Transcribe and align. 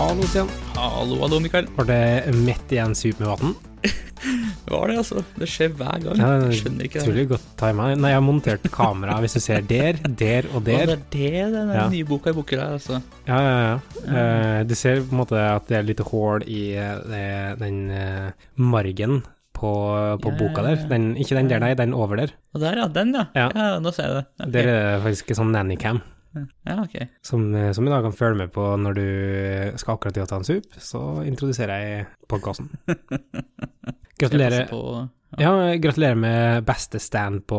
Hallo, 0.00 0.22
Stian. 0.24 0.48
Hallo, 0.76 1.16
hallo, 1.20 1.38
Mikael. 1.44 1.66
Var 1.76 1.86
det 1.88 2.32
midt 2.40 2.72
igjen 2.72 2.94
sup 2.96 3.18
med 3.20 3.28
vann? 3.34 3.52
Det 4.70 4.76
var 4.76 4.90
det, 4.90 4.96
altså. 5.00 5.22
Det 5.40 5.46
skjer 5.50 5.72
hver 5.78 5.96
gang. 6.04 6.18
Jeg 6.20 6.58
skjønner 6.60 6.86
ikke 6.86 7.02
det. 7.02 7.22
Godt 7.32 7.46
tima. 7.58 7.86
Nei, 7.98 8.10
jeg 8.12 8.18
har 8.18 8.22
montert 8.24 8.66
kamera, 8.72 9.16
hvis 9.24 9.34
du 9.38 9.40
ser 9.42 9.64
der, 9.66 9.96
der 10.20 10.46
og 10.52 10.60
Å, 10.60 10.62
der. 10.66 10.92
det 11.10 11.24
er 11.32 11.48
det 11.48 11.54
den 11.56 11.72
Ja. 11.74 11.86
nye 11.90 12.06
boka 12.06 12.30
i 12.30 12.36
boka 12.36 12.58
her, 12.60 12.76
altså. 12.76 13.00
Ja, 13.26 13.40
ja, 13.40 13.56
ja. 13.64 13.74
Eh, 14.04 14.60
du 14.68 14.74
ser 14.78 15.00
på 15.02 15.16
en 15.16 15.20
måte 15.22 15.40
at 15.40 15.66
det 15.72 15.78
er 15.80 15.88
litt 15.88 16.02
hull 16.12 16.44
i 16.46 16.60
eh, 16.76 17.00
det- 17.08 17.58
den 17.64 17.80
uh, 17.90 18.30
margen 18.60 19.22
på, 19.56 19.72
på 20.22 20.32
Ja, 20.32 20.38
boka 20.38 20.62
der. 20.68 20.86
Den, 20.92 21.10
ikke 21.16 21.36
den 21.40 21.48
der, 21.50 21.60
nei, 21.64 21.72
den 21.74 21.94
over 21.96 22.20
der. 22.22 22.36
Og 22.54 22.60
der, 22.62 22.76
ja. 22.84 22.86
Den, 22.88 23.16
ja. 23.16 23.26
Ja. 23.34 23.78
nå 23.82 23.92
ser 23.96 24.06
jeg 24.06 24.20
det. 24.20 24.24
Okay. 24.38 24.52
Der 24.54 24.70
er 24.76 24.80
det 24.94 25.02
faktisk 25.08 25.30
en 25.34 25.40
sånn 25.42 25.52
nannycam. 25.56 26.02
Ja, 26.36 26.76
ok. 26.82 26.96
Som, 27.26 27.48
eh, 27.54 27.72
som 27.76 27.86
i 27.86 27.92
dag 27.92 28.04
kan 28.06 28.16
følge 28.16 28.44
med 28.44 28.52
på 28.54 28.66
når 28.78 28.98
du 28.98 29.06
skal 29.80 29.96
akkurat 29.96 30.14
til 30.16 30.26
å 30.26 30.30
ta 30.30 30.40
en 30.40 30.46
sup, 30.46 30.68
så 30.78 31.00
introduserer 31.26 31.86
jeg 31.86 32.10
podkasten. 32.30 32.70
Gratulerer. 34.20 34.68
Ja, 35.38 35.52
gratulerer 35.78 36.18
med 36.18 36.64
beste 36.66 36.98
stand 37.00 37.44
på, 37.48 37.58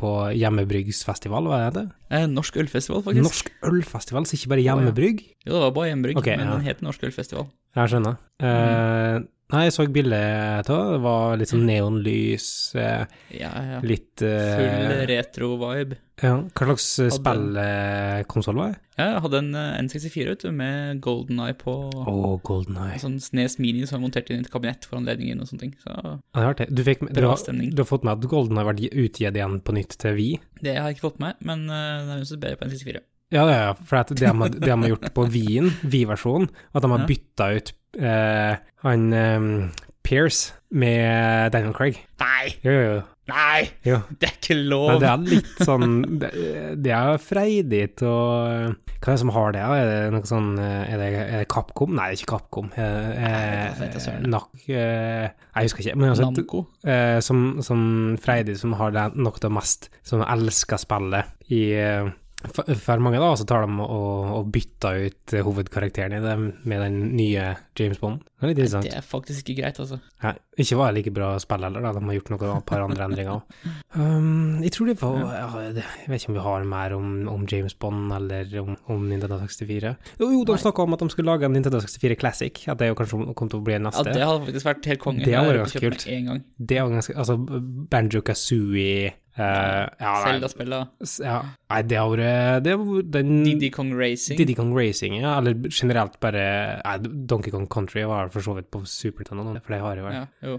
på 0.00 0.12
Hjemmebryggsfestival, 0.32 1.44
hva 1.46 1.58
heter 1.66 1.84
det? 1.84 1.98
eh, 2.16 2.24
Norsk 2.30 2.56
ølfestival, 2.62 3.02
faktisk. 3.04 3.26
Norsk 3.26 3.50
ølfestival, 3.68 4.26
så 4.26 4.38
ikke 4.38 4.54
bare 4.54 4.64
hjemmebrygg? 4.64 5.20
Jo, 5.44 5.52
det 5.52 5.60
var 5.66 5.74
bare 5.76 5.90
hjemmebrygg, 5.90 6.22
okay, 6.22 6.38
men 6.40 6.48
ja. 6.48 6.56
den 6.56 6.66
heter 6.66 6.88
Norsk 6.88 7.04
ølfestival. 7.08 7.46
Jeg 7.76 7.92
skjønner. 7.92 8.16
Eh, 8.42 9.18
nei, 9.52 9.64
jeg 9.68 9.74
så 9.76 9.84
bildet 9.92 10.68
av 10.70 10.86
det. 10.86 10.94
Det 10.96 11.00
var 11.04 11.36
litt 11.40 11.50
sånn 11.52 11.66
neonlys, 11.68 12.46
eh, 12.74 13.04
Ja, 13.36 13.50
ja. 13.72 13.80
litt 13.84 14.22
eh, 14.24 14.54
Full 14.58 15.02
retro-vibe. 15.10 15.98
ja, 16.22 16.34
Hva 16.54 16.66
slags 16.70 16.86
Hadde- 16.98 17.12
spillkonsoll 17.18 18.56
var 18.58 18.72
det? 18.72 18.78
Ja, 18.98 19.06
jeg 19.14 19.22
hadde 19.24 19.38
en 19.40 19.54
eh, 19.56 19.78
N64, 19.82 20.26
vet 20.28 20.42
du, 20.44 20.50
med 20.52 21.00
Golden 21.04 21.40
Eye 21.40 21.54
på. 21.58 21.74
Oh, 22.06 22.36
Golden 22.44 22.76
Eye. 22.76 22.98
Sånn 23.02 23.16
Snes 23.24 23.58
Mini 23.58 23.86
som 23.88 23.98
var 24.00 24.04
montert 24.08 24.30
inn 24.30 24.42
i 24.42 24.44
et 24.46 24.50
kabinett 24.52 24.84
for 24.88 25.00
anledningen 25.00 25.40
og 25.40 25.48
sånne 25.48 25.64
ting. 25.66 25.74
Så 25.82 25.92
Ja, 25.96 26.52
det 26.52 26.66
er. 26.68 26.74
Du, 26.74 26.82
fikk, 26.86 27.00
du, 27.08 27.22
har, 27.26 27.36
du 27.48 27.80
har 27.82 27.88
fått 27.88 28.04
med 28.04 28.12
at 28.18 28.28
Golden 28.30 28.60
har 28.60 28.68
vært 28.68 28.84
utgitt 28.92 29.32
igjen 29.36 29.60
på 29.64 29.74
nytt 29.76 29.96
til 29.98 30.14
Vi? 30.18 30.28
det 30.62 30.76
har 30.76 30.90
jeg 30.90 30.98
ikke 30.98 31.08
fått 31.10 31.20
med, 31.24 31.34
men 31.42 31.64
uh, 31.70 32.04
det 32.06 32.12
er 32.14 32.20
jo 32.22 32.28
så 32.30 32.38
bedre 32.38 32.60
på 32.60 32.68
N64. 32.68 33.00
Ja, 33.32 33.46
ja, 33.48 33.56
ja, 33.64 33.72
for 33.88 33.96
det 34.12 34.18
de 34.20 34.28
har, 34.28 34.48
de 34.52 34.70
har 34.76 34.88
gjort 34.92 35.06
på 35.16 35.24
Wien, 35.32 35.70
Vi-versjonen, 35.88 36.50
at 36.76 36.84
de 36.84 36.90
har 36.92 37.06
bytta 37.08 37.46
ut 37.56 37.72
eh, 38.00 38.56
han 38.86 39.08
um, 39.12 39.48
Pierce 40.02 40.52
med 40.70 41.52
Daniel 41.54 41.74
Craig. 41.76 41.98
Nei! 42.22 42.54
Jo, 42.64 42.72
jo, 42.72 42.84
jo. 42.96 43.00
Nei! 43.30 43.68
jo. 43.86 44.00
Det 44.18 44.26
er 44.26 44.32
ikke 44.34 44.54
Men 44.58 44.64
lov! 44.72 44.96
det 44.98 45.08
er 45.08 45.20
litt 45.30 45.60
sånn 45.62 45.92
Det, 46.18 46.30
det 46.82 46.90
er 46.90 47.20
freidig 47.22 47.82
til 48.00 48.08
å 48.10 48.24
Hva 48.66 49.04
er 49.06 49.12
det 49.12 49.20
som 49.22 49.30
har 49.36 49.54
det? 49.54 49.60
Er 49.62 49.86
det 49.92 50.00
noe 50.10 50.26
sånn 50.26 50.48
eh, 50.58 50.90
Er 50.90 50.98
det, 50.98 51.06
er 51.22 51.36
det 51.44 51.46
Capcom? 51.54 51.94
Nei, 51.94 52.08
det 52.10 52.16
er 52.16 52.18
ikke 52.18 52.32
Capcom. 52.34 52.72
Er, 52.74 52.98
er. 53.30 54.26
Nok 54.26 54.66
eh, 54.66 55.28
Jeg 55.30 55.68
husker 55.70 55.84
ikke. 55.86 55.94
Men 56.02 56.10
altså, 56.10 56.26
Namco. 56.32 56.64
eh, 56.82 57.20
som, 57.22 57.44
som 57.62 57.84
Freidig, 58.26 58.58
som 58.58 58.74
har 58.82 58.90
det 58.98 59.06
nok 59.22 59.38
det 59.46 59.52
mest 59.54 59.86
Som 60.02 60.26
elsker 60.26 60.82
spillet 60.82 61.30
i 61.54 61.62
eh, 61.78 62.10
for, 62.50 62.74
for 62.74 63.02
mange, 63.04 63.20
da, 63.22 63.30
så 63.38 63.46
tar 63.48 63.66
de 63.66 63.76
og, 63.84 64.30
og 64.38 64.50
bytter 64.54 65.06
ut 65.06 65.34
hovedkarakteren 65.46 66.16
i 66.18 66.22
dem 66.24 66.48
med 66.68 66.82
den 66.82 66.98
nye 67.16 67.52
James 67.78 68.00
Bond. 68.02 68.24
Det 68.42 68.48
er 68.48 68.50
litt 68.50 68.60
interessant. 68.62 68.88
Det 68.88 68.96
er 68.98 69.04
faktisk 69.06 69.46
ikke 69.46 69.62
greit, 69.62 69.78
altså. 69.78 70.00
Ja, 70.24 70.32
ikke 70.58 70.78
var 70.80 70.90
det 70.90 70.98
like 70.98 71.12
bra 71.14 71.28
spill 71.42 71.62
heller, 71.62 71.84
da. 71.84 71.92
De 71.94 72.02
har 72.08 72.16
gjort 72.18 72.32
noen 72.34 72.64
par 72.66 72.82
andre 72.82 73.06
endringer 73.06 73.36
òg. 73.36 73.68
Um, 73.94 74.58
jeg 74.64 74.74
tror 74.74 74.90
det 74.90 74.96
var 74.98 75.18
ja, 75.36 75.46
Jeg 75.68 76.10
vet 76.10 76.18
ikke 76.18 76.32
om 76.32 76.38
vi 76.38 76.44
har 76.48 76.66
mer 76.72 76.96
om, 76.96 77.08
om 77.30 77.46
James 77.50 77.76
Bond 77.78 78.12
eller 78.16 78.50
om, 78.62 78.74
om 78.90 79.06
Nintendo 79.08 79.38
64. 79.44 79.94
Jo, 80.18 80.30
jo 80.32 80.42
de 80.48 80.56
Nei. 80.56 80.62
snakka 80.64 80.86
om 80.86 80.96
at 80.96 81.04
de 81.04 81.10
skulle 81.14 81.30
lage 81.30 81.46
en 81.46 81.54
Nintendo 81.54 81.80
64 81.84 82.18
Classic. 82.18 82.62
At 82.66 82.82
det 82.82 82.90
jo 82.90 82.98
kanskje 82.98 83.22
kom 83.38 83.52
til 83.52 83.62
å 83.62 83.66
bli 83.70 83.78
neste. 83.86 84.04
Ja, 84.10 84.18
det 84.18 84.26
hadde 84.26 84.46
faktisk 84.48 84.70
vært 84.72 84.90
helt 84.92 85.04
konge. 85.06 85.26
Det 85.26 85.38
hadde 85.38 85.54
vært 85.54 85.64
ganske 85.66 85.84
kult. 85.86 86.08
Det 86.72 86.82
var 86.82 86.94
ganske 86.96 87.18
Altså, 87.22 87.38
Banjo 87.92 88.22
Kazooie 88.26 89.12
uh, 89.38 89.88
ja, 90.00 90.12
nei, 90.12 90.22
Zelda-spillet. 90.26 91.04
ja, 91.24 91.38
nei, 91.72 91.80
det 91.88 91.98
har 91.98 92.10
vært 92.12 92.64
Det 92.66 92.74
var 92.80 93.06
den 93.16 93.32
Diddy 93.46 93.70
Kong 93.74 93.92
Racing. 93.96 94.38
Diddy 94.40 94.56
Kong 94.58 94.72
Racing, 94.76 95.16
ja. 95.20 95.36
Eller 95.40 95.56
generelt 95.70 96.18
bare 96.22 96.44
nei, 96.82 96.96
Donkey 97.30 97.54
Kong 97.54 97.68
Country 97.72 98.04
var 98.08 98.32
for 98.34 98.44
så 98.44 98.56
vidt 98.58 98.70
på 98.72 98.82
Super 98.88 99.24
Nintendo, 99.28 99.60
for 99.64 99.76
det 99.76 99.82
har 99.84 100.02
jo 100.02 100.08
vært 100.08 100.18
Ja, 100.20 100.26
jo. 100.48 100.58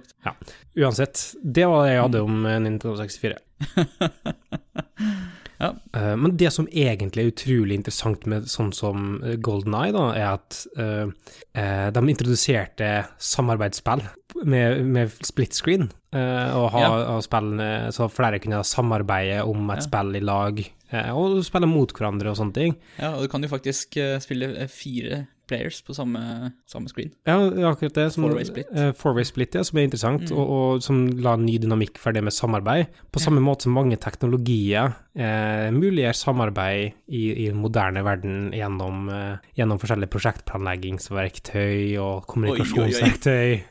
Uansett, 0.85 1.27
det 1.43 1.67
var 1.69 1.85
det 1.85 1.93
jeg 1.93 2.05
hadde 2.07 2.23
om 2.25 2.45
eh, 2.49 2.59
Nintendo 2.63 2.97
64. 2.99 3.37
Ja. 5.63 5.71
Eh, 5.95 6.13
men 6.19 6.35
det 6.39 6.51
som 6.53 6.67
egentlig 6.67 7.23
er 7.23 7.31
utrolig 7.31 7.77
interessant 7.79 8.25
med 8.29 8.49
sånn 8.51 8.73
som 8.75 9.15
eh, 9.23 9.37
Golden 9.43 9.75
Eye, 9.79 9.93
da, 9.95 10.03
er 10.17 10.27
at 10.33 10.59
uh, 10.77 11.07
de 11.95 12.03
introduserte 12.11 12.89
samarbeidsspill 13.23 14.03
med, 14.49 14.83
med 14.85 15.13
split 15.25 15.55
screen. 15.55 15.89
Uh, 16.13 16.51
og 16.59 16.67
ha, 16.75 16.81
Ja. 16.83 16.89
ha 17.15 17.19
spill, 17.25 17.53
eh, 17.63 17.87
så 17.95 18.09
flere 18.11 18.39
kunne 18.43 18.61
samarbeide 18.67 19.41
om 19.49 19.69
et 19.73 19.81
Ja. 19.81 19.87
spill 19.87 20.15
i 20.19 20.21
lag, 20.21 20.59
uh, 20.93 21.09
og 21.17 21.39
spille 21.47 21.69
mot 21.69 21.93
hverandre 21.93 22.29
og 22.29 22.37
sånne 22.37 22.53
ting. 22.53 22.75
ja, 22.99 23.13
og 23.15 23.23
du 23.23 23.27
kan 23.31 23.41
jo 23.41 23.49
faktisk 23.49 23.97
spille 24.21 24.67
fire 24.69 25.23
players 25.53 25.79
på 25.85 25.93
samme, 25.93 26.51
samme 26.67 26.89
screen. 26.89 27.13
Ja, 27.29 27.37
akkurat 27.69 27.93
det. 28.01 28.09
Som, 28.17 28.25
Four-way 28.25 28.49
split. 28.49 28.73
Uh, 28.73 28.89
four-way 28.97 29.23
split, 29.29 29.53
ja, 29.55 29.63
som 29.63 29.77
er 29.77 29.85
interessant, 29.87 30.25
Mm. 30.33 30.37
og, 30.41 30.49
og 30.57 30.83
som 30.83 31.03
la 31.21 31.35
ny 31.37 31.59
dynamikk 31.61 32.01
for 32.01 32.11
det 32.17 32.23
med 32.25 32.33
samarbeid. 32.33 32.89
På 33.13 33.21
Ja. 33.21 33.27
samme 33.29 33.41
måte 33.45 33.67
som 33.69 33.75
mange 33.77 33.97
teknologier 34.01 34.95
eh, 35.15 35.69
muliggjør 35.69 36.15
samarbeid 36.17 36.93
i, 37.13 37.23
i 37.45 37.47
den 37.51 37.59
moderne 37.61 38.01
verden 38.03 38.49
gjennom, 38.55 39.03
eh, 39.13 39.37
gjennom 39.59 39.77
forskjellige 39.77 40.09
prosjektplanleggingsverktøy 40.09 41.97
og 42.01 42.25
kommunikasjonsverktøy. 42.27 43.61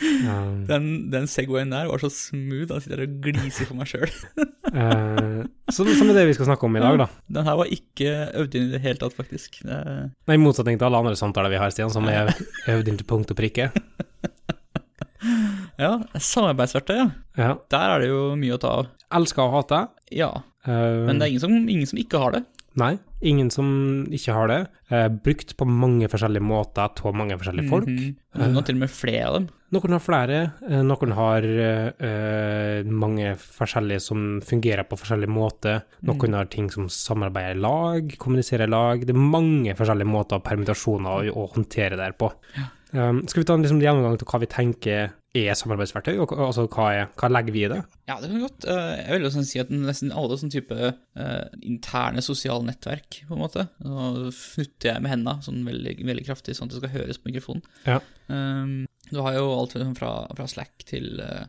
Um, 0.00 0.64
Den, 0.68 0.84
den 1.12 1.26
Segwayen 1.28 1.72
der 1.74 1.88
var 1.90 2.00
så 2.00 2.08
smooth, 2.12 2.70
jeg 2.72 2.84
sitter 2.84 3.02
og 3.04 3.16
gliser 3.24 3.68
for 3.68 3.76
meg 3.76 3.90
sjøl. 3.90 4.12
uh, 4.72 5.42
så, 5.74 5.84
som 5.84 6.10
er 6.12 6.16
det 6.16 6.26
vi 6.30 6.36
skal 6.38 6.48
snakke 6.48 6.68
om 6.68 6.78
i 6.78 6.82
dag, 6.82 6.98
da. 7.02 7.08
Den 7.38 7.48
her 7.48 7.58
var 7.60 7.72
ikke 7.74 8.12
øvd 8.40 8.56
inn 8.56 8.68
i 8.70 8.74
det 8.76 8.82
hele 8.84 9.00
tatt, 9.02 9.16
faktisk. 9.18 9.60
Det, 9.66 9.80
Nei, 10.30 10.38
I 10.38 10.42
motsetning 10.42 10.80
til 10.80 10.88
alle 10.88 11.02
andre 11.02 11.16
samtaler 11.20 11.52
vi 11.52 11.60
har, 11.60 11.72
Stian, 11.74 11.92
som 11.92 12.08
er 12.12 12.32
øvd 12.70 12.92
inn 12.92 13.00
til 13.00 13.08
punkt 13.10 13.32
og 13.34 13.40
prikke. 13.40 13.70
ja, 15.84 15.92
samarbeidsverktøy, 16.16 16.96
ja. 17.00 17.08
Ja. 17.40 17.52
Der 17.72 17.96
er 17.96 18.04
det 18.04 18.12
jo 18.12 18.22
mye 18.40 18.56
å 18.56 18.62
ta 18.62 18.76
av. 18.82 18.94
Elsker 19.20 19.46
og 19.48 19.58
hate. 19.60 19.84
Ja, 20.14 20.32
Uh, 20.60 21.06
men 21.08 21.16
det 21.16 21.24
er 21.24 21.30
ingen 21.32 21.40
som, 21.40 21.52
ingen 21.72 21.88
som 21.88 21.96
ikke 21.96 22.18
har 22.20 22.34
det. 22.34 22.42
Nei, 22.78 22.92
ingen 23.26 23.48
som 23.50 23.66
ikke 24.14 24.34
har 24.34 24.50
det. 24.50 24.58
Eh, 24.94 25.08
brukt 25.10 25.56
på 25.58 25.66
mange 25.66 26.06
forskjellige 26.10 26.44
måter 26.44 26.86
av 26.86 27.16
mange 27.18 27.34
forskjellige 27.38 27.70
folk. 27.70 27.88
Mhm. 27.90 28.12
Noen 28.38 28.54
har 28.54 28.62
til 28.62 28.76
og 28.76 28.80
med 28.84 28.92
flere 28.94 29.24
av 29.26 29.34
dem. 29.34 29.48
Noen 29.74 29.94
har 29.94 30.02
flere, 30.02 30.38
eh, 30.68 30.82
noen 30.82 31.12
har 31.14 31.42
eh, 31.42 32.82
mange 32.86 33.34
forskjellige 33.38 34.00
som 34.00 34.40
fungerer 34.40 34.86
på 34.86 34.98
forskjellige 34.98 35.34
måter. 35.34 35.82
Noen 36.02 36.34
har 36.34 36.46
ting 36.46 36.70
som 36.70 36.86
samarbeider 36.86 37.58
i 37.58 37.60
lag, 37.60 38.16
kommuniserer 38.18 38.66
i 38.66 38.70
lag. 38.70 39.00
Det 39.04 39.14
er 39.14 39.18
mange 39.18 39.74
forskjellige 39.74 40.10
måter 40.10 40.38
og 40.38 40.44
permittasjoner 40.46 41.30
å, 41.30 41.34
å 41.34 41.50
håndtere 41.54 41.98
det 41.98 42.06
her 42.06 42.18
på. 42.18 42.30
Um, 42.92 43.22
skal 43.26 43.42
vi 43.42 43.46
ta 43.46 43.54
en 43.54 43.62
liksom, 43.62 43.82
gjennomgang 43.82 44.18
til 44.18 44.26
hva 44.26 44.40
vi 44.42 44.50
tenker 44.50 45.12
er 45.36 45.54
samarbeidsverktøy, 45.54 46.16
og 46.24 46.32
altså 46.42 46.64
hva, 46.66 46.86
er, 46.90 47.10
hva 47.18 47.28
legger 47.30 47.54
vi 47.54 47.62
i 47.62 47.70
det? 47.70 47.78
Ja, 48.10 48.16
det 48.18 48.30
kan 48.32 48.42
godt. 48.42 48.66
Eh, 48.66 48.94
Jeg 48.98 49.14
vil 49.14 49.26
jo 49.26 49.32
sånn 49.36 49.46
si 49.46 49.60
at 49.62 49.70
nesten 49.70 50.10
alle 50.10 50.38
sånne 50.40 50.54
type 50.56 50.78
uh, 50.90 51.44
interne 51.62 52.24
sosiale 52.24 52.66
nettverk, 52.66 53.20
på 53.28 53.36
en 53.36 53.42
måte. 53.44 53.68
Nå 53.86 54.32
fnutter 54.34 54.90
jeg 54.90 55.04
med 55.04 55.12
hendene 55.14 55.46
sånn 55.46 55.62
veldig, 55.68 55.94
veldig 56.08 56.26
kraftig, 56.26 56.56
sånn 56.58 56.66
at 56.70 56.74
det 56.74 56.82
skal 56.82 56.94
høres 56.96 57.20
på 57.22 57.30
mikrofonen. 57.30 57.62
Ja. 57.86 58.00
Um, 58.26 58.74
du 59.10 59.20
har 59.22 59.38
jo 59.38 59.46
alt 59.54 59.78
fra, 59.98 60.12
fra 60.34 60.48
Slack 60.50 60.82
til 60.90 61.22
uh, 61.22 61.46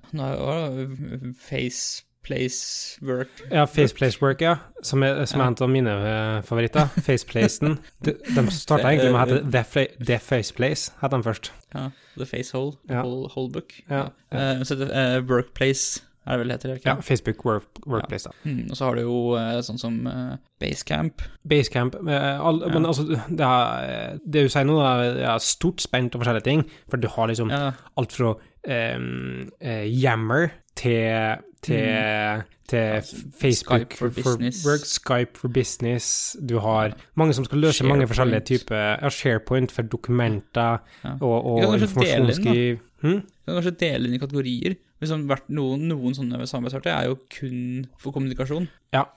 Face, 1.42 2.06
Place, 2.24 3.00
Work 3.02 3.42
Ja, 3.52 3.66
Faceplacework, 3.66 4.42
ja. 4.42 4.56
Som 4.86 5.04
er, 5.04 5.24
som 5.26 5.42
er 5.42 5.50
en 5.52 5.58
av 5.62 5.72
mine 5.72 5.96
eh, 6.12 6.44
favoritter. 6.46 6.92
Faceplacen. 7.02 7.80
De, 8.06 8.14
de 8.36 8.46
starta 8.54 8.92
egentlig 8.92 9.12
med 9.16 9.18
å 9.18 9.26
hete 9.26 9.66
The, 9.74 9.88
The 10.06 10.20
Faceplace, 10.22 10.94
het 11.02 11.16
de 11.16 11.22
først. 11.26 11.52
Ja, 11.74 11.90
The 12.18 12.30
Face 12.30 12.54
Hole, 12.58 12.78
Ja. 12.90 13.02
Whole, 13.02 13.30
whole 13.34 13.52
Book. 13.52 13.74
Ja. 13.90 14.08
Uh, 14.34 14.64
så 14.68 14.78
det, 14.80 14.92
eh, 14.94 15.20
Workplace 15.26 16.02
er 16.22 16.38
det 16.38 16.40
vel 16.44 16.52
det 16.52 16.58
heter, 16.60 16.74
ikke 16.78 16.90
Ja, 16.90 17.02
Facebook 17.02 17.46
work, 17.46 17.80
Workplace, 17.88 18.30
da. 18.30 18.50
Mm, 18.50 18.68
og 18.70 18.78
så 18.78 18.86
har 18.86 18.96
du 18.96 19.02
jo 19.02 19.16
uh, 19.34 19.58
sånn 19.66 19.80
som 19.82 19.96
uh, 20.06 20.36
Basecamp. 20.62 21.24
Basecamp 21.50 21.98
Uh, 21.98 22.38
all, 22.46 22.62
Men 22.70 22.86
altså, 22.86 23.08
det, 23.10 23.48
er, 23.48 24.20
det 24.22 24.46
du 24.46 24.52
sier 24.52 24.68
nå, 24.70 24.78
er 24.82 25.42
stort 25.42 25.82
spent 25.82 26.14
og 26.14 26.22
forskjellige 26.22 26.46
ting. 26.46 26.64
For 26.92 27.02
du 27.02 27.10
har 27.10 27.32
liksom 27.32 27.50
Ja, 27.54 27.72
alt 27.98 28.14
fra 28.14 28.36
um, 28.36 29.50
Yammer 29.62 30.52
til, 30.78 31.42
til, 31.64 32.44
til 32.68 33.02
Facebook 33.42 33.94
Skype 33.94 33.98
for 33.98 34.10
for, 34.10 34.38
work, 34.66 34.86
Skype 34.86 35.38
for 35.40 35.48
business. 35.54 36.36
Du 36.50 36.60
har 36.60 36.96
mange 37.16 37.34
som 37.38 37.46
skal 37.46 37.62
løse 37.64 37.86
mange 37.86 38.08
forskjellige 38.08 38.46
typer 38.52 38.78
ja, 39.02 39.10
SharePoint 39.10 39.72
for 39.72 39.82
dokumenter 39.82 40.80
Ja. 41.04 41.16
og, 41.22 41.46
og 41.46 41.76
informasjonsskriv. 41.80 42.80
Hm? 43.02 43.20
Du 43.22 43.46
kan 43.52 43.60
kanskje 43.60 43.78
dele 43.82 44.08
inn 44.08 44.16
i 44.18 44.22
kategorier. 44.22 44.78
Vært 45.02 45.48
noen, 45.50 45.88
noen 45.90 46.14
sånne 46.14 46.46
samarbeidspartner 46.46 46.94
er 46.94 47.08
jo 47.10 47.16
kun 47.34 47.88
for 47.98 48.14
kommunikasjon. 48.14 48.68
Ja. 48.94 49.08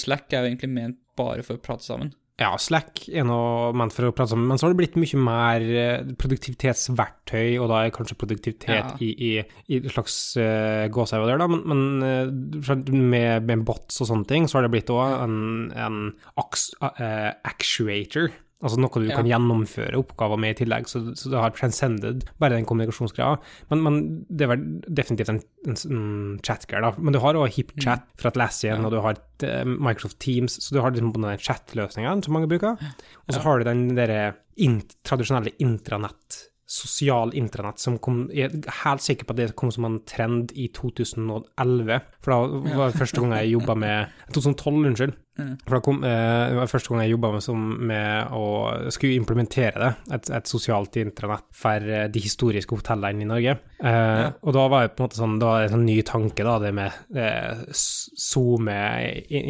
Slack 0.00 0.32
er 0.32 0.44
jo 0.44 0.52
egentlig 0.52 0.70
ment 0.72 1.00
bare 1.18 1.44
for 1.44 1.58
å 1.58 1.62
prate 1.62 1.84
sammen. 1.84 2.14
Ja, 2.34 2.48
Slack 2.58 3.04
er 3.14 3.22
noe 3.28 3.68
ment 3.78 3.94
for 3.94 4.08
å 4.08 4.14
prate 4.14 4.32
sammen, 4.32 4.48
men 4.50 4.58
så 4.58 4.66
har 4.66 4.72
det 4.72 4.80
blitt 4.80 4.96
mye 4.98 5.18
mer 5.22 5.62
eh, 5.70 6.08
produktivitetsverktøy, 6.18 7.60
og 7.62 7.68
da 7.70 7.84
er 7.84 7.92
kanskje 7.94 8.16
produktivitet 8.18 8.72
Ja. 8.74 8.88
i, 8.98 9.12
i, 9.14 9.28
i 9.70 9.78
et 9.78 9.86
slags 9.94 10.16
uh, 10.42 10.88
gåsehud 10.90 11.30
der, 11.30 11.38
da, 11.38 11.46
men, 11.46 11.62
men 11.70 12.08
eh, 12.08 12.90
med, 12.90 13.46
med 13.46 13.62
bots 13.68 14.02
og 14.02 14.10
sånne 14.10 14.26
ting, 14.26 14.48
så 14.50 14.58
har 14.58 14.66
det 14.66 14.72
blitt 14.74 14.90
òg 14.90 15.14
en, 15.28 15.38
en 15.78 16.00
eh, 16.10 17.30
actuator. 17.46 18.34
Altså 18.64 18.78
noe 18.80 18.88
du 19.02 19.10
Ja. 19.10 19.16
kan 19.18 19.26
gjennomføre 19.28 19.98
oppgaver 20.00 20.38
med 20.40 20.54
i 20.54 20.58
tillegg, 20.64 20.86
så, 20.88 21.02
så 21.14 21.28
det 21.30 21.40
har 21.42 21.52
transcended 21.52 22.22
bare 22.40 22.56
den 22.56 22.64
kommunikasjonsgreia. 22.64 23.36
Men, 23.70 23.82
men 23.84 23.98
det 24.30 24.46
er 24.46 24.52
vel 24.54 24.62
definitivt 24.88 25.28
en, 25.34 25.42
en, 25.68 25.76
en 25.92 26.40
chatgreie, 26.42 26.80
da. 26.80 26.94
Men 26.96 27.12
du 27.12 27.20
har 27.20 27.36
òg 27.36 27.52
HipChat 27.58 28.06
fra 28.16 28.32
Atlassian, 28.32 28.80
Ja. 28.80 28.86
og 28.88 28.96
du 28.96 29.00
har 29.04 29.20
eh, 29.44 29.64
Microsoft 29.68 30.18
Teams, 30.24 30.56
så 30.64 30.72
du 30.74 30.80
har 30.80 30.90
liksom 30.96 31.12
den 31.12 31.38
chat-løsningen 31.44 32.24
som 32.24 32.32
mange 32.38 32.48
bruker. 32.48 32.80
Og 32.80 33.34
så 33.34 33.38
Ja. 33.38 33.44
har 33.44 33.58
du 33.60 33.64
den 33.68 33.84
derre 34.00 34.34
int, 34.56 34.96
tradisjonelle 35.04 35.52
intranett, 35.60 36.40
sosial 36.66 37.34
intranett, 37.36 37.78
som 37.78 37.98
kom 38.00 38.30
Jeg 38.32 38.48
er 38.64 38.70
helt 38.84 39.02
sikker 39.04 39.26
på 39.28 39.34
at 39.34 39.36
det 39.36 39.56
kom 39.60 39.70
som 39.70 39.84
en 39.84 39.98
trend 40.08 40.50
i 40.56 40.68
2011, 40.72 42.00
for 42.24 42.32
da 42.32 42.38
var 42.78 42.90
det 42.90 42.98
første 42.98 43.20
gang 43.20 43.34
jeg 43.36 43.52
jobba 43.52 43.74
med 43.76 44.08
2012, 44.32 44.86
unnskyld. 44.88 45.12
Mm. 45.34 45.54
For 45.64 45.74
da 45.74 45.80
kom, 45.82 45.96
eh, 46.06 46.52
det 46.54 46.70
første 46.70 46.92
gang 46.92 47.00
jeg 47.02 47.10
jobba 47.16 47.32
med, 47.34 47.78
med 47.90 48.34
å 48.38 48.44
skulle 48.94 49.16
implementere 49.18 49.80
det, 49.82 49.92
et, 50.14 50.30
et 50.38 50.46
sosialt 50.50 50.94
intranett 51.00 51.44
for 51.58 51.88
eh, 51.90 52.06
de 52.14 52.22
historiske 52.22 52.76
hotellene 52.76 53.24
i 53.24 53.28
Norge. 53.28 53.56
Eh, 53.82 54.28
Og 54.46 54.54
da 54.54 54.68
var 54.70 54.86
det 54.86 54.94
på 54.94 55.02
en 55.02 55.08
måte 55.08 55.18
sånn, 55.18 55.38
da 55.42 55.50
var 55.50 55.64
det 55.64 55.70
en 55.72 55.76
sånn 55.78 55.86
ny 55.88 55.98
tanke, 56.06 56.46
da, 56.46 56.58
det 56.62 56.70
med 56.76 57.18
eh, 57.18 57.64
zoome 57.74 58.14
SoMe 58.14 58.78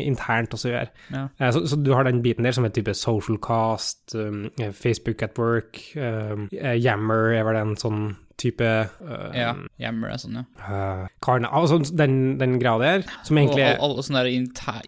internt 0.08 0.54
og 0.56 0.60
så 0.62 0.70
videre. 0.70 0.88
Ja. 1.12 1.26
Eh, 1.38 1.50
Så, 1.54 1.66
så 1.68 1.76
du 1.82 1.92
har 1.94 2.04
den 2.08 2.22
biten 2.24 2.44
der 2.48 2.52
som 2.56 2.64
er 2.66 2.72
type 2.74 2.94
social 2.96 3.38
cast, 3.44 4.14
um, 4.16 4.48
Facebook 4.72 5.22
at 5.22 5.38
work, 5.38 5.78
um, 5.96 6.48
eh, 6.52 6.78
Yammer 6.80 7.34
er 7.36 7.44
vel 7.46 7.60
en 7.60 7.76
sånn 7.76 8.14
type 8.40 8.66
uh, 8.66 9.30
Ja, 9.36 9.52
Yammer 9.78 10.10
er 10.10 10.18
sånn, 10.18 10.40
ja. 10.40 10.44
uh, 10.64 11.04
karne, 11.22 11.46
altså 11.54 11.78
den, 11.94 12.38
den 12.40 12.56
greia 12.58 12.80
der, 12.82 13.04
som 13.22 13.36
Og 13.38 13.44
egentlig 13.44 13.66
alle, 13.68 13.78
alle 13.86 14.02
sånne 14.08 14.24
der 14.24 14.32
inter- 14.34 14.80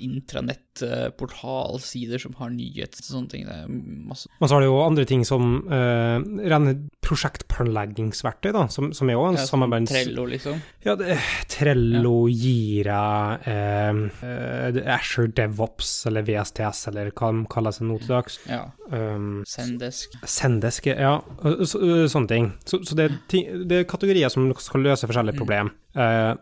intranett-portalsider 0.77 2.19
som 2.19 2.35
har 2.39 2.51
nyheter 2.51 3.01
og 3.01 3.09
sånne 3.09 3.31
ting. 3.31 3.47
Det 3.47 3.55
er 3.55 3.69
masse 4.09 4.29
Men 4.41 4.49
så 4.49 4.57
har 4.57 4.63
du 4.63 4.69
jo 4.69 4.81
andre 4.83 5.05
ting 5.09 5.25
som 5.25 5.67
uh, 5.71 6.19
rene 6.21 6.77
prosjektplanleggingsverktøy, 7.07 8.51
da, 8.53 8.67
som, 8.73 8.91
som 8.97 9.09
er 9.09 9.17
jo 9.17 9.27
en 9.29 9.39
ja, 9.39 9.45
samarbeids... 9.47 9.91
samarbeid... 9.91 10.07
Trello, 10.07 10.27
liksom. 10.31 10.63
Ja, 10.85 10.97
det, 10.99 11.19
Trello, 11.53 12.17
Gira, 12.31 13.03
uh, 13.47 14.03
uh, 14.23 14.97
Asher 14.97 15.31
DevOps 15.31 15.95
eller 16.11 16.27
VSTS, 16.27 16.89
eller 16.93 17.13
hva 17.13 17.33
de 17.33 17.47
kaller 17.53 17.77
seg 17.77 17.89
nå 17.91 18.01
til 18.03 18.17
dags. 18.17 18.41
Ja. 18.51 18.65
Um, 18.91 19.45
Sendesk. 19.49 20.19
Sendesk, 20.27 20.91
ja, 20.93 21.19
så, 21.63 21.81
sånne 22.11 22.33
ting. 22.33 22.53
Så, 22.67 22.83
så 22.87 22.99
det, 22.99 23.09
er 23.09 23.23
ting, 23.31 23.49
det 23.71 23.83
er 23.83 23.89
kategorier 23.89 24.33
som 24.33 24.51
skal 24.61 24.85
løse 24.87 25.09
forskjellige 25.09 25.39
problem. 25.39 25.73
Uh, 25.97 26.35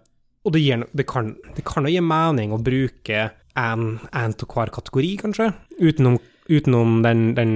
og 0.45 0.53
det, 0.53 0.61
gir, 0.61 0.83
det 0.93 1.07
kan 1.09 1.31
det 1.57 1.65
kan 1.65 1.87
jo 1.87 1.93
gi 1.95 2.03
mening 2.05 2.53
å 2.53 2.61
bruke 2.61 3.31
en 3.57 4.35
til 4.35 4.49
hver 4.51 4.73
kategori, 4.75 5.13
kanskje, 5.23 5.51
utenom, 5.81 6.19
utenom 6.51 7.03
den, 7.07 7.35
den 7.39 7.55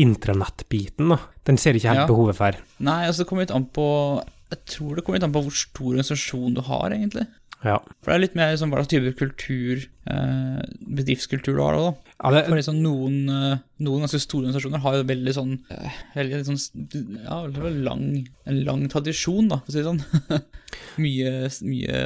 intranettbiten, 0.00 1.08
da. 1.12 1.18
Den 1.44 1.58
ser 1.60 1.76
ikke 1.76 1.92
helt 1.92 2.04
Ja. 2.04 2.10
behovet 2.10 2.36
for. 2.38 2.56
Nei, 2.80 3.04
altså 3.06 3.22
det 3.24 3.28
kommer 3.28 3.44
litt 3.46 3.54
an 3.54 3.66
på 3.66 3.86
Jeg 4.54 4.60
tror 4.70 4.94
det 4.96 5.02
kommer 5.04 5.18
litt 5.18 5.24
an 5.26 5.32
på 5.34 5.42
hvor 5.42 5.54
stor 5.56 5.88
organisasjon 5.90 6.54
du 6.54 6.60
har, 6.62 6.90
egentlig. 6.94 7.26
Ja. 7.64 7.78
For 8.04 8.12
det 8.12 8.14
er 8.14 8.20
litt 8.20 8.34
mer 8.36 8.50
liksom 8.52 8.70
hva 8.70 8.82
slags 8.82 8.90
type 8.92 9.12
kultur, 9.18 9.80
eh, 10.06 10.60
bedriftskultur 10.94 11.56
du 11.56 11.62
har 11.64 11.74
da. 11.74 11.84
da. 11.88 11.94
ja 12.22 12.30
det, 12.36 12.42
For 12.50 12.56
liksom 12.60 12.82
noen, 12.84 13.16
eh, 13.32 13.56
noen 13.80 14.04
ganske 14.04 14.20
store 14.20 14.44
organisasjoner 14.44 14.82
har 14.84 14.98
jo 14.98 15.06
veldig 15.08 15.34
sånn 15.34 15.54
eh, 15.72 15.96
Veldig 16.14 16.42
sånn 16.44 16.60
Ja, 17.24 17.38
veldig 17.48 17.82
lang, 17.86 18.04
en 18.46 18.60
lang 18.68 18.84
tradisjon, 18.92 19.48
da, 19.48 19.58
for 19.64 19.72
å 19.72 19.74
si 19.74 19.80
det 19.80 19.88
sånn. 19.88 20.04
mye, 21.04 21.32
mye 21.64 21.98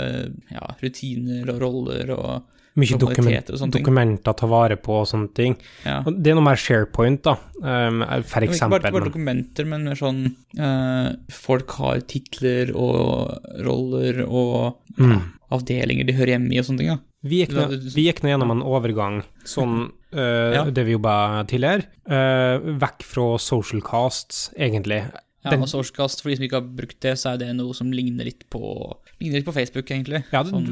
ja, 0.54 0.70
rutiner 0.80 1.50
og 1.52 1.60
roller 1.66 2.14
og 2.14 2.46
mye 2.78 2.98
dokument, 3.00 3.50
dokumenter 3.74 4.32
å 4.32 4.36
ta 4.38 4.48
vare 4.50 4.76
på 4.80 5.00
og 5.02 5.06
sånne 5.10 5.32
ting. 5.36 5.56
Ja. 5.84 5.98
Og 6.06 6.16
det 6.22 6.32
er 6.32 6.38
noe 6.38 6.46
mer 6.46 6.60
SharePoint, 6.60 7.20
da, 7.26 7.34
um, 7.62 8.04
for 8.24 8.46
eksempel. 8.46 8.78
Ikke 8.78 8.88
bare, 8.88 8.92
bare 8.94 9.10
dokumenter, 9.10 9.66
men 9.68 9.84
mer 9.90 9.98
sånn 9.98 10.22
uh, 10.58 11.10
Folk 11.34 11.74
har 11.80 12.00
titler 12.10 12.72
og 12.76 13.36
roller 13.66 14.24
og 14.26 14.78
Mm. 14.98 15.20
avdelinger 15.54 16.06
de 16.08 16.12
hører 16.16 16.32
hjemme 16.34 16.50
i 16.56 16.58
og 16.58 16.64
sånne 16.66 16.78
ting. 16.82 16.88
da. 16.90 16.98
Vi 17.22 17.38
gikk, 17.44 17.52
nå, 17.54 17.68
vi 17.94 18.02
gikk 18.08 18.22
nå 18.24 18.32
gjennom 18.32 18.50
en 18.50 18.62
overgang, 18.66 19.20
sånn 19.46 19.92
uh, 20.10 20.54
Ja. 20.56 20.64
det 20.74 20.84
vi 20.88 20.96
jobba 20.96 21.44
tidligere, 21.46 21.84
uh, 22.10 22.58
vekk 22.82 23.04
fra 23.06 23.38
social 23.38 23.80
casts, 23.80 24.50
egentlig. 24.58 25.04
Ja, 25.44 25.50
Den- 25.52 25.62
og 25.62 25.68
Sourcecast, 25.70 26.20
for 26.20 26.30
de 26.32 26.36
som 26.36 26.44
ikke 26.48 26.58
har 26.58 26.66
brukt 26.66 26.98
det, 27.00 27.12
så 27.20 27.32
er 27.32 27.38
det 27.38 27.48
noe 27.54 27.72
som 27.74 27.92
ligner 27.94 28.26
litt 28.26 28.42
på, 28.50 28.58
ligner 29.20 29.38
litt 29.38 29.46
på 29.46 29.54
Facebook, 29.54 29.86
egentlig. 29.86 30.24
Ja, 30.32 30.42
det, 30.42 30.50
Sånn- 30.50 30.66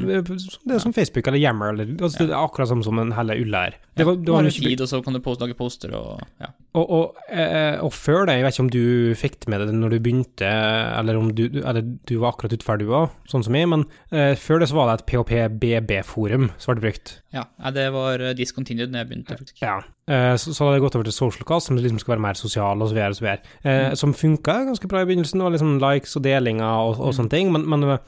det 0.67 0.75
er 0.75 0.79
som 0.83 0.91
Facebook 0.93 1.27
eller 1.27 1.39
Yammer, 1.39 1.71
eller, 1.71 1.93
altså, 1.95 2.27
det 2.27 2.35
er 2.35 2.41
akkurat 2.41 2.67
som, 2.67 2.83
som 2.83 2.99
en 2.99 3.13
helle 3.15 3.37
ulle 3.39 3.55
her. 3.63 3.77
Det 3.95 4.05
var, 4.05 4.15
det 4.19 4.27
var 4.27 4.43
har 4.43 4.51
mye 4.51 4.81
og 4.83 4.89
så 4.91 4.99
kan 5.03 5.13
du 5.15 5.21
post, 5.23 5.39
lage 5.41 5.55
poster 5.57 5.95
og 5.95 6.19
ja. 6.43 6.51
Og, 6.77 6.89
og, 6.93 7.15
eh, 7.31 7.79
og 7.81 7.89
før 7.95 8.27
det, 8.27 8.35
jeg 8.37 8.43
vet 8.45 8.53
ikke 8.53 8.65
om 8.65 8.69
du 8.75 9.15
fikk 9.17 9.39
det 9.39 9.49
med 9.49 9.63
deg 9.63 9.73
når 9.79 9.89
du 9.95 9.99
begynte, 10.03 10.51
eller 10.99 11.17
om 11.17 11.31
du, 11.33 11.45
eller 11.63 11.81
du 11.81 12.17
var 12.21 12.35
akkurat 12.35 12.53
utferdig 12.53 12.85
du 12.85 12.93
òg, 12.93 13.09
sånn 13.31 13.43
som 13.47 13.55
jeg, 13.57 13.69
men 13.71 13.85
eh, 14.11 14.35
før 14.35 14.59
det 14.61 14.67
så 14.69 14.77
var 14.77 14.91
det 14.91 14.99
et 14.99 15.07
PHP-BB-forum 15.09 16.51
som 16.59 16.75
ble 16.75 16.83
brukt. 16.89 17.15
Ja, 17.33 17.47
det 17.73 17.87
var 17.95 18.19
eh, 18.21 18.35
discontinued 18.37 18.91
når 18.93 19.03
jeg 19.05 19.09
begynte, 19.09 19.37
faktisk. 19.39 19.61
Ja, 19.63 19.79
så, 20.39 20.53
så 20.55 20.63
hadde 20.63 20.77
det 20.77 20.83
gått 20.85 20.95
over 20.95 21.07
til 21.09 21.15
Socialcast, 21.17 21.67
som 21.67 21.77
liksom 21.79 21.99
skal 21.99 22.15
være 22.15 22.23
mer 22.23 22.37
sosial 22.39 22.79
så 22.87 22.95
videre. 22.95 23.39
Eh, 23.67 23.93
Som 23.99 24.13
funka 24.15 24.53
ganske 24.69 24.87
bra 24.87 25.01
i 25.03 25.09
begynnelsen, 25.09 25.41
og 25.43 25.51
liksom 25.55 25.77
likes 25.83 26.15
og 26.15 26.23
delinger 26.23 26.63
og, 26.87 27.01
og 27.03 27.15
sånne 27.17 27.33
ting, 27.33 27.51
men, 27.51 27.65
men 27.67 27.83
uh, 27.91 27.99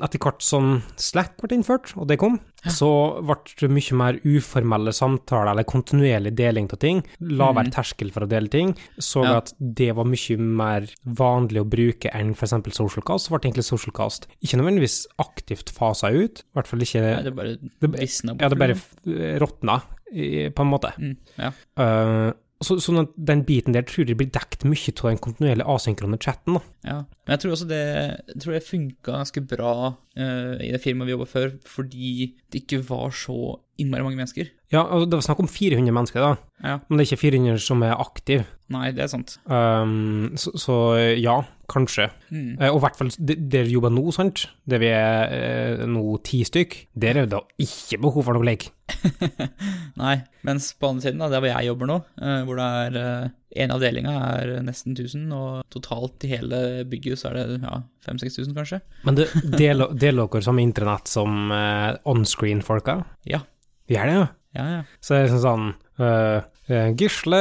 etter 0.00 0.18
hvert 0.22 0.40
som 0.44 0.78
Slack 0.96 1.36
ble 1.42 1.58
innført, 1.58 1.92
og 2.00 2.08
det 2.08 2.16
kom, 2.22 2.38
så 2.72 2.88
ble 3.24 3.36
det 3.60 3.70
mye 3.72 3.98
mer 4.00 4.18
uformelle 4.24 4.92
samtaler, 4.96 5.52
eller 5.52 5.68
kontinuerlig 5.68 6.32
deling 6.38 6.70
av 6.72 6.80
ting, 6.82 7.02
lavere 7.20 7.72
terskel 7.74 8.12
for 8.14 8.24
å 8.24 8.30
dele 8.30 8.48
ting, 8.52 8.74
så 9.00 9.24
Ja. 9.24 9.36
at 9.42 9.52
det 9.60 9.90
var 9.96 10.08
mye 10.08 10.38
mer 10.40 10.88
vanlig 11.04 11.60
å 11.60 11.68
bruke 11.68 12.08
enn 12.16 12.32
eksempel 12.32 12.72
Socialcast, 12.72 13.28
så 13.28 13.34
ble 13.36 13.44
egentlig 13.50 13.68
Socialcast 13.68 14.26
ikke 14.40 14.56
nødvendigvis 14.60 15.02
aktivt 15.20 15.68
fasa 15.76 16.08
ut, 16.08 16.40
i 16.40 16.56
hvert 16.56 16.66
fall 16.70 16.80
ikke 16.84 17.04
Nei, 17.04 17.22
det 17.28 17.34
bare 17.36 17.56
visna 18.00 18.32
bort. 18.34 18.40
ja, 18.42 18.48
det 18.48 18.58
bare 18.60 18.74
liksom. 18.74 19.40
råtna, 19.44 19.80
i- 20.12 20.48
på 20.50 20.62
en 20.62 20.70
måte. 20.70 20.92
mm, 20.98 21.16
Ja. 21.38 21.52
uh, 21.78 22.32
så, 22.62 22.76
sånn 22.76 23.00
at 23.00 23.08
den 23.16 23.40
biten 23.48 23.72
der 23.72 23.82
tror 23.88 24.04
jeg 24.06 24.18
blir 24.20 24.28
dekt 24.30 24.64
mye 24.68 24.92
av 24.92 25.08
den 25.08 25.18
kontinuerlige 25.18 25.64
asynkrone 25.66 26.18
chatten. 26.20 26.54
Da. 26.58 26.60
ja. 26.84 26.96
Men 27.26 27.32
jeg 27.32 27.40
tror 27.40 27.52
også 27.52 27.68
det 27.68 27.80
Jeg 28.28 28.42
tror 28.42 28.52
det 28.52 28.64
funka 28.66 29.12
ganske 29.16 29.40
bra 29.48 29.72
uh, 30.18 30.54
i 30.60 30.70
det 30.70 30.80
firmaet 30.82 31.06
vi 31.08 31.12
jobba 31.14 31.26
før, 31.26 31.52
fordi 31.64 32.34
det 32.52 32.62
ikke 32.68 32.82
var 32.90 33.08
så 33.10 33.60
innmari 33.82 34.04
mange 34.06 34.20
mennesker. 34.20 34.50
Ja, 34.70 34.84
altså, 34.84 35.08
det 35.10 35.18
var 35.18 35.26
snakk 35.26 35.40
om 35.42 35.50
400 35.50 35.92
mennesker, 35.96 36.22
da, 36.22 36.36
Ja. 36.62 36.76
men 36.88 36.98
det 37.00 37.06
er 37.06 37.10
ikke 37.10 37.24
400 37.24 37.58
som 37.64 37.82
er 37.82 37.96
aktive. 37.98 38.44
Nei, 38.70 38.92
det 38.94 39.02
er 39.02 39.08
sant. 39.10 39.32
Um, 39.50 40.30
så, 40.38 40.52
så 40.54 40.74
ja, 41.18 41.40
kanskje. 41.70 42.04
Mm. 42.30 42.52
Uh, 42.60 42.68
og 42.68 42.76
i 42.78 42.82
hvert 42.84 42.98
fall 43.00 43.10
det- 43.18 43.64
vi 43.66 43.74
jobber 43.74 43.90
nå, 43.90 44.04
sant, 44.14 44.44
der 44.70 44.78
vi 44.78 44.92
er 44.94 45.80
uh, 45.82 45.86
nå 45.90 46.04
ti 46.22 46.44
stykk, 46.46 46.76
der 46.94 47.18
er 47.18 47.26
det 47.26 47.32
da 47.34 47.40
ikke 47.58 47.98
behov 47.98 48.28
for 48.28 48.38
noe 48.38 48.46
lek. 48.46 48.68
Nei, 50.02 50.20
mens 50.46 50.70
på 50.78 50.92
andre 50.92 51.02
siden, 51.08 51.18
da, 51.18 51.28
der 51.32 51.42
hvor 51.42 51.50
jeg 51.50 51.66
jobber 51.72 51.90
nå, 51.90 51.98
uh, 52.22 52.40
hvor 52.46 52.60
det 52.62 52.70
er 52.86 52.98
uh, 53.02 53.28
en 53.64 53.74
avdeling 53.74 54.06
er 54.06 54.52
nesten 54.62 54.94
1000, 54.94 55.26
og 55.34 55.64
totalt 55.74 56.22
i 56.28 56.30
hele 56.36 56.84
bygget 56.86 57.18
så 57.18 57.32
er 57.32 57.40
det 57.40 57.60
ja, 57.64 57.80
5000-6000, 58.06 58.54
kanskje. 58.54 58.80
Men 59.08 59.18
deler 59.58 59.90
dere 59.98 60.42
samme 60.46 60.62
internett 60.62 61.10
som 61.10 61.50
onscreen-folka? 61.50 63.00
Ja. 63.26 63.42
Gjør 63.90 64.06
det, 64.06 64.14
ja? 64.14 64.28
Ja, 64.50 64.64
ja. 64.66 64.78
Så 64.98 65.14
det 65.14 65.18
er 65.20 65.28
liksom 65.28 65.42
sånn 65.44 65.66
eh, 66.02 66.88
Gisle 66.98 67.40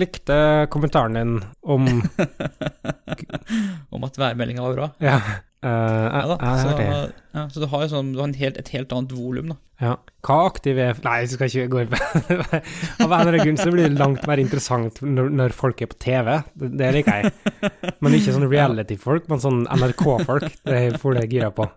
likte 0.00 0.40
kommentaren 0.72 1.16
din 1.16 1.38
om 1.64 1.86
Om 3.94 4.04
at 4.06 4.18
værmeldinga 4.20 4.64
var 4.64 4.76
bra. 4.76 4.90
Ja. 5.04 5.20
Uh, 5.60 6.06
Ja 6.08 6.22
da, 6.24 6.36
jeg, 6.40 6.44
jeg 6.48 6.60
så, 6.60 6.76
det. 6.78 6.84
ja, 7.36 7.42
så 7.52 7.60
du 7.60 7.66
har 7.68 7.82
sånn, 7.92 8.14
du 8.14 8.20
har 8.22 8.30
en 8.30 8.38
helt, 8.38 8.56
et 8.56 8.70
helt 8.72 8.92
annet 8.96 9.10
volum, 9.12 9.50
da. 9.52 9.56
Ja. 9.80 9.90
Hva 10.24 10.36
aktiv 10.46 10.78
er 10.80 10.96
Nei, 11.04 11.18
vi 11.24 11.34
skal 11.34 11.50
ikke 11.50 11.66
gå 11.72 11.82
inn 11.82 11.90
på 11.92 11.98
Av 13.04 13.12
en 13.12 13.14
eller 13.14 13.30
annen 13.30 13.44
grunn 13.44 13.60
så 13.60 13.70
blir 13.72 13.88
det 13.88 14.00
langt 14.00 14.24
mer 14.28 14.40
interessant 14.40 15.00
når, 15.04 15.28
når 15.36 15.56
folk 15.56 15.80
er 15.84 15.88
på 15.92 16.00
TV. 16.00 16.32
Det, 16.60 16.72
det 16.80 16.90
liker 16.96 17.20
jeg. 17.20 17.72
Men 18.04 18.16
ikke 18.16 18.36
sånn 18.36 18.48
reality-folk, 18.48 19.28
men 19.32 19.40
sånn 19.44 19.62
NRK-folk. 19.68 20.48
Det 20.68 20.82
får 21.00 21.20
det 21.20 21.28
gira 21.32 21.52
på. 21.56 21.68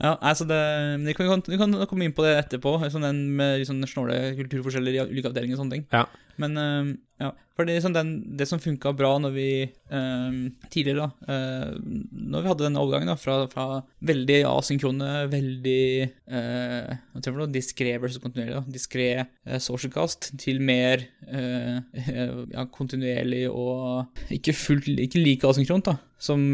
Ja, 0.00 0.14
altså 0.24 0.46
det, 0.48 0.58
vi, 1.04 1.12
kan, 1.12 1.42
vi 1.44 1.60
kan 1.60 1.76
komme 1.90 2.06
inn 2.06 2.16
på 2.16 2.24
det 2.24 2.32
etterpå, 2.38 2.78
sånn 2.88 3.04
den 3.04 3.20
med 3.36 3.60
sånn 3.68 3.84
snåle 3.88 4.32
kulturforskjeller 4.38 4.96
i 4.96 5.02
ulike 5.10 5.28
avdelinger 5.28 5.58
og 5.58 5.60
sånne 5.60 5.76
ting. 5.76 5.86
Ja. 5.92 6.06
Men 6.40 6.56
eh, 6.56 6.86
ja, 7.20 7.28
for 7.52 7.68
det, 7.68 7.74
sånn 7.84 7.92
den, 7.92 8.12
det 8.40 8.46
som 8.48 8.62
funka 8.62 8.94
bra 8.96 9.10
når 9.20 9.34
vi 9.34 9.48
eh, 9.68 10.38
tidligere, 10.72 11.10
da 11.10 11.34
eh, 11.34 11.74
Når 11.82 12.46
vi 12.46 12.48
hadde 12.48 12.64
denne 12.64 12.80
overgangen 12.80 13.12
da, 13.12 13.18
fra, 13.20 13.36
fra 13.52 13.66
veldig 14.08 14.38
asynkrone, 14.48 15.10
veldig 15.34 15.84
eh, 16.08 16.96
noe? 17.20 17.50
Diskré 17.52 17.98
versus 18.00 18.22
kontinuerlig. 18.24 18.64
Diskré 18.72 19.10
eh, 19.20 19.60
socialcast 19.60 20.30
til 20.40 20.64
mer 20.64 21.04
eh, 21.28 21.76
ja, 22.56 22.64
kontinuerlig 22.72 23.44
og 23.52 24.32
ikke 24.32 24.56
fullt 24.56 24.88
ikke 24.96 25.20
like 25.20 25.52
asynkront, 25.52 25.92
da, 25.92 25.98
som, 26.16 26.48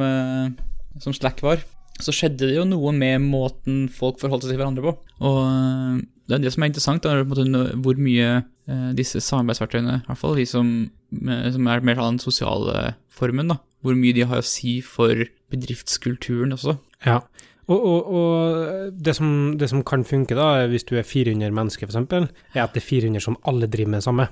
som 0.99 1.15
Slack 1.15 1.47
var 1.47 1.63
så 2.03 2.13
skjedde 2.15 2.49
det 2.51 2.59
jo 2.59 2.67
noe 2.69 2.93
med 2.97 3.25
måten 3.25 3.87
folk 3.93 4.21
forholdt 4.21 4.45
seg 4.45 4.55
til 4.55 4.61
hverandre 4.61 4.85
på. 4.85 4.93
Og 5.25 5.41
øh, 5.47 6.05
det 6.27 6.37
er 6.37 6.45
det 6.45 6.53
som 6.55 6.65
er 6.65 6.71
interessant, 6.73 7.07
er 7.07 7.25
hvor 7.25 8.01
mye 8.03 8.29
eh, 8.43 8.91
disse 8.99 9.23
samarbeidsverktøyene, 9.23 10.01
i 10.03 10.09
hvert 10.09 10.21
fall 10.21 10.37
de 10.39 10.47
som, 10.51 10.73
eh, 11.15 11.49
som 11.55 11.71
er 11.71 11.85
mer 11.87 12.03
av 12.03 12.11
den 12.11 12.23
sosiale 12.23 12.95
formen, 13.17 13.53
da, 13.55 13.61
hvor 13.85 13.97
mye 13.99 14.17
de 14.17 14.27
har 14.27 14.43
å 14.43 14.47
si 14.47 14.81
for 14.85 15.27
bedriftskulturen 15.55 16.57
også. 16.57 16.77
Ja, 17.07 17.21
og, 17.67 17.79
og, 17.83 18.11
og 18.15 18.93
det, 18.95 19.17
som, 19.19 19.31
det, 19.59 19.71
som, 19.73 19.83
kan 19.87 20.05
funke, 20.07 20.37
da, 20.39 20.67
hvis 20.71 20.87
du 20.87 20.95
er 20.99 21.07
400 21.07 21.55
mennesker, 21.55 21.91
f.eks., 21.91 22.29
er 22.55 22.63
at 22.63 22.75
det 22.77 22.83
er 22.83 22.87
400 22.87 23.25
som 23.25 23.39
alle 23.47 23.71
driver 23.71 23.95
med 23.95 24.03
det 24.03 24.07
samme. 24.07 24.29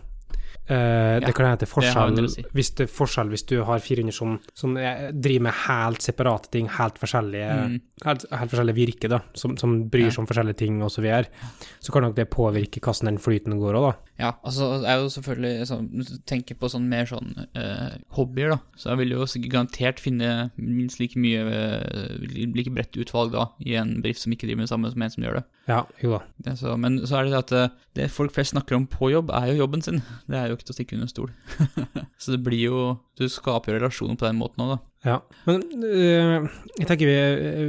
Uh, 0.70 0.76
ja, 0.76 1.20
det 1.20 1.34
kan 1.36 1.50
hende 1.50 1.66
forskjell, 1.68 2.28
si. 2.32 2.42
hvis 2.56 2.70
det 2.78 2.86
forskjell 2.88 3.28
hvis 3.34 3.42
du 3.50 3.58
har 3.68 3.82
400 3.84 4.14
som, 4.16 4.38
som 4.56 4.72
driver 5.12 5.44
med 5.44 5.58
helt 5.66 6.04
separate 6.06 6.48
ting, 6.54 6.70
helt 6.78 6.96
forskjellige, 7.02 7.50
mm. 7.52 7.74
helt, 8.06 8.24
helt 8.32 8.54
forskjellige 8.54 8.78
virke, 8.78 9.10
da, 9.12 9.20
som, 9.36 9.58
som 9.60 9.76
bryr 9.92 10.08
seg 10.08 10.22
ja. 10.22 10.22
om 10.22 10.30
forskjellige 10.30 10.60
ting 10.62 10.80
osv., 10.80 10.94
så, 10.96 11.04
videre, 11.04 11.60
så 11.84 11.92
kan 11.92 12.06
nok 12.06 12.16
det 12.16 12.30
påvirke 12.32 12.80
hvordan 12.80 13.12
den 13.12 13.20
flyten 13.20 13.58
går 13.60 13.76
òg, 13.76 13.90
da. 13.90 14.13
Ja, 14.14 14.30
altså 14.46 14.68
jeg 14.84 14.90
er 14.92 15.00
jo 15.02 15.08
selvfølgelig 15.10 15.66
sånn, 15.66 15.86
tenker 16.30 16.58
på 16.58 16.68
sånn 16.70 16.86
mer 16.90 17.08
sånn 17.10 17.32
uh, 17.58 17.96
hobbyer, 18.14 18.52
da, 18.54 18.58
så 18.78 18.92
jeg 18.92 19.00
vil 19.00 19.14
jo 19.16 19.26
garantert 19.48 20.02
finne 20.02 20.28
minst 20.54 21.00
like 21.00 21.18
mye 21.18 21.42
uh, 21.42 22.22
like 22.54 22.70
bredt 22.74 22.94
utvalg 23.00 23.34
da, 23.34 23.48
i 23.66 23.74
en 23.80 23.96
bedrift 23.98 24.22
som 24.22 24.36
ikke 24.36 24.46
driver 24.46 24.62
med 24.62 24.68
det 24.68 24.74
samme 24.74 24.92
som 24.92 25.02
en 25.06 25.14
som 25.16 25.26
gjør 25.26 25.40
det. 25.40 25.44
Ja, 25.66 25.80
jo 25.98 26.14
da. 26.14 26.22
Det, 26.46 26.56
så, 26.60 26.76
men 26.78 27.00
så 27.02 27.18
er 27.18 27.26
det 27.26 27.34
det 27.34 27.42
at 27.42 27.82
det 27.98 28.08
folk 28.14 28.34
flest 28.36 28.54
snakker 28.54 28.78
om 28.78 28.86
på 28.90 29.10
jobb, 29.10 29.34
er 29.34 29.50
jo 29.50 29.64
jobben 29.64 29.82
sin. 29.82 30.02
Det 30.30 30.38
er 30.38 30.50
jo 30.50 30.58
ikke 30.58 30.68
til 30.70 30.76
å 30.76 30.78
stikke 30.78 30.98
under 31.00 31.10
stol. 31.10 31.34
så 32.22 32.36
det 32.36 32.42
blir 32.46 32.68
jo 32.68 32.80
Du 33.18 33.26
skaper 33.30 33.72
jo 33.72 33.78
relasjoner 33.80 34.18
på 34.18 34.26
den 34.26 34.38
måten 34.38 34.62
òg, 34.62 34.76
da. 34.76 34.82
Ja, 35.04 35.18
men 35.44 35.60
øh, 35.84 36.46
jeg 36.78 36.86
tenker 36.88 37.08
vi, 37.08 37.16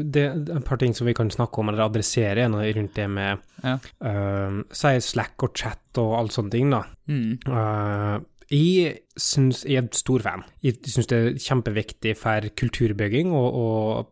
det 0.08 0.22
er 0.24 0.38
et 0.56 0.68
par 0.68 0.80
ting 0.80 0.96
som 0.96 1.08
vi 1.08 1.16
kan 1.18 1.32
snakke 1.34 1.60
om 1.60 1.72
eller 1.72 1.84
adressere 1.84 2.48
noe 2.52 2.70
rundt 2.78 2.96
det 2.96 3.10
med 3.12 3.42
ja. 3.64 3.76
øh, 4.08 4.62
Si 4.72 4.94
Slack 5.04 5.44
og 5.44 5.52
chat 5.58 6.00
og 6.00 6.16
alle 6.20 6.32
sånne 6.32 6.54
ting, 6.56 6.72
da. 6.72 6.86
Mm. 7.12 7.36
Uh, 7.50 8.24
jeg 8.52 9.00
syns 9.18 9.64
jeg 9.66 9.80
er 9.80 9.88
stor 9.96 10.22
fan. 10.22 10.44
Jeg 10.62 10.76
syns 10.92 11.08
det 11.10 11.18
er 11.18 11.38
kjempeviktig 11.42 12.16
for 12.20 12.46
kulturbygging 12.60 13.32
å 13.34 14.06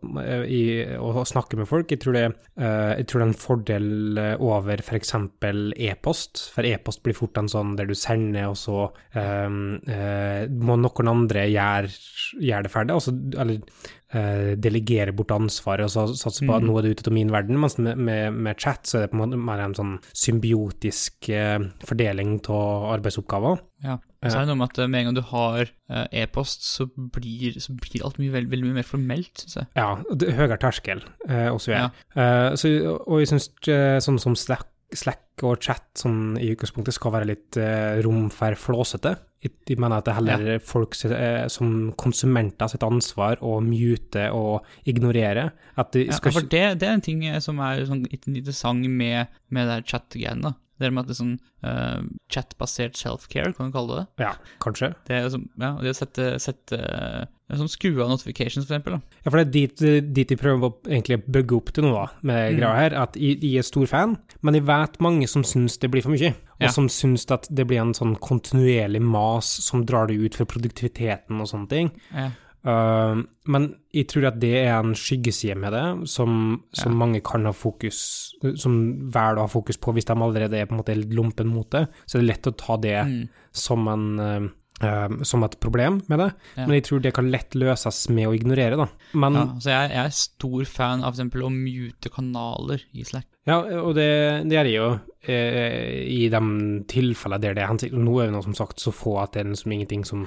snakke 1.30 1.58
med 1.60 1.68
folk. 1.70 1.92
Jeg 1.94 2.02
tror, 2.02 2.14
det, 2.18 2.24
uh, 2.58 2.94
jeg 2.98 3.06
tror 3.10 3.22
det 3.22 3.26
er 3.26 3.30
en 3.30 3.44
fordel 3.44 3.88
over 4.40 4.82
f.eks. 4.82 5.14
e-post, 5.90 6.50
for 6.56 6.64
e-post 6.66 7.04
blir 7.06 7.18
fort 7.18 7.38
en 7.42 7.52
sånn 7.52 7.76
der 7.78 7.90
du 7.90 7.96
sender, 7.98 8.50
og 8.54 8.58
så 8.58 8.88
um, 9.14 9.78
uh, 9.86 10.50
må 10.50 10.80
noen 10.82 11.12
andre 11.12 11.46
gjøre, 11.52 11.94
gjør 12.42 12.66
det 12.66 12.72
ferdig. 12.74 12.98
Altså, 12.98 13.14
eller 13.38 13.62
delegere 14.14 15.14
bort 15.16 15.32
ansvaret 15.34 15.88
og 15.88 15.92
så 15.94 16.06
satse 16.14 16.46
på 16.46 16.54
at 16.54 16.62
mm. 16.64 16.70
nå 16.70 16.78
er 16.78 16.86
det 16.86 16.94
ute 16.94 17.10
av 17.10 17.16
min 17.16 17.32
verden. 17.34 17.60
Mens 17.62 17.80
med, 17.80 17.98
med, 17.98 18.36
med, 18.36 18.60
chat 18.62 18.86
så 18.86 19.00
er 19.00 19.06
det 19.06 19.12
på 19.14 19.18
en 19.18 19.24
måte 19.24 19.40
mer 19.42 19.64
en 19.64 19.76
sånn 19.78 19.96
symbiotisk 20.12 21.30
fordeling 21.88 22.36
av 22.54 22.90
arbeidsoppgaver. 22.98 23.62
Ja. 23.84 23.98
Så 24.24 24.38
er 24.38 24.46
det 24.46 24.54
noe 24.54 24.60
med 24.62 24.70
at 24.72 24.86
med 24.88 25.02
en 25.02 25.10
gang 25.10 25.18
du 25.18 25.24
har 25.34 25.72
e-post, 26.16 26.64
så, 26.64 26.86
så, 26.88 27.74
blir 27.76 28.06
alt 28.06 28.20
mye, 28.22 28.32
veldig, 28.32 28.52
veldig 28.54 28.70
mye 28.70 28.78
mer 28.80 28.88
formelt, 28.88 29.34
syns 29.42 29.58
jeg. 29.60 29.72
Ja, 29.76 29.90
det 30.14 30.30
er 30.30 30.38
høyere 30.38 30.60
terskel 30.62 31.04
eh, 31.28 31.50
også, 31.52 31.74
ja. 31.74 31.90
Eh, 32.16 32.54
så, 32.60 32.72
og 33.04 33.24
jeg 33.24 33.34
syns 33.34 33.50
sånn 34.06 34.22
som 34.22 34.38
Slack, 34.40 34.70
Slack, 35.00 35.44
og 35.44 35.62
chat 35.64 35.86
sånn 35.98 36.38
i 36.38 36.52
utgangspunktet 36.54 36.96
skal 36.96 37.16
være 37.16 37.30
litt 37.32 37.58
rom 38.06 38.28
for 38.34 38.56
flåsete. 38.60 39.16
Jeg 39.44 39.76
mener 39.82 39.98
at 39.98 40.06
det 40.08 40.14
er 40.14 40.18
heller 40.22 40.52
ja. 40.54 40.60
folk 40.64 40.96
som 40.96 41.72
konsumenter 42.00 42.70
sitt 42.72 42.86
ansvar 42.86 43.42
å 43.44 43.58
mute 43.66 44.30
og 44.32 44.64
ignorere. 44.88 45.50
At 45.76 45.92
de 45.98 46.06
skal... 46.14 46.32
ja, 46.32 46.36
for 46.38 46.48
det, 46.48 46.64
det, 46.80 46.88
er 46.88 46.96
en 46.96 47.04
ting 47.04 47.26
som 47.44 47.60
er 47.66 47.84
sånn 47.90 48.06
interessant 48.14 48.88
med, 48.88 49.34
med 49.52 49.68
det 49.68 49.82
chat-greiene. 49.90 50.54
Det 50.84 50.92
med 50.92 51.06
at 51.06 51.10
det 51.10 51.16
er 51.16 51.22
sånn 51.22 51.38
uh, 51.66 52.02
chat-basert 52.34 53.00
self-care, 53.00 53.54
kan 53.56 53.70
du 53.70 53.76
kalle 53.76 53.94
det 53.94 54.02
det? 54.04 54.28
Ja, 54.28 54.34
kanskje. 54.64 54.92
Det 55.08 55.16
er 55.18 55.30
som, 55.34 55.48
ja, 55.62 55.72
det 55.80 55.94
å 55.94 55.98
sette, 55.98 56.28
sette 56.44 56.80
uh, 56.80 57.24
sånn 57.58 57.72
skru 57.72 57.92
av 58.04 58.12
notifications, 58.12 58.66
for 58.66 58.76
eksempel. 58.76 58.98
Da. 58.98 59.20
Ja, 59.24 59.30
for 59.30 59.40
det 59.40 59.46
er 59.46 59.54
dit, 59.54 59.84
dit 60.16 60.34
de 60.34 60.40
prøver 60.40 60.70
å 60.70 60.74
egentlig 60.90 61.20
bygge 61.26 61.58
opp 61.58 61.74
til 61.76 61.88
noe, 61.88 62.04
da, 62.06 62.24
med 62.26 62.42
mm. 62.44 62.60
greia 62.60 62.74
her. 62.80 62.98
At 63.04 63.18
de 63.18 63.34
jeg, 63.34 63.54
er 63.62 63.68
stor 63.68 63.90
fan, 63.90 64.18
men 64.46 64.60
jeg 64.60 64.68
vet 64.70 65.00
mange 65.04 65.30
som 65.32 65.46
syns 65.48 65.80
det 65.82 65.92
blir 65.94 66.06
for 66.06 66.16
mye. 66.16 66.34
Og 66.60 66.68
ja. 66.68 66.72
som 66.74 66.88
syns 66.92 67.26
at 67.34 67.48
det 67.52 67.66
blir 67.70 67.82
en 67.82 67.96
sånn 67.98 68.16
kontinuerlig 68.24 69.02
mas 69.04 69.50
som 69.66 69.84
drar 69.88 70.10
det 70.10 70.20
ut 70.22 70.38
for 70.38 70.50
produktiviteten 70.50 71.42
og 71.42 71.50
sånne 71.50 71.72
ting. 71.72 71.94
Ja. 72.14 72.32
Uh, 72.64 73.20
men 73.52 73.66
jeg 73.92 74.08
tror 74.08 74.30
at 74.30 74.40
det 74.40 74.54
er 74.62 74.78
en 74.78 74.94
skyggeside 74.96 75.58
med 75.60 75.76
det, 75.76 75.84
som, 76.08 76.62
som 76.72 76.94
ja. 76.94 77.00
mange 77.02 77.20
kan 77.20 77.44
ha 77.44 77.52
fokus 77.52 77.98
Som 78.40 78.78
velger 79.12 79.42
å 79.42 79.44
ha 79.44 79.52
fokus 79.52 79.82
på 79.84 79.92
hvis 79.92 80.08
de 80.08 80.16
allerede 80.16 80.62
er 80.62 80.70
på 80.70 80.78
en 80.78 80.80
måte 80.80 80.96
lompen 81.12 81.52
mot 81.52 81.68
det. 81.76 81.90
Så 82.06 82.18
det 82.18 82.24
er 82.24 82.30
lett 82.32 82.52
å 82.52 82.58
ta 82.60 82.80
det 82.80 83.00
mm. 83.10 83.24
som 83.66 83.90
en 83.92 84.12
uh, 84.20 84.52
Uh, 84.82 85.22
som 85.24 85.44
et 85.46 85.54
problem 85.62 86.00
med 86.10 86.18
det, 86.20 86.26
ja. 86.58 86.64
men 86.66 86.74
jeg 86.76 86.84
tror 86.88 87.02
det 87.04 87.12
kan 87.16 87.28
lett 87.32 87.54
løses 87.56 88.08
med 88.12 88.26
å 88.28 88.34
ignorere, 88.36 88.76
da. 88.76 88.88
Men, 89.14 89.38
ja, 89.38 89.44
så 89.62 89.70
jeg, 89.70 89.92
jeg, 89.94 90.10
er 90.10 90.16
stor 90.18 90.66
fan 90.68 91.06
av 91.06 91.14
f.eks. 91.14 91.38
å 91.46 91.52
mute 91.54 92.12
kanaler 92.12 92.84
i 92.92 93.06
Slack. 93.08 93.30
Ja, 93.44 93.58
og 93.60 93.92
det, 93.98 94.08
det 94.48 94.56
er 94.56 94.64
det 94.64 94.72
jo 94.72 94.86
eh, 95.28 96.00
i 96.08 96.30
de 96.32 96.40
tilfellene 96.88 97.42
der 97.44 97.58
det 97.58 97.64
er 97.66 97.70
hensikt. 97.74 97.96
Nå 98.00 98.16
er 98.22 98.30
det 98.30 98.36
noe 98.38 98.46
som 98.46 98.56
sagt 98.56 98.80
så 98.80 98.94
få 98.96 99.18
at 99.20 99.34
det 99.36 99.42
er 99.42 99.50
liksom 99.50 99.74
ingenting 99.76 100.06
som 100.08 100.24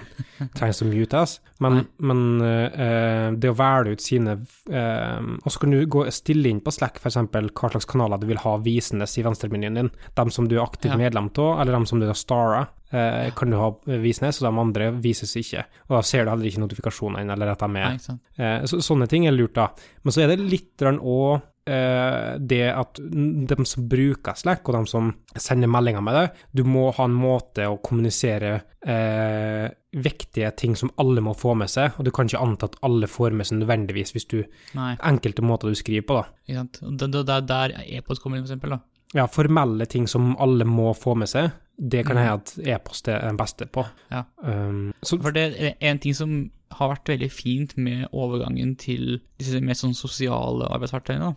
trengs 0.59 0.83
å 0.85 0.89
mutes, 0.91 1.39
men, 1.65 1.87
men 1.97 2.21
eh, 2.45 3.31
det 3.41 3.55
å 3.55 3.57
velge 3.57 3.97
ut 3.97 4.05
sine 4.05 4.37
eh, 4.37 5.31
Og 5.41 5.49
så 5.49 5.63
kan 5.63 5.73
du 5.73 5.81
gå 5.89 6.05
stille 6.13 6.53
inn 6.53 6.61
på 6.61 6.75
Slack 6.77 7.01
f.eks. 7.01 7.17
hva 7.33 7.73
slags 7.73 7.89
kanaler 7.89 8.21
du 8.21 8.29
vil 8.29 8.43
ha 8.45 8.59
visende 8.61 9.09
i 9.09 9.25
venstremenyen 9.25 9.81
din. 9.81 9.93
De 10.21 10.29
som 10.37 10.49
du 10.49 10.59
er 10.59 10.67
aktivt 10.67 10.93
ja. 10.93 11.01
medlem 11.01 11.33
av, 11.33 11.63
eller 11.63 11.73
de 11.79 11.89
som 11.89 12.03
du 12.03 12.11
har 12.11 12.21
stara. 12.21 12.67
Eh, 12.93 13.33
kan 13.35 13.51
du 13.51 13.57
ha 13.59 13.73
visnes, 14.05 14.43
og 14.43 14.51
de 14.51 14.65
andre 14.67 14.93
vises 15.01 15.33
ikke. 15.41 15.65
Og 15.89 15.97
da 15.97 16.05
ser 16.07 16.27
du 16.27 16.35
heller 16.35 16.53
ikke 16.53 16.63
notifikasjonene 16.63 17.33
eller 17.33 17.57
at 17.57 17.65
de 17.65 17.81
er 17.81 17.97
eh, 17.97 18.69
så, 18.69 18.85
Sånne 18.85 19.09
ting 19.09 19.25
er 19.25 19.35
lurt, 19.35 19.57
da. 19.57 19.71
Men 20.05 20.15
så 20.15 20.27
er 20.27 20.35
det 20.35 20.43
litt 20.45 20.85
òg 20.85 21.41
det 21.67 22.63
at 22.71 23.01
de 23.03 23.65
som 23.67 23.89
bruker 23.91 24.37
Slack, 24.39 24.69
og 24.69 24.77
de 24.77 24.91
som 24.91 25.09
sender 25.35 25.71
meldinger 25.71 26.05
med 26.07 26.15
det, 26.15 26.27
du 26.55 26.63
må 26.69 26.85
ha 26.95 27.09
en 27.09 27.17
måte 27.17 27.67
å 27.67 27.81
kommunisere 27.83 28.53
eh, 28.87 29.67
viktige 29.97 30.51
ting 30.51 30.77
som 30.77 30.93
alle 30.97 31.21
må 31.25 31.35
få 31.35 31.55
med 31.59 31.71
seg, 31.73 31.97
og 31.99 32.07
du 32.07 32.13
kan 32.15 32.29
ikke 32.29 32.43
anta 32.43 32.71
at 32.71 32.79
alle 32.87 33.09
får 33.11 33.35
med 33.37 33.49
seg 33.49 33.61
nødvendigvis 33.63 34.15
hvis 34.15 34.29
du 34.31 34.39
Nei. 34.77 34.95
Enkelte 35.11 35.45
måter 35.47 35.73
du 35.73 35.79
skriver 35.79 36.07
på, 36.07 36.21
da. 36.21 36.67
Det 36.77 37.25
er 37.25 37.47
der 37.49 37.77
e-post 37.87 38.23
kommer 38.23 38.39
inn, 38.39 38.47
for 38.47 38.53
eksempel, 38.53 38.77
da. 38.77 38.83
Ja, 39.17 39.29
formelle 39.31 39.87
ting 39.89 40.09
som 40.11 40.35
alle 40.43 40.67
må 40.69 40.91
få 40.99 41.15
med 41.19 41.31
seg, 41.31 41.51
det 41.77 42.07
kan 42.09 42.17
hende 42.17 42.37
mm. 42.37 42.43
at 42.43 42.69
e-post 42.75 43.09
er 43.13 43.25
den 43.25 43.39
beste 43.39 43.69
på. 43.69 43.85
Ja. 44.11 44.25
Um, 44.43 44.93
så, 45.03 45.19
For 45.21 45.35
det 45.35 45.49
er 45.57 45.75
en 45.91 46.01
ting 46.03 46.17
som 46.17 46.37
har 46.77 46.91
vært 46.95 47.13
veldig 47.13 47.29
fint 47.31 47.77
med 47.79 48.09
overgangen 48.11 48.75
til 48.81 49.21
disse 49.39 49.61
mer 49.63 49.77
sånn 49.79 49.95
sosiale 49.97 50.69
arbeidsverktøyene, 50.73 51.35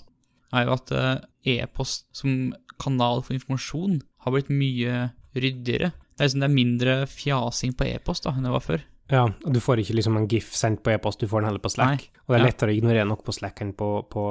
er 0.56 0.68
jo 0.68 0.76
at 0.76 0.94
eh, 0.96 1.16
e-post 1.58 2.08
som 2.16 2.54
kanal 2.80 3.24
for 3.26 3.36
informasjon 3.36 4.00
har 4.26 4.36
blitt 4.36 4.52
mye 4.52 5.10
ryddigere. 5.38 5.92
Det 5.92 6.24
er, 6.24 6.30
liksom, 6.30 6.44
det 6.44 6.48
er 6.50 6.56
mindre 6.56 6.96
fjasing 7.10 7.76
på 7.80 7.88
e-post 7.90 8.26
da, 8.26 8.34
enn 8.36 8.48
det 8.48 8.56
var 8.56 8.66
før. 8.66 8.86
Ja, 9.10 9.24
og 9.26 9.54
du 9.56 9.60
får 9.64 9.82
ikke 9.82 9.96
liksom 9.98 10.20
en 10.20 10.28
gif 10.30 10.52
sendt 10.54 10.84
på 10.86 10.94
e-post, 10.94 11.22
du 11.22 11.30
får 11.30 11.42
den 11.42 11.50
heller 11.50 11.64
på 11.64 11.72
Slack. 11.74 12.04
Nei. 12.06 12.24
Og 12.28 12.34
det 12.34 12.40
er 12.40 12.46
lettere 12.46 12.74
ja. 12.74 12.78
å 12.78 12.82
ignorere 12.82 13.10
nok 13.10 13.24
på 13.26 13.34
Slack 13.34 13.64
enn 13.64 13.74
på, 13.78 13.90
på 14.12 14.26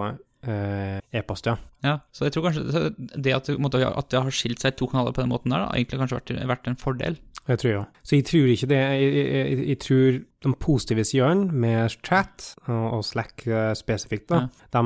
e-post, 0.44 1.48
ja. 1.48 1.56
Ja, 1.82 1.96
så 2.14 2.26
jeg 2.26 2.34
tror 2.34 2.44
kanskje 2.48 2.90
det 3.18 3.32
at, 3.34 3.48
måte, 3.58 3.80
at 3.82 4.10
det 4.10 4.20
har 4.22 4.34
skilt 4.34 4.62
seg 4.62 4.76
to 4.78 4.86
kanaler 4.90 5.14
på 5.14 5.22
den 5.22 5.32
måten 5.32 5.50
der, 5.54 5.64
da, 5.64 5.72
egentlig 5.74 5.98
kanskje 6.00 6.18
vært, 6.20 6.32
vært 6.52 6.70
en 6.70 6.78
fordel. 6.78 7.18
Jeg 7.48 7.62
tror 7.62 7.72
jo. 7.72 7.84
Så 8.04 8.18
jeg 8.18 8.26
tror 8.28 8.50
ikke 8.52 8.68
det. 8.68 8.78
Jeg, 8.78 9.12
jeg, 9.16 9.60
jeg 9.68 9.78
tror 9.80 10.18
de 10.44 10.52
positive 10.60 11.04
sidene 11.08 11.60
med 11.64 11.94
chat 12.04 12.50
og, 12.68 13.00
Slack 13.08 13.46
uh, 13.48 13.72
spesifikt, 13.78 14.28
da, 14.28 14.42
ja. 14.44 14.68
de 14.76 14.82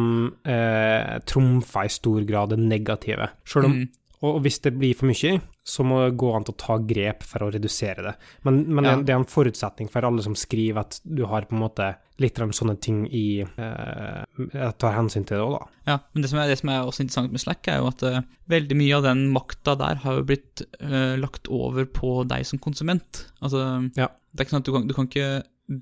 uh, 0.46 1.16
trumfer 1.26 1.88
i 1.88 1.92
stor 1.92 2.22
grad 2.28 2.54
det 2.54 2.60
negative. 2.62 3.32
Selv 3.48 3.68
om 3.70 3.76
mm. 3.80 3.90
Og 4.22 4.36
hvis 4.44 4.60
det 4.62 4.70
blir 4.78 4.94
for 4.94 5.10
mye, 5.10 5.40
så 5.64 5.84
må 5.86 6.00
det 6.02 6.16
gå 6.18 6.32
an 6.34 6.42
til 6.46 6.54
å 6.56 6.58
ta 6.58 6.76
grep 6.82 7.22
for 7.22 7.44
å 7.46 7.50
redusere 7.54 8.02
det. 8.02 8.12
Men, 8.42 8.62
men 8.74 8.84
Ja. 8.88 8.96
det, 8.98 9.12
er 9.14 9.20
en 9.20 9.28
forutsetning 9.30 9.88
for 9.92 10.02
alle 10.08 10.22
som 10.24 10.34
skriver 10.34 10.80
at 10.82 11.00
du 11.04 11.22
har 11.30 11.46
på 11.46 11.54
en 11.54 11.62
måte 11.62 11.92
litt 12.18 12.38
av 12.42 12.50
sånne 12.54 12.74
ting 12.82 13.04
i 13.14 13.42
eh, 13.42 14.72
tar 14.78 14.96
hensyn 14.96 15.24
til 15.26 15.38
det 15.38 15.44
òg, 15.44 15.54
da. 15.60 15.68
Ja, 15.92 15.96
men 16.14 16.22
det 16.24 16.30
som, 16.32 16.40
er, 16.42 16.50
det 16.50 16.58
som 16.60 16.70
er 16.72 16.82
også 16.86 17.04
interessant 17.04 17.32
med 17.34 17.42
Slack, 17.42 17.66
er 17.70 17.80
jo 17.82 17.88
at 17.92 18.02
eh, 18.06 18.20
veldig 18.52 18.78
mye 18.78 18.98
av 18.98 19.06
den 19.06 19.24
makta 19.34 19.74
der 19.80 20.02
har 20.04 20.18
jo 20.20 20.26
blitt 20.28 20.64
eh, 20.80 21.14
lagt 21.20 21.50
over 21.52 21.86
på 21.86 22.22
deg 22.30 22.46
som 22.48 22.60
konsument. 22.62 23.24
Altså, 23.42 23.64
Ja. 23.98 24.10
det 24.32 24.42
er 24.42 24.46
ikke 24.46 24.56
sånn 24.56 24.64
at 24.64 24.70
du 24.70 24.74
kan, 24.76 24.86
du 24.90 24.94
kan 24.98 25.08
ikke 25.10 25.30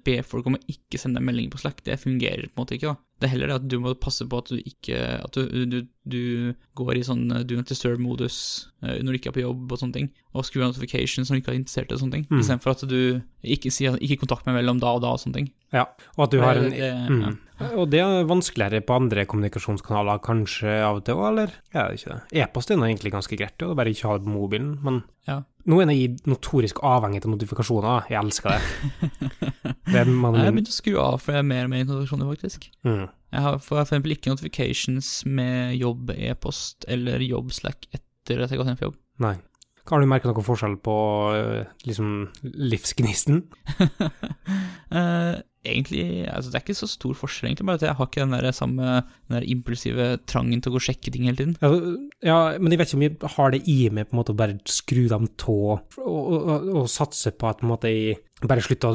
be 0.06 0.20
folk 0.22 0.46
om 0.46 0.56
å 0.58 0.64
ikke 0.70 1.00
sende 1.00 1.22
meldinger 1.24 1.56
på 1.56 1.62
Slack. 1.64 1.80
Det 1.86 1.96
fungerer 2.00 2.48
på 2.50 2.54
en 2.54 2.62
måte 2.64 2.76
ikke, 2.76 2.92
da. 2.94 2.96
Det 3.20 3.26
er 3.28 3.32
heller 3.34 3.50
det 3.50 3.56
at 3.60 3.68
du 3.68 3.74
må 3.84 3.92
passe 4.00 4.24
på 4.24 4.38
at 4.40 4.48
du 4.48 4.56
ikke 4.56 4.96
At 5.24 5.32
du, 5.36 5.64
du, 5.68 5.82
du 6.08 6.54
går 6.74 6.96
i 6.96 7.02
sånn 7.04 7.26
eh, 7.36 7.42
do 7.44 7.56
not 7.58 7.68
disturb-modus 7.68 8.68
eh, 8.82 8.96
når 9.02 9.12
du 9.12 9.18
ikke 9.18 9.28
er 9.28 9.36
på 9.36 9.42
jobb 9.44 9.72
og 9.72 9.78
sånne 9.82 9.92
ting, 9.92 10.08
og 10.32 10.44
skrur 10.48 10.64
av 10.64 10.72
notifications 10.72 11.28
når 11.28 11.36
du 11.36 11.40
ikke 11.42 11.52
er 11.52 11.58
interessert 11.60 11.92
i 11.92 11.98
sånne 12.00 12.12
ting, 12.16 12.26
Mm. 12.30 12.40
istedenfor 12.40 12.70
at 12.72 12.88
du 12.88 13.20
ikke 13.44 13.70
sier 13.70 13.96
'ikke 14.00 14.20
kontakt 14.24 14.46
meg 14.46 14.56
mellom 14.56 14.80
da 14.80 14.94
og 14.96 15.02
da' 15.02 15.12
og 15.12 15.20
sånne 15.20 15.34
ting. 15.34 15.50
Ja, 15.72 15.84
og 16.16 16.24
at 16.24 16.30
du 16.30 16.40
har 16.40 16.56
en 16.56 16.70
Det- 16.70 16.80
det- 16.80 17.10
mm. 17.10 17.38
Og 17.76 17.90
det 17.92 18.00
er 18.00 18.24
vanskeligere 18.28 18.80
på 18.86 18.94
andre 18.96 19.26
kommunikasjonskanaler 19.28 20.20
kanskje 20.24 20.78
av 20.86 21.00
og 21.00 21.04
til 21.04 21.18
òg, 21.18 21.26
eller? 21.28 21.50
Ja, 21.74 21.82
det 21.84 21.90
er 21.90 21.98
ikke 21.98 22.14
det. 22.14 22.40
E-post 22.44 22.70
er 22.72 22.78
nå 22.80 22.86
egentlig 22.88 23.12
ganske 23.12 23.36
greit, 23.36 23.56
det 23.60 23.68
er 23.68 23.76
bare 23.78 23.92
ikke 23.92 24.08
ha 24.08 24.14
det 24.18 24.24
på 24.26 24.32
mobilen, 24.34 24.70
men 24.84 25.02
Ja. 25.28 25.42
nå 25.68 25.80
er 25.82 25.90
jeg 25.92 26.16
notorisk 26.26 26.80
avhengig 26.82 27.20
av 27.24 27.30
notifikasjoner, 27.34 28.08
jeg 28.08 28.18
elsker 28.22 28.56
det. 28.56 28.62
det 29.92 30.00
er 30.00 30.08
man, 30.08 30.32
Nei, 30.32 30.40
Jeg 30.44 30.48
har 30.48 30.56
begynt 30.56 30.72
å 30.72 30.78
skru 30.78 30.96
av 31.02 31.18
for 31.20 31.32
jeg 31.36 31.44
er 31.44 31.48
mer 31.52 31.64
og 31.68 31.70
mer 31.74 31.84
notifikasjoner, 31.84 32.30
faktisk. 32.32 32.70
mm. 32.88 33.04
Jeg 33.30 33.42
har 33.44 33.58
for 33.62 33.78
eksempel 33.84 34.10
ikke 34.16 34.32
notifications 34.32 35.10
med 35.26 35.76
jobb, 35.78 36.10
e-post 36.16 36.84
eller 36.88 37.20
jobb-slack 37.22 37.86
etter 37.94 38.40
at 38.42 38.50
jeg 38.50 38.56
har 38.58 38.64
gått 38.64 38.72
hjem 38.72 38.80
fra 38.80 38.88
jobb. 38.88 38.96
Nei. 39.22 39.36
Har 39.90 39.98
du 40.02 40.06
merket 40.06 40.28
noen 40.30 40.44
forskjell 40.46 40.74
på 40.84 40.94
eh, 41.34 41.70
liksom 41.86 42.28
livsgnisten? 42.44 43.44
Eh, 44.90 45.36
egentlig, 45.66 46.24
altså 46.30 46.50
det 46.50 46.58
er 46.58 46.64
ikke 46.64 46.78
så 46.78 46.88
stor 46.88 47.16
forskjell, 47.18 47.50
egentlig, 47.50 47.66
bare 47.68 47.80
at 47.80 47.84
jeg 47.84 47.96
har 47.98 48.08
ikke 48.08 48.24
den 48.24 48.36
der 48.36 48.56
samme 48.56 48.86
den 49.02 49.36
der 49.36 49.46
impulsive 49.52 50.06
trangen 50.30 50.62
til 50.62 50.72
å 50.72 50.74
gå 50.76 50.80
og 50.80 50.86
sjekke 50.86 51.12
ting 51.12 51.26
hele 51.28 51.40
tiden. 51.40 51.56
Ja, 51.60 51.70
ja, 52.24 52.38
men 52.58 52.72
jeg 52.72 52.80
vet 52.80 52.92
ikke 52.92 53.00
om 53.00 53.06
jeg 53.06 53.34
har 53.36 53.54
det 53.54 53.62
i 53.68 53.78
meg 53.92 54.08
på 54.08 54.16
en 54.16 54.20
måte 54.22 54.34
å 54.34 54.40
bare 54.40 54.58
skru 54.70 55.04
dem 55.10 55.28
tå 55.40 55.58
og, 55.76 56.00
og, 56.00 56.34
og, 56.38 56.70
og 56.82 56.90
satse 56.92 57.34
på 57.36 57.50
at 57.50 57.60
på 57.60 57.68
en 57.68 57.74
måte 57.74 57.92
jeg 57.92 58.20
bare 58.48 58.62
slutt 58.64 58.84
å 58.88 58.94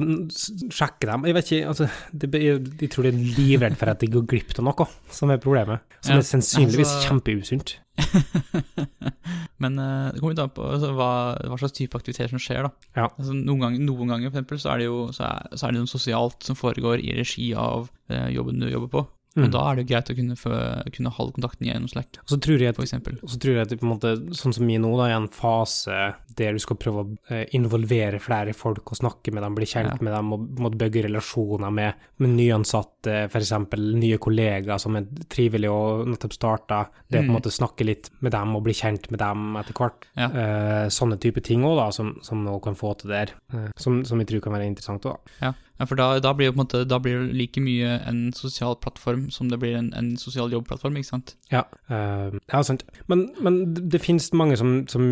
sjekke 0.73 1.05
dem. 1.09 1.25
Jeg 1.29 1.35
vet 1.37 1.49
ikke, 1.51 1.67
altså, 1.69 1.87
det, 2.11 2.29
jeg, 2.41 2.61
jeg 2.81 2.89
tror 2.93 3.05
de 3.05 3.11
er 3.11 3.35
livredd 3.37 3.75
for 3.77 3.91
at 3.91 4.01
de 4.01 4.09
går 4.15 4.25
glipp 4.31 4.53
av 4.57 4.65
noe, 4.65 4.87
som 5.13 5.29
er 5.33 5.41
problemet. 5.43 5.83
Som 6.01 6.15
Ja, 6.15 6.21
er 6.23 6.29
sannsynligvis 6.31 6.89
altså- 6.89 7.09
kjempeusunt. 7.11 7.75
Men 9.63 9.77
uh, 9.79 10.11
det 10.11 10.19
kommer 10.19 10.33
litt 10.33 10.41
an 10.43 10.51
på 10.55 10.65
altså, 10.67 10.89
hva, 10.97 11.09
hva 11.47 11.59
slags 11.61 11.75
type 11.77 11.95
aktivitet 11.95 12.33
som 12.33 12.41
skjer, 12.41 12.65
da. 12.67 12.89
Ja. 12.97 13.05
Altså, 13.07 13.35
noen, 13.37 13.61
ganger, 13.63 13.85
noen 13.85 14.11
ganger, 14.11 14.31
for 14.31 14.39
eksempel, 14.39 14.59
så 14.61 14.73
er 14.73 14.81
det 14.81 14.89
jo 14.89 14.97
så 15.15 15.27
er, 15.29 15.53
så 15.55 15.67
er 15.67 15.75
det 15.75 15.83
noe 15.83 15.91
sosialt 15.93 16.47
som 16.47 16.57
foregår 16.59 17.03
i 17.05 17.15
regi 17.19 17.51
av 17.59 17.87
uh, 18.11 18.27
jobben 18.33 18.59
du 18.63 18.67
jobber 18.71 18.91
på. 18.97 19.05
Mm. 19.35 19.43
Og 19.45 19.51
da 19.51 19.61
er 19.71 19.75
det 19.75 19.87
greit 19.89 20.09
å 20.09 20.15
kunne, 20.15 20.35
få, 20.39 20.51
kunne 20.95 21.11
holde 21.11 21.33
kontakten 21.35 21.67
gjennom 21.67 21.89
Slack, 21.91 22.19
Og 22.23 22.29
så 22.31 22.37
tror 22.39 22.61
jeg 22.63 22.69
at 22.71 22.77
for 22.79 22.85
eksempel. 22.87 23.17
Og 23.21 23.29
så 23.33 23.39
tror 23.43 23.57
jeg 23.57 23.61
at 23.65 23.69
det 23.73 23.79
på 23.81 23.85
en 23.87 23.91
måte, 23.91 24.13
sånn 24.31 24.53
som 24.55 24.65
vi 24.65 24.77
nå, 24.79 24.91
da, 24.95 25.09
er 25.09 25.17
en 25.17 25.27
fase 25.27 25.97
der 26.39 26.53
du 26.55 26.59
skal 26.63 26.77
prøve 26.79 27.03
å 27.03 27.17
eh, 27.35 27.45
involvere 27.55 28.19
flere 28.23 28.53
folk 28.55 28.91
og 28.93 28.97
snakke 28.99 29.33
med 29.35 29.43
dem, 29.43 29.55
bli 29.55 29.65
kjent 29.67 29.91
Ja. 29.91 29.97
med 30.07 30.13
dem 30.15 30.31
og 30.35 30.47
måtte 30.63 30.79
bygge 30.79 31.03
relasjoner 31.09 31.71
med, 31.71 31.93
med 32.23 32.29
nyansatte, 32.37 33.25
f.eks. 33.29 33.51
nye 33.99 34.17
kollegaer 34.23 34.79
som 34.81 34.95
er 34.99 35.05
trivelige 35.31 35.71
og 35.71 36.07
nettopp 36.13 36.33
starta. 36.35 36.79
Det 37.09 37.19
på 37.19 37.23
en 37.25 37.29
Mm. 37.29 37.35
måte 37.35 37.51
snakke 37.51 37.83
litt 37.85 38.09
med 38.21 38.31
dem 38.31 38.55
og 38.55 38.63
bli 38.63 38.73
kjent 38.73 39.09
med 39.11 39.19
dem 39.19 39.55
etter 39.59 39.73
hvert. 39.73 40.05
Ja. 40.15 40.27
Eh, 40.31 40.87
sånne 40.93 41.19
type 41.19 41.41
ting 41.43 41.63
òg, 41.63 41.75
da, 41.77 41.89
som, 41.91 42.15
som 42.23 42.43
nå 42.45 42.55
kan 42.63 42.75
få 42.75 42.93
til 42.99 43.09
der. 43.11 43.33
Eh, 43.53 43.69
som, 43.77 44.03
som 44.05 44.19
jeg 44.19 44.27
tror 44.31 44.41
kan 44.47 44.53
være 44.53 44.67
interessant 44.71 45.03
òg. 45.05 45.17
Ja, 45.41 45.53
ja 45.79 45.87
for 45.89 45.99
da, 45.99 46.07
da 46.23 46.31
blir 46.35 46.47
det 46.47 46.55
på 46.55 46.59
en 46.59 46.63
måte 46.63 46.81
Da 46.87 46.99
blir 47.03 47.19
det 47.19 47.35
like 47.35 47.61
mye 47.63 47.97
en 48.07 48.19
sosial 48.35 48.77
plattform 48.79 49.27
som 49.33 49.49
det 49.51 49.59
blir 49.59 49.75
en, 49.75 49.89
en 49.97 50.13
sosial 50.19 50.53
jobbplattform, 50.53 50.95
ikke 50.99 51.09
sant? 51.09 51.35
Ja, 51.51 51.65
uh, 51.91 52.31
ja 52.51 52.61
sant. 52.63 52.85
Men, 53.11 53.27
men 53.43 53.59
det, 53.75 53.99
finnes 54.03 54.29
mange 54.33 54.57
som, 54.59 54.77
som 54.91 55.03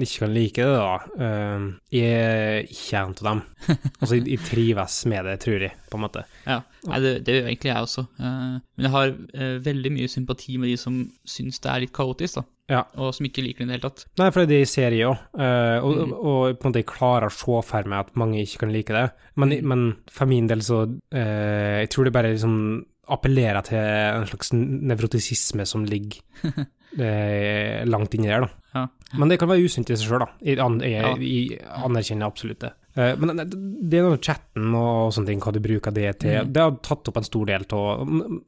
ikke 0.00 0.24
kan 0.24 0.32
like 0.32 0.64
det, 0.64 0.80
da. 0.80 0.96
Uh, 1.20 1.68
jeg 1.92 2.16
er 2.16 2.64
ikke 2.64 3.02
en 3.02 3.16
av 3.16 3.28
dem. 3.30 3.44
Altså, 4.00 4.16
jeg, 4.20 4.40
trives 4.46 4.98
med 5.10 5.24
det, 5.26 5.38
tror 5.42 5.62
jeg, 5.66 5.76
på 5.90 5.98
en 5.98 6.04
måte. 6.04 6.24
Ja, 6.46 6.60
Nei, 6.86 7.00
det, 7.02 7.12
det 7.26 7.34
gjør 7.34 7.48
egentlig 7.50 7.70
jeg 7.72 7.86
også. 7.88 8.04
Uh, 8.20 8.58
men 8.76 8.88
jeg 8.88 8.94
har 8.94 9.14
veldig 9.66 9.92
mye 9.96 10.12
sympati 10.12 10.56
med 10.60 10.70
de 10.70 10.76
som 10.80 11.00
syns 11.26 11.60
det 11.64 11.72
er 11.72 11.84
litt 11.84 11.96
kaotisk, 11.96 12.40
da. 12.40 12.46
Ja. 12.68 12.80
Og 12.98 13.12
som 13.14 13.26
ikke 13.28 13.44
liker 13.44 13.62
den 13.62 13.70
i 13.70 13.76
det 13.76 13.80
hele 13.82 13.90
tatt. 13.90 14.06
Nei, 14.18 14.30
for 14.34 14.40
det 14.42 14.46
er 14.48 14.52
det 14.52 14.60
jeg 14.64 14.70
ser 14.72 14.90
i 14.96 15.02
òg, 15.06 15.20
og, 15.86 15.92
Mm. 15.96 16.12
og 16.18 16.58
på 16.58 16.66
en 16.66 16.72
måte 16.72 16.80
jeg 16.82 16.86
klarer 16.90 17.28
å 17.28 17.32
se 17.32 17.60
for 17.68 17.82
meg 17.88 17.98
at 18.00 18.14
mange 18.16 18.40
ikke 18.42 18.58
kan 18.64 18.72
like 18.72 18.92
det. 18.92 19.10
Men, 19.36 19.50
Mm. 19.50 19.62
men 19.64 19.96
for 20.10 20.26
min 20.26 20.46
del 20.48 20.58
så 20.66 20.80
eh, 21.12 21.80
Jeg 21.84 21.90
tror 21.90 22.04
det 22.04 22.12
bare 22.12 22.32
liksom 22.34 22.84
appellerer 23.08 23.62
til 23.62 23.78
en 23.78 24.26
slags 24.26 24.50
nevrotisisme 24.52 25.64
som 25.64 25.84
ligger 25.84 26.18
eh, 26.98 27.84
langt 27.86 28.14
inni 28.14 28.26
der, 28.28 28.40
da. 28.46 28.48
Ja. 28.74 28.86
Men 29.18 29.28
det 29.30 29.38
kan 29.38 29.48
være 29.48 29.62
usunt 29.64 29.90
i 29.90 29.96
seg 29.96 30.08
sjøl, 30.10 30.24
da. 30.24 30.28
Jeg, 30.42 30.58
jeg, 30.58 31.20
jeg 31.22 31.60
anerkjenner 31.86 32.26
absolutt 32.26 32.58
det. 32.66 32.72
Eh, 32.96 33.14
Men 33.20 33.36
det 33.36 33.50
det 33.86 34.00
er 34.00 34.16
chatten 34.18 34.74
og 34.74 35.12
sånne 35.14 35.26
ting, 35.26 35.40
hva 35.40 35.52
du 35.52 35.60
bruker 35.60 35.92
det 35.94 36.18
til, 36.20 36.32
Mm. 36.42 36.52
det 36.52 36.62
har 36.62 36.72
tatt 36.82 37.08
opp 37.08 37.16
en 37.16 37.22
stor 37.22 37.44
del 37.46 37.62
av 37.70 38.00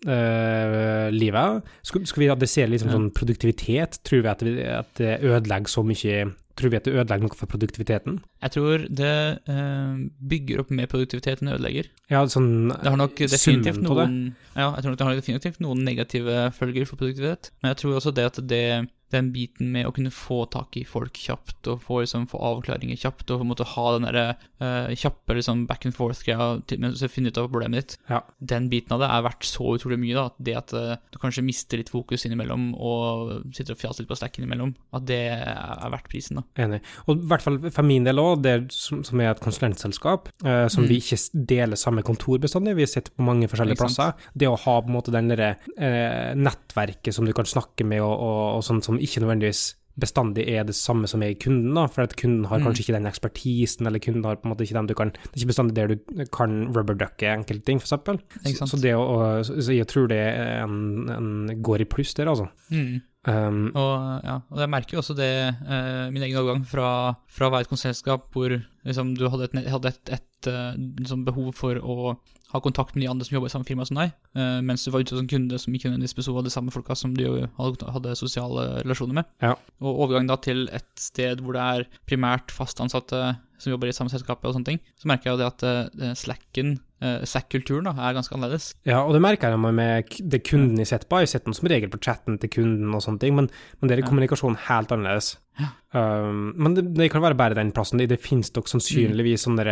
uh, 0.08 1.10
livet. 1.14 1.62
Skal, 1.82 2.06
skal 2.06 2.20
vi 2.24 2.28
adressere 2.32 2.72
Ja. 2.72 2.78
sånn 2.90 3.10
produktivitet? 3.12 4.00
Tror 4.02 4.22
vi 4.22 4.28
at, 4.28 4.42
vi 4.42 4.62
at 4.64 4.94
det 4.96 5.20
ødelegger 5.22 5.68
så 5.68 5.84
mye 5.84 6.34
Tror 6.58 6.70
vi 6.72 6.76
at 6.76 6.82
det 6.88 6.94
ødelegger 6.98 7.22
noe 7.22 7.36
for 7.38 7.46
produktiviteten? 7.46 8.16
Jeg 8.42 8.50
tror 8.50 8.88
det 8.90 9.38
uh, 9.48 9.94
bygger 10.26 10.58
opp 10.58 10.72
mer 10.74 10.88
produktivitet 10.90 11.38
enn 11.40 11.46
det 11.52 11.54
ødelegger. 11.60 11.86
Ja, 12.10 12.24
sånn 12.26 12.72
Det 12.74 12.90
har 12.90 12.96
nok 12.98 13.14
definitivt 13.14 13.78
noen, 13.80 14.16
det. 14.34 14.34
Ja, 14.56 14.72
jeg 14.74 14.82
tror 14.82 14.90
nok 14.90 14.98
det 14.98 15.06
har 15.06 15.14
definitivt 15.20 15.60
noen 15.62 15.84
negative 15.86 16.50
følger 16.58 16.84
for 16.84 16.96
produktivitet. 16.98 17.52
Men 17.62 17.70
jeg 17.70 17.76
tror 17.84 17.94
også 18.00 18.12
det 18.12 18.24
at 18.26 18.40
det 18.48 18.88
den 19.10 19.30
biten 19.32 19.70
med 19.72 19.86
å 19.88 19.92
kunne 19.96 20.10
få 20.12 20.42
tak 20.52 20.76
i 20.76 20.84
folk 20.84 21.14
kjapt, 21.16 21.66
og 21.70 21.80
få, 21.84 22.00
liksom, 22.04 22.26
få 22.28 22.40
avklaringer 22.50 22.96
kjapt, 23.00 23.30
og 23.30 23.40
på 23.40 23.46
en 23.46 23.50
måte 23.52 23.64
ha 23.64 23.84
den 23.96 24.06
derre 24.08 24.24
uh, 24.60 24.90
kjappe 24.94 25.36
liksom, 25.38 25.66
back 25.68 25.86
and 25.88 25.94
forth-greia 25.96 26.58
mens 26.78 27.00
du 27.00 27.08
finner 27.08 27.30
ut 27.32 27.38
av 27.38 27.48
problemet 27.48 27.78
ditt, 27.80 27.96
Ja. 28.10 28.20
den 28.40 28.68
biten 28.68 28.92
av 28.92 29.00
det 29.00 29.08
er 29.08 29.22
verdt 29.24 29.44
så 29.48 29.70
utrolig 29.78 29.98
mye. 30.02 30.14
da, 30.14 30.26
at 30.26 30.36
Det 30.38 30.56
at 30.56 30.72
uh, 30.74 30.96
du 31.12 31.18
kanskje 31.18 31.44
mister 31.44 31.78
litt 31.80 31.88
fokus 31.92 32.26
innimellom, 32.28 32.74
og 32.76 33.52
sitter 33.56 33.72
og 33.76 33.80
fjaser 33.80 34.02
litt 34.04 34.10
på 34.12 34.16
Slack 34.20 34.38
innimellom, 34.38 34.74
at 34.92 35.06
det 35.08 35.20
er 35.32 35.88
verdt 35.92 36.08
prisen. 36.10 36.36
da. 36.42 36.44
Enig. 36.66 36.82
Og 37.06 37.16
i 37.16 37.28
hvert 37.32 37.42
fall 37.42 37.58
for 37.70 37.82
min 37.88 38.04
del 38.04 38.20
òg, 38.20 38.42
det 38.44 38.56
som, 38.72 39.02
som 39.04 39.20
er 39.20 39.30
et 39.32 39.40
konsulentselskap, 39.44 40.28
uh, 40.44 40.66
som 40.68 40.84
Mm. 40.84 40.88
vi 40.88 41.00
ikke 41.02 41.46
deler 41.48 41.76
samme 41.76 42.02
kontor 42.06 42.38
bestandig, 42.38 42.76
vi 42.78 42.86
sitter 42.86 43.10
på 43.16 43.24
mange 43.26 43.48
forskjellige 43.50 43.76
plasser, 43.80 44.12
det 44.36 44.46
å 44.48 44.54
ha 44.56 44.76
på 44.80 44.86
en 44.88 44.94
måte 44.94 45.10
den 45.12 45.28
derre 45.28 45.56
eh, 45.76 46.34
nettverket 46.38 47.14
som 47.14 47.26
du 47.26 47.32
kan 47.36 47.44
snakke 47.48 47.84
med, 47.84 48.00
og, 48.00 48.14
og, 48.14 48.56
og 48.58 48.62
sånn 48.64 48.82
som 48.84 48.97
ikke 49.00 49.20
nødvendigvis 49.24 49.74
bestandig 49.98 50.44
er 50.46 50.62
det 50.62 50.76
samme 50.78 51.08
som 51.10 51.22
er 51.26 51.32
i 51.32 51.38
kunden, 51.42 51.74
da, 51.74 51.86
for 51.90 52.02
at 52.06 52.12
kunden 52.16 52.44
har 52.46 52.60
Mm. 52.60 52.68
kanskje 52.68 52.84
ikke 52.84 52.94
den 52.94 53.06
ekspertisen, 53.10 53.86
eller 53.86 53.98
kunden 53.98 54.22
har 54.24 54.36
på 54.36 54.46
en 54.46 54.52
måte 54.54 54.62
ikke 54.62 54.76
den 54.78 54.86
du 54.86 54.94
kan 54.94 55.10
Det 55.10 55.34
er 55.34 55.40
ikke 55.42 55.50
bestandig 55.50 55.74
der 55.74 55.88
du 55.88 56.24
kan 56.30 56.68
rubberducke 56.76 57.26
enkelte 57.26 57.64
ting, 57.66 57.80
eksempel. 57.82 58.20
Så, 58.46 58.68
så 58.70 58.78
det 58.80 58.94
å, 58.94 59.02
å- 59.02 59.42
så 59.42 59.74
jeg 59.74 59.88
tror 59.90 60.06
det 60.08 60.18
er 60.22 60.62
en, 60.62 61.08
en 61.10 61.62
går 61.62 61.80
i 61.82 61.84
pluss 61.90 62.14
der, 62.14 62.26
altså. 62.30 62.46
Mm. 62.70 63.02
Um, 63.28 63.72
Og, 63.74 64.22
ja, 64.24 64.36
og 64.54 64.58
jeg 64.62 64.70
merker 64.70 64.94
jo 64.94 65.00
også 65.02 65.16
det, 65.18 65.32
eh, 65.68 66.10
min 66.14 66.22
egen 66.22 66.38
overgang 66.38 66.64
fra, 66.64 67.16
fra 67.28 67.48
å 67.48 67.50
være 67.50 67.66
et 67.66 67.68
konsulentselskap 67.68 68.30
hvor 68.32 68.54
liksom, 68.86 69.16
du 69.18 69.26
hadde 69.28 69.50
et, 69.50 69.66
hadde 69.68 69.88
et, 69.90 70.12
et 70.14 70.46
eh, 70.46 70.78
liksom, 71.02 71.24
behov 71.26 71.50
for 71.58 71.74
å 71.82 72.14
ha 72.52 72.60
kontakt 72.64 72.94
med 72.94 73.04
de 73.04 73.10
andre 73.10 73.26
som 73.26 73.36
jobber 73.36 73.50
i 73.50 73.52
samme 73.52 73.68
firma 73.68 73.84
som 73.84 73.98
deg, 74.00 74.14
eh, 74.38 74.60
mens 74.64 74.84
du 74.84 74.92
var 74.92 75.04
ute 75.04 75.16
som 75.16 75.28
kunde 75.28 75.58
som 75.60 75.74
ikke 75.74 75.90
nødvendigvis 75.90 76.16
besto 76.16 76.36
av 76.38 76.46
de 76.46 76.52
samme 76.52 76.72
folka 76.72 76.96
som 76.96 77.12
du 77.16 77.24
hadde, 77.58 78.16
sosiale 78.16 78.68
relasjoner 78.80 79.20
med. 79.20 79.28
Ja. 79.44 79.52
Og 79.82 80.04
overgang 80.06 80.30
da 80.30 80.38
til 80.40 80.64
et 80.72 80.88
sted 80.96 81.42
hvor 81.44 81.58
det 81.58 81.66
er 81.66 82.00
primært 82.08 82.54
fast 82.54 82.80
ansatte 82.80 83.36
som 83.58 83.72
jobber 83.74 83.90
i 83.90 83.96
samme 83.96 84.12
selskap, 84.12 84.44
og 84.46 84.54
sånne 84.54 84.70
ting, 84.70 84.82
så 84.96 85.10
merker 85.10 85.30
jeg 85.30 85.36
jo 85.36 85.42
det 85.42 85.50
at 85.50 85.66
eh, 85.68 86.14
Slacken, 86.16 86.78
uh, 87.02 87.24
SAC-kulturen 87.24 87.86
er 87.92 88.16
ganske 88.16 88.34
annerledes. 88.36 88.70
Ja, 88.88 89.02
og 89.04 89.12
det 89.16 89.22
merker 89.24 89.54
jeg 89.54 89.58
med 89.64 90.14
det 90.32 90.42
kunden 90.48 90.78
jeg 90.82 90.90
sitter 90.92 91.08
på. 91.10 91.20
Jeg 91.24 91.32
sitter 91.34 91.50
nå 91.52 91.58
som 91.58 91.68
regel 91.70 91.90
på 91.92 92.00
chatten 92.04 92.38
til 92.42 92.50
kunden 92.50 92.94
og 92.94 93.04
sånne 93.04 93.22
ting, 93.22 93.36
men, 93.38 93.50
men 93.80 93.90
der 93.92 94.00
er 94.02 94.08
kommunikasjonen 94.08 94.58
helt 94.68 94.94
annerledes. 94.94 95.36
Ja. 95.58 95.72
Um, 95.90 96.52
men 96.54 96.74
det, 96.76 96.84
det 96.94 97.08
kan 97.10 97.22
være 97.24 97.34
bare 97.34 97.56
den 97.58 97.72
plassen. 97.74 97.98
Det, 97.98 98.06
det 98.12 98.20
finnes 98.22 98.52
nok 98.54 98.68
Mm. 98.68 98.72
sannsynligvis 98.76 99.42
sånne 99.46 99.64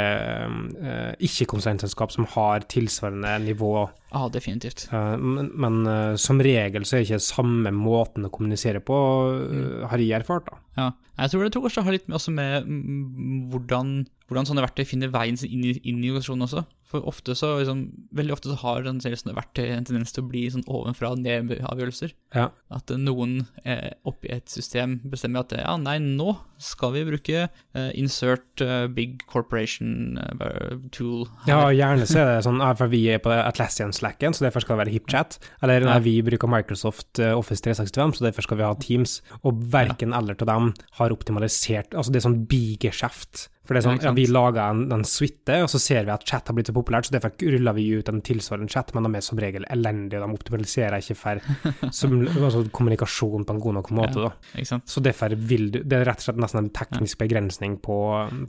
um, 0.48 0.56
uh, 0.82 1.12
ikke-konsulentselskap 1.22 2.10
som 2.14 2.26
har 2.32 2.64
tilsvarende 2.72 3.36
nivå, 3.44 3.88
Ja, 4.12 4.28
definitivt. 4.32 4.88
uh, 4.92 5.14
men, 5.20 5.50
men 5.54 5.86
uh, 5.86 6.16
som 6.16 6.40
regel 6.42 6.82
så 6.88 6.96
er 6.96 7.04
det 7.04 7.10
ikke 7.10 7.22
samme 7.22 7.70
måten 7.76 8.26
å 8.26 8.32
kommunisere 8.34 8.80
på, 8.82 8.96
uh, 9.36 9.86
har 9.90 10.02
jeg 10.02 10.18
erfart. 10.22 10.50
da. 10.50 10.58
Ja, 10.76 10.88
jeg 11.22 11.30
tror, 11.30 11.44
det 11.44 11.52
tror 11.54 11.66
kanskje 11.68 11.84
har 11.86 11.92
litt 11.96 12.08
med, 12.08 12.16
også 12.18 12.34
med 12.34 12.66
mm, 12.66 13.50
hvordan 13.52 13.94
hvordan 14.26 14.48
sånne 14.48 14.64
verktøy 14.64 14.86
finner 14.88 15.12
veien 15.14 15.38
inn 15.46 15.62
i, 15.66 15.76
inn 15.86 16.02
i 16.02 16.10
organisasjonen 16.10 16.46
også. 16.48 16.64
For 16.86 17.02
ofte 17.10 17.34
så, 17.34 17.48
liksom, 17.58 17.80
veldig 18.14 18.34
ofte 18.36 18.52
så 18.52 18.56
har 18.60 18.86
serie 19.02 19.18
sånne 19.18 19.34
verktøy 19.34 19.64
en 19.72 19.86
tendens 19.88 20.14
til 20.14 20.22
å 20.22 20.28
bli 20.30 20.44
sånn 20.54 20.62
ovenfra 20.70 21.10
og 21.14 21.22
ned-avgjørelser. 21.24 22.12
Ja. 22.36 22.44
At 22.74 22.92
eh, 22.94 23.00
noen 23.00 23.40
eh, 23.66 23.90
oppi 24.06 24.30
et 24.30 24.46
system 24.50 25.00
bestemmer 25.10 25.42
at 25.42 25.54
ja, 25.58 25.72
nei, 25.82 25.96
nå 26.02 26.36
skal 26.62 26.94
vi 26.94 27.02
bruke 27.08 27.40
eh, 27.42 27.88
insert 27.98 28.62
uh, 28.64 28.86
big 28.88 29.24
corporation 29.28 30.20
uh, 30.38 30.78
tool. 30.94 31.26
Ja, 31.50 31.66
gjerne 31.74 32.06
så 32.08 32.22
er 32.22 32.30
det 32.30 32.46
sånn, 32.46 32.62
ja, 32.62 32.70
for 32.78 32.92
vi 32.92 33.02
er 33.12 33.20
på 33.22 33.34
Atlassian-slacken, 33.34 34.36
så 34.36 34.46
derfor 34.46 34.64
skal 34.64 34.76
det 34.76 34.84
være 34.84 34.94
HipChat. 34.94 35.40
Eller 35.66 35.86
nei, 35.86 35.98
vi 36.06 36.14
bruker 36.26 36.50
Microsoft 36.50 37.18
Office 37.32 37.66
365, 37.66 38.16
så 38.20 38.28
derfor 38.28 38.46
skal 38.46 38.62
vi 38.62 38.66
ha 38.66 38.72
Teams. 38.78 39.18
Og 39.42 39.58
verken 39.74 40.14
eller 40.16 40.38
av 40.38 40.50
dem 40.54 40.72
har 41.00 41.12
optimalisert 41.14 41.94
Altså, 41.96 42.12
det 42.12 42.20
er 42.20 42.28
sånn 42.28 42.42
bigeskjeft. 42.48 43.48
For 43.66 43.74
det 43.74 43.82
er 43.82 43.86
sånn, 43.88 44.02
Ja, 44.04 44.12
vi 44.14 44.26
lager 44.30 44.62
en, 44.70 44.84
en 44.94 45.04
suite, 45.06 45.58
og 45.64 45.70
så 45.72 45.80
ser 45.82 46.06
vi 46.06 46.14
at 46.14 46.26
chat 46.26 46.46
har 46.46 46.54
blitt 46.56 46.70
så 46.70 46.74
populært, 46.76 47.08
så 47.08 47.16
derfor 47.16 47.34
ruller 47.42 47.74
vi 47.76 47.88
ut 47.98 48.10
en 48.12 48.22
tilsvarende 48.24 48.70
chat, 48.70 48.92
men 48.94 49.08
de 49.08 49.18
er 49.18 49.24
som 49.26 49.40
regel 49.42 49.66
elendige, 49.72 50.20
og 50.22 50.30
de 50.30 50.38
optimaliserer 50.38 51.02
ikke 51.02 51.18
for 51.18 51.42
som, 51.98 52.16
altså, 52.28 52.62
kommunikasjon 52.76 53.46
på 53.46 53.56
en 53.56 53.62
god 53.64 53.78
nok 53.80 53.92
måte. 53.98 54.30
Ja. 54.54 54.80
Så 54.86 55.02
derfor 55.04 55.34
vil 55.36 55.70
du 55.74 55.80
Det 55.82 55.98
er 55.98 56.06
rett 56.08 56.22
og 56.22 56.28
slett 56.28 56.40
nesten 56.40 56.64
en 56.64 56.72
teknisk 56.74 57.18
begrensning 57.20 57.76
på, 57.82 57.98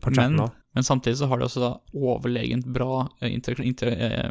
på 0.02 0.14
chatten 0.14 0.38
Men, 0.38 0.46
òg. 0.48 0.56
men 0.78 0.86
samtidig 0.86 1.18
så 1.20 1.28
har 1.32 1.40
det 1.42 1.48
også 1.50 1.64
da 1.64 1.72
overlegent 1.98 2.68
bra 2.74 3.08
eh, 3.22 3.32
inter, 3.34 3.60
inter, 3.66 3.92
eh, 3.94 4.30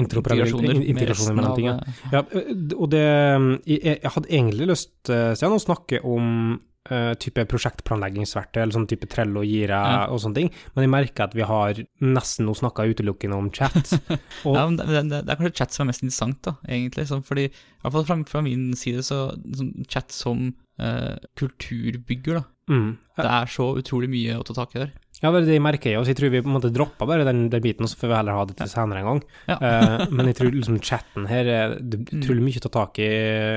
integrasjoner 0.00 0.80
med 0.80 1.10
resten 1.10 1.42
av 1.42 1.56
ting, 1.58 1.68
ja. 1.70 1.76
eh, 1.76 2.16
Ja, 2.16 2.24
og 2.76 2.88
det 2.92 3.04
Jeg, 3.66 3.82
jeg 3.84 4.12
hadde 4.16 4.32
egentlig 4.32 4.70
lyst, 4.72 4.92
til 5.06 5.36
Stian, 5.36 5.56
å 5.56 5.62
snakke 5.62 6.00
om 6.06 6.58
eh, 6.90 7.14
type 7.22 7.44
prosjektplanleggingsverktøy, 7.50 8.60
eller 8.62 8.74
sånn 8.76 8.86
type 8.90 9.08
Trello, 9.10 9.42
Gira 9.46 9.78
Ja. 9.86 10.06
og 10.12 10.20
sånne 10.22 10.34
ting, 10.40 10.50
men 10.74 10.86
jeg 10.86 10.92
merker 10.92 11.24
at 11.28 11.34
vi 11.34 11.42
har 11.46 11.74
nesten 12.00 12.46
nå 12.46 12.54
snakka 12.56 12.86
utelukkende 12.90 13.36
om 13.38 13.50
chat. 13.50 13.92
Og, 14.46 14.54
Ja, 14.56 14.66
men 14.68 14.76
det, 14.76 14.86
det, 15.10 15.22
det 15.26 15.32
er 15.32 15.40
kanskje 15.40 15.56
chat 15.62 15.72
som 15.76 15.86
er 15.86 15.92
mest 15.92 16.02
interessant, 16.04 16.40
da, 16.46 16.56
egentlig. 16.68 17.06
Sånn, 17.10 17.24
fordi, 17.26 17.48
i 17.50 17.82
hvert 17.84 17.92
fall 17.98 18.06
fra, 18.08 18.18
fra 18.30 18.42
min 18.46 18.68
side, 18.78 19.02
så 19.06 19.20
sånn, 19.56 19.72
chat 19.90 20.12
som 20.14 20.54
eh, 20.78 21.16
kulturbygger, 21.40 22.40
da. 22.40 22.44
mm, 22.72 22.90
Det 23.16 23.24
er 23.32 23.46
så 23.50 23.70
utrolig 23.80 24.10
mye 24.12 24.36
å 24.38 24.44
ta 24.46 24.54
tak 24.58 24.74
i 24.76 24.82
der. 24.84 24.92
Ja, 25.22 25.30
det 25.32 25.38
er 25.38 25.46
det 25.46 25.54
jeg 25.56 25.64
merker, 25.64 25.94
jeg. 25.94 26.06
Jeg 26.10 26.18
tror 26.18 26.32
vi 26.32 26.42
på 26.44 26.50
en 26.50 26.56
måte 26.58 26.70
droppa 26.74 27.06
bare 27.08 27.24
den, 27.24 27.46
den 27.52 27.62
biten, 27.64 27.88
så 27.88 27.96
får 27.96 28.10
vi 28.10 28.16
heller 28.18 28.36
ha 28.36 28.42
det 28.48 28.58
til 28.58 28.68
senere 28.68 29.00
en 29.00 29.08
gang. 29.08 29.22
Ja. 29.48 29.56
uh, 29.56 30.02
men 30.12 30.28
jeg 30.28 30.36
tror 30.40 30.52
liksom 30.52 30.76
chatten 30.84 31.28
her 31.30 31.48
er 31.48 31.76
det 31.80 32.02
er 32.02 32.18
utrolig 32.18 32.44
mye 32.44 32.60
å 32.60 32.64
ta 32.66 32.72
tak 32.74 33.00
i 33.00 33.08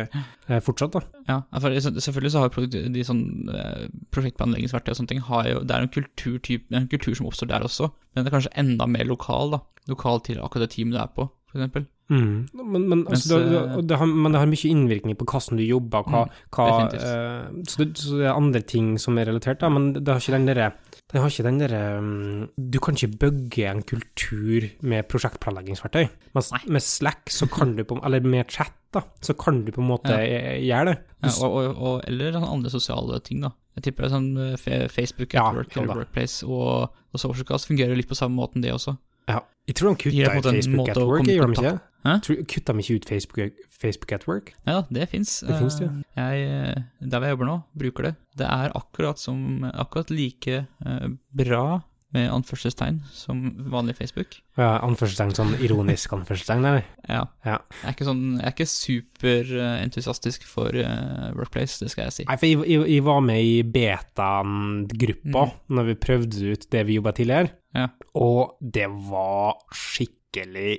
uh, 0.07 0.61
fortsatt, 0.63 0.95
da. 0.95 1.03
Ja, 1.27 1.41
for 1.59 1.75
Selvfølgelig 1.99 2.31
så 2.31 2.45
har 2.45 2.69
de 2.95 3.03
sånn 3.05 3.51
eh, 3.53 3.83
prosjektplanleggingsverktøy 4.15 4.93
og 4.93 4.97
sånne 4.97 5.11
ting 5.11 5.21
har 5.27 5.45
jo, 5.45 5.59
Det 5.67 5.75
er 5.75 5.85
en 5.85 5.91
kulturtyp, 5.93 6.63
det 6.69 6.77
er 6.77 6.81
en 6.81 6.89
kultur 6.89 7.13
som 7.19 7.27
oppstår 7.29 7.51
der 7.51 7.67
også, 7.67 7.91
men 8.15 8.23
det 8.23 8.31
er 8.31 8.37
kanskje 8.37 8.55
enda 8.57 8.87
mer 8.89 9.05
lokal, 9.09 9.53
da. 9.53 9.61
Lokal 9.91 10.23
til 10.25 10.41
akkurat 10.41 10.65
det 10.65 10.73
teamet 10.73 10.95
du 10.95 11.01
er 11.03 11.11
på, 11.13 11.27
eksempel. 11.53 11.85
Mm. 12.09 12.49
Men, 12.57 12.69
men, 12.71 12.87
Mens, 13.03 13.09
altså, 13.13 13.37
det, 13.37 13.53
eh, 13.53 13.75
det, 13.75 13.83
det 13.91 13.97
har, 14.01 14.09
men 14.09 14.33
det 14.33 14.41
har 14.41 14.49
mye 14.49 14.71
innvirkning 14.71 15.17
på 15.19 15.27
hvordan 15.29 15.59
du 15.61 15.65
jobber, 15.67 16.07
hva, 16.09 16.23
Mm, 16.25 16.39
hva 16.55 16.67
eh, 16.87 17.43
så, 17.69 17.83
det, 17.83 17.89
så 18.01 18.17
det 18.17 18.25
er 18.25 18.33
andre 18.33 18.61
ting 18.65 18.95
som 19.01 19.19
er 19.21 19.29
relatert, 19.29 19.61
da, 19.61 19.69
men 19.69 19.91
det 19.93 20.07
har 20.09 20.23
ikke 20.23 20.37
den 20.39 20.49
derre 20.49 20.71
det 21.09 21.21
har 21.23 21.31
ikke 21.31 21.43
den 21.47 21.57
derre 21.57 21.79
um, 21.97 22.49
Du 22.55 22.77
kan 22.79 22.93
ikke 22.93 23.17
bygge 23.23 23.63
en 23.71 23.79
kultur 23.81 24.67
med 24.85 25.07
prosjektplanleggingsverktøy. 25.09 26.07
Mens 26.37 26.51
Nei. 26.53 26.59
med 26.75 26.83
Slack, 26.85 27.31
så 27.33 27.47
kan 27.49 27.75
du 27.77 27.83
på 27.83 27.97
Eller 28.05 28.21
med 28.21 28.45
chat, 28.53 28.75
da, 28.93 29.01
så 29.21 29.33
kan 29.37 29.63
du 29.65 29.71
på 29.73 29.81
en 29.81 29.89
måte 29.89 30.09
Ja. 30.13 30.19
eh, 30.21 30.59
gjøre 30.67 30.91
det. 30.93 30.97
Ja, 31.25 31.31
og, 31.45 31.51
og, 31.55 31.81
og, 31.89 31.95
eller 32.07 32.37
andre 32.41 32.69
sosiale 32.69 33.19
ting, 33.25 33.41
da. 33.41 33.49
Jeg 33.77 33.83
tipper 33.89 34.05
det 34.05 34.09
er 34.11 34.15
sånn 34.17 34.31
eh, 34.37 34.87
Facebook 34.91 35.33
Ja, 35.33 35.47
work 35.55 35.73
ja. 35.75 35.83
Workplace 35.87 36.45
og, 36.45 36.89
og 37.13 37.19
Socialcast 37.21 37.69
fungerer 37.69 37.95
litt 37.97 38.09
på 38.09 38.17
samme 38.17 38.35
måten, 38.37 38.61
det 38.61 38.73
også. 38.73 38.97
ja. 39.29 39.41
Jeg 39.69 39.75
tror 39.77 39.93
de 39.93 40.01
kutta 40.01 40.31
en 40.33 40.41
Facebook 40.41 40.79
måte 40.79 40.91
at 40.95 40.97
å 40.97 41.05
work, 41.05 41.27
gjør 41.29 41.45
de 41.45 41.53
ikke 41.53 41.65
det? 41.67 41.79
Kutta 42.03 42.73
de 42.73 42.79
ikke 42.83 42.95
ut 42.99 43.05
Facebook, 43.09 43.51
Facebook 43.69 44.11
at 44.15 44.27
work? 44.27 44.53
Ja, 44.67 44.83
det 44.89 45.09
fins. 45.11 45.39
Det 45.45 45.57
finnes 45.59 45.75
det, 45.81 45.89
Jeg, 46.15 46.47
eh, 46.47 46.81
der 47.11 47.21
jeg 47.27 47.35
jobber 47.35 47.45
nå, 47.49 47.57
bruker 47.77 48.03
det. 48.09 48.15
Det 48.39 48.47
er 48.47 48.71
akkurat 48.75 49.19
som 49.19 49.63
Akkurat 49.73 50.09
like 50.09 50.65
eh, 50.85 51.07
bra 51.35 51.81
med 52.11 52.25
anførselstegn 52.33 53.03
som 53.13 53.41
vanlig 53.69 53.93
Facebook. 53.99 54.39
Ja, 54.57 54.79
anførselstegn, 54.81 55.35
sånn 55.37 55.51
ironisk 55.61 56.15
anførselstegn, 56.15 56.65
eller? 56.65 56.87
Ja. 57.05 57.19
Ja. 57.45 57.59
Jeg 57.83 57.85
er 57.85 57.93
ikke 57.93 58.07
sånn 58.07 58.23
Jeg 58.39 58.47
er 58.47 58.55
ikke 58.55 58.65
superentusiastisk 58.71 60.47
for 60.49 60.73
eh, 60.73 61.29
Workplace, 61.37 61.77
det 61.83 61.91
skal 61.93 62.07
jeg 62.07 62.15
si. 62.15 62.25
Nei, 62.25 62.37
for 62.41 62.49
jeg, 62.49 62.63
jeg, 62.65 62.87
jeg 62.95 63.05
var 63.05 63.21
med 63.27 63.43
i 63.45 63.59
beta-gruppa 63.77 65.45
når 65.75 65.89
vi 65.91 65.97
prøvde 66.01 66.53
ut 66.55 66.65
det 66.73 66.85
vi 66.89 66.97
jobba 66.97 67.13
tidligere, 67.19 67.53
Ja. 67.77 67.87
og 68.17 68.55
det 68.61 68.87
var 68.89 69.59
skikkelig 69.69 70.15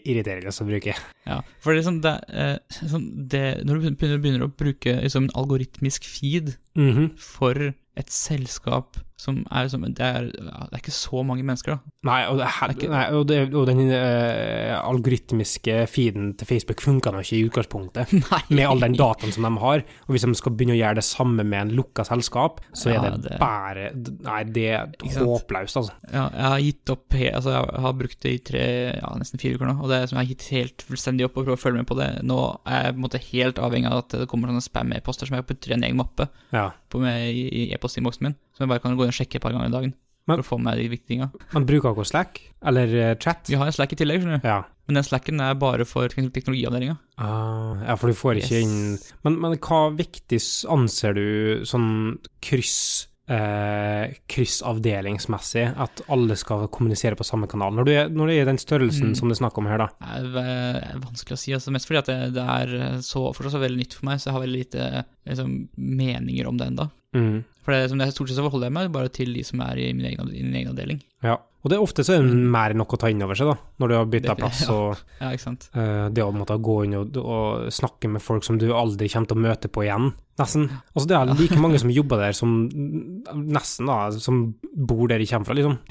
irriterende 0.07 0.53
å 0.53 0.67
bruke. 0.69 0.95
Ja, 1.27 1.41
for 1.63 1.75
det 1.75 1.83
er 1.83 1.89
sånn, 1.91 2.01
det, 2.05 2.15
eh, 2.31 2.59
sånn 2.87 3.29
det, 3.29 3.65
Når 3.67 3.75
du 3.75 3.81
begynner, 4.19 4.45
å 4.47 4.53
bruke 4.55 5.01
liksom, 5.03 5.25
en 5.29 5.35
algoritmisk 5.35 6.05
feed 6.07 6.57
Mhm. 6.77 7.17
for 7.19 7.75
et 7.99 8.11
selskap 8.15 8.97
som 9.21 9.43
er 9.53 9.67
som 9.69 9.83
Det 9.85 10.01
er, 10.01 10.31
det 10.33 10.73
er 10.73 10.79
ikke 10.81 10.95
så 10.97 11.21
mange 11.29 11.43
mennesker, 11.45 11.75
da. 11.77 11.91
Nei, 12.09 12.21
og, 12.31 12.39
det, 12.39 12.47
her, 12.57 12.69
er 12.71 12.73
ikke- 12.73 12.89
nei, 12.89 13.03
og, 13.13 13.27
det, 13.29 13.41
og 13.53 13.67
den 13.69 13.83
uh, 13.93 14.79
algoritmiske 14.89 15.75
feeden 15.93 16.31
til 16.41 16.49
Facebook 16.49 16.81
funka 16.81 17.13
nå 17.13 17.21
ikke 17.21 17.37
i 17.37 17.43
utgangspunktet, 17.51 18.15
Nei. 18.33 18.39
med 18.57 18.65
all 18.65 18.81
den 18.81 18.97
dataen 18.97 19.35
som 19.35 19.45
de 19.45 19.51
har. 19.61 19.83
Og 20.07 20.15
hvis 20.15 20.25
de 20.25 20.33
skal 20.39 20.55
begynne 20.57 20.73
å 20.73 20.79
gjøre 20.81 20.99
det 21.01 21.05
samme 21.05 21.45
med 21.45 21.59
en 21.67 21.75
lukka 21.77 22.07
selskap, 22.09 22.63
så 22.73 22.95
Ja, 22.95 23.03
er 23.03 23.19
det, 23.19 23.29
det- 23.29 23.39
bare 23.43 23.91
Nei, 24.25 24.39
det 24.57 24.65
er 24.73 24.89
håpløst, 25.21 25.77
altså. 25.83 25.93
Ja, 26.13 26.25
jeg 26.33 26.49
har 26.55 26.65
gitt 26.65 26.95
opp 26.97 27.19
Altså, 27.21 27.53
jeg 27.53 27.83
har 27.85 27.93
brukt 28.01 28.21
det 28.25 28.33
i 28.33 28.39
tre, 28.47 28.65
ja, 28.97 29.11
nesten 29.21 29.41
fire 29.43 29.59
uker 29.61 29.69
nå, 29.69 29.77
og 29.83 29.91
det 29.93 29.99
er 30.01 30.07
som 30.09 30.17
jeg 30.17 30.25
har 30.27 30.33
gitt 30.33 30.49
helt 30.55 30.85
fullstendig 30.89 31.27
opp 31.29 31.37
og 31.37 31.45
prøvd 31.45 31.59
å 31.59 31.61
følge 31.61 31.83
med 31.83 31.89
på 31.91 31.99
det. 32.01 32.09
Nå 32.25 32.39
er 32.65 32.87
jeg 32.89 32.95
på 32.95 33.01
en 33.01 33.05
måte 33.05 33.21
helt 33.29 33.61
avhengig 33.61 33.91
av 33.93 33.99
at 34.07 34.17
det 34.23 34.29
kommer 34.31 34.49
sånne 34.49 34.65
spam-e-poster 34.65 35.29
som 35.29 35.37
jeg 35.37 35.47
putter 35.51 35.75
i 35.75 35.77
en 35.77 35.85
egen 35.91 36.01
mappe 36.01 36.31
Ja. 36.57 36.71
på 36.91 37.03
med, 37.05 37.29
i, 37.29 37.67
i 37.67 37.69
e-postinnboksen 37.81 38.29
min, 38.29 38.37
som 38.55 38.67
jeg 38.67 38.75
bare 38.77 38.85
kan 38.85 38.95
gå 39.01 39.09
inn 39.09 39.15
og 39.15 39.17
sjekke 39.17 39.41
et 39.41 39.43
par 39.49 39.57
ganger 39.57 39.73
i 39.73 39.77
dagen 39.79 39.95
Men- 40.29 40.37
for 40.37 40.45
å 40.45 40.49
få 40.59 40.63
med 40.63 40.77
de 40.79 40.85
viktige 40.93 41.17
tingene. 41.17 41.33
Man 41.57 41.65
bruker 41.67 41.91
ikke 41.97 42.07
Slack 42.07 42.41
eller 42.63 42.87
eh, 42.95 43.15
chat. 43.17 43.49
Vi 43.49 43.57
har 43.57 43.67
en 43.67 43.73
Slack 43.73 43.95
i 43.97 43.97
tillegg, 43.97 44.21
skjønner 44.23 44.43
du. 44.43 44.47
Ja. 44.47 44.61
Men 44.87 44.95
den 45.01 45.05
Slacken 45.09 45.41
er 45.41 45.55
bare 45.59 45.85
for 45.89 46.07
tek- 46.13 46.31
teknologiavdelinga. 46.35 46.99
Ah, 47.19 47.81
ja, 47.89 47.97
for 47.97 48.09
du 48.13 48.15
får 48.15 48.37
ikke 48.43 48.61
Yes. 48.61 48.67
inn 48.69 48.99
men, 49.25 49.41
men 49.41 49.57
hva 49.59 49.89
viktig 49.97 50.39
anser 50.71 51.15
du 51.15 51.65
sånn 51.65 52.19
kryss 52.43 53.07
eh, 53.31 54.11
kryssavdelingsmessig, 54.27 55.63
at 55.79 56.01
alle 56.11 56.35
skal 56.39 56.67
kommunisere 56.73 57.15
på 57.19 57.25
samme 57.27 57.47
kanal? 57.51 57.73
Når 57.77 57.85
du 57.87 57.93
er, 57.93 58.09
når 58.11 58.27
du 58.27 58.33
er 58.35 58.43
i 58.43 58.49
den 58.49 58.59
størrelsen 58.59 59.11
Mm. 59.13 59.17
som 59.17 59.29
det 59.29 59.37
er 59.39 59.45
snakk 59.45 59.59
om 59.59 59.67
her, 59.71 59.79
da. 59.79 59.89
Det 60.01 60.35
er 60.43 60.95
er 60.95 60.99
vanskelig 60.99 61.37
å 61.37 61.39
si, 61.39 61.53
altså 61.53 61.71
mest 61.71 61.87
fordi 61.87 61.99
at 61.99 62.07
det, 62.07 62.35
det 62.35 62.43
er 62.43 62.99
så, 63.01 63.33
fortsatt 63.35 63.53
så 63.55 63.61
veldig 63.63 63.79
nytt 63.79 63.95
for 63.95 64.07
meg, 64.07 64.19
så 64.19 64.27
jeg 64.31 64.35
har 64.35 64.43
veldig 64.47 64.59
lite 64.65 65.05
liksom, 65.27 65.69
meninger 65.79 66.47
om 66.49 66.57
det 66.59 66.67
enda. 66.67 66.91
Mm. 67.15 67.45
For 67.71 67.79
det, 67.79 67.87
som 67.93 68.01
det 68.01 68.09
er 68.09 68.15
stort 68.17 68.31
sett 68.31 68.39
så 68.41 68.43
forholder 68.43 68.67
jeg 68.67 68.75
meg 68.75 68.91
bare 68.91 69.11
til 69.15 69.31
de 69.37 69.45
som 69.47 69.61
er 69.63 69.79
i 69.79 69.93
min 69.95 70.09
egen, 70.09 70.31
i 70.35 70.43
min 70.43 70.57
egen 70.59 70.73
avdeling. 70.73 70.99
Ja. 71.23 71.37
Og 71.61 71.71
det 71.71 71.77
er 71.77 71.85
ofte 71.85 72.03
så 72.03 72.17
er 72.17 72.25
det 72.25 72.49
mer 72.51 72.73
enn 72.73 72.81
nok 72.81 72.97
å 72.97 72.99
ta 72.99 73.11
inn 73.13 73.21
over 73.23 73.39
seg, 73.39 73.51
da, 73.53 73.55
når 73.79 73.93
du 73.93 73.95
har 73.95 74.09
bytta 74.11 74.35
plass, 74.41 74.65
ja. 74.65 74.75
og 74.75 75.21
Ja, 75.21 75.31
ikke 75.31 75.45
sant? 75.45 75.69
Uh, 75.77 76.09
det 76.11 76.25
å 76.25 76.33
måtte 76.35 76.57
gå 76.59 76.77
inn 76.89 76.97
og, 76.99 77.19
og 77.21 77.69
snakke 77.77 78.11
med 78.11 78.25
folk 78.25 78.47
som 78.47 78.59
du 78.59 78.71
aldri 78.75 79.11
kommer 79.13 79.31
til 79.31 79.39
å 79.39 79.45
møte 79.45 79.71
på 79.71 79.85
igjen, 79.87 80.11
nesten. 80.41 80.67
Altså, 80.97 81.07
det 81.13 81.19
er 81.21 81.35
like 81.39 81.61
mange 81.63 81.79
som 81.85 81.95
jobber 81.95 82.25
der 82.25 82.35
som 82.35 82.57
nesten, 82.67 83.93
da, 83.93 84.01
som 84.19 84.43
bor 84.75 85.07
der 85.13 85.23
de 85.23 85.31
kommer 85.31 85.53
fra, 85.53 85.59
liksom. 85.61 85.79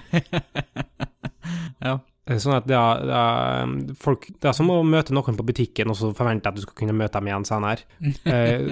Ja. 1.80 1.94
Eh, 2.30 2.38
Sånn 2.42 2.56
at 2.56 2.68
det 2.70 2.78
er, 2.78 3.02
det, 3.10 3.16
er, 3.20 3.96
folk, 4.00 4.28
det 4.38 4.52
er 4.52 4.56
som 4.58 4.70
å 4.72 4.80
møte 4.86 5.16
noen 5.16 5.38
på 5.40 5.48
butikken, 5.48 5.90
og 5.90 5.98
så 5.98 6.12
forvente 6.16 6.52
at 6.52 6.58
du 6.60 6.64
skal 6.66 6.78
kunne 6.84 6.96
møte 6.98 7.18
dem 7.18 7.32
igjen 7.32 7.48
senere. 7.50 7.88
Eh, 8.30 8.70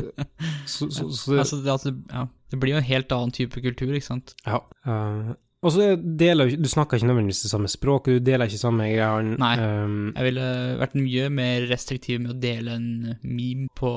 så, 0.69 0.87
så, 0.93 1.07
så 1.09 1.33
det, 1.33 1.41
Altså, 1.41 1.59
altså, 1.65 1.91
ja, 2.11 2.27
det 2.51 2.59
blir 2.61 2.75
jo 2.75 2.79
en 2.81 2.87
helt 2.87 3.11
annen 3.15 3.33
type 3.35 3.61
kultur, 3.63 3.91
ikke 3.95 4.11
sant? 4.11 4.35
ja. 4.45 4.61
Uh, 4.87 5.33
og 5.65 5.71
så 5.73 5.95
deler 5.97 6.51
Du 6.53 6.67
snakker 6.69 6.99
ikke 6.99 7.07
nødvendigvis 7.09 7.39
det 7.41 7.49
samme 7.49 7.69
språket, 7.71 8.19
du 8.19 8.27
deler 8.27 8.45
ikke 8.45 8.59
samme 8.61 8.85
greier. 8.91 9.25
Nei. 9.41 9.55
Um, 9.57 10.11
Jeg 10.13 10.27
ville 10.29 10.45
vært 10.83 10.93
mye 10.99 11.31
mer 11.33 11.65
restriktiv 11.71 12.21
med 12.21 12.35
å 12.35 12.37
dele 12.43 12.75
en 12.77 12.89
meme 13.25 13.65
på, 13.75 13.89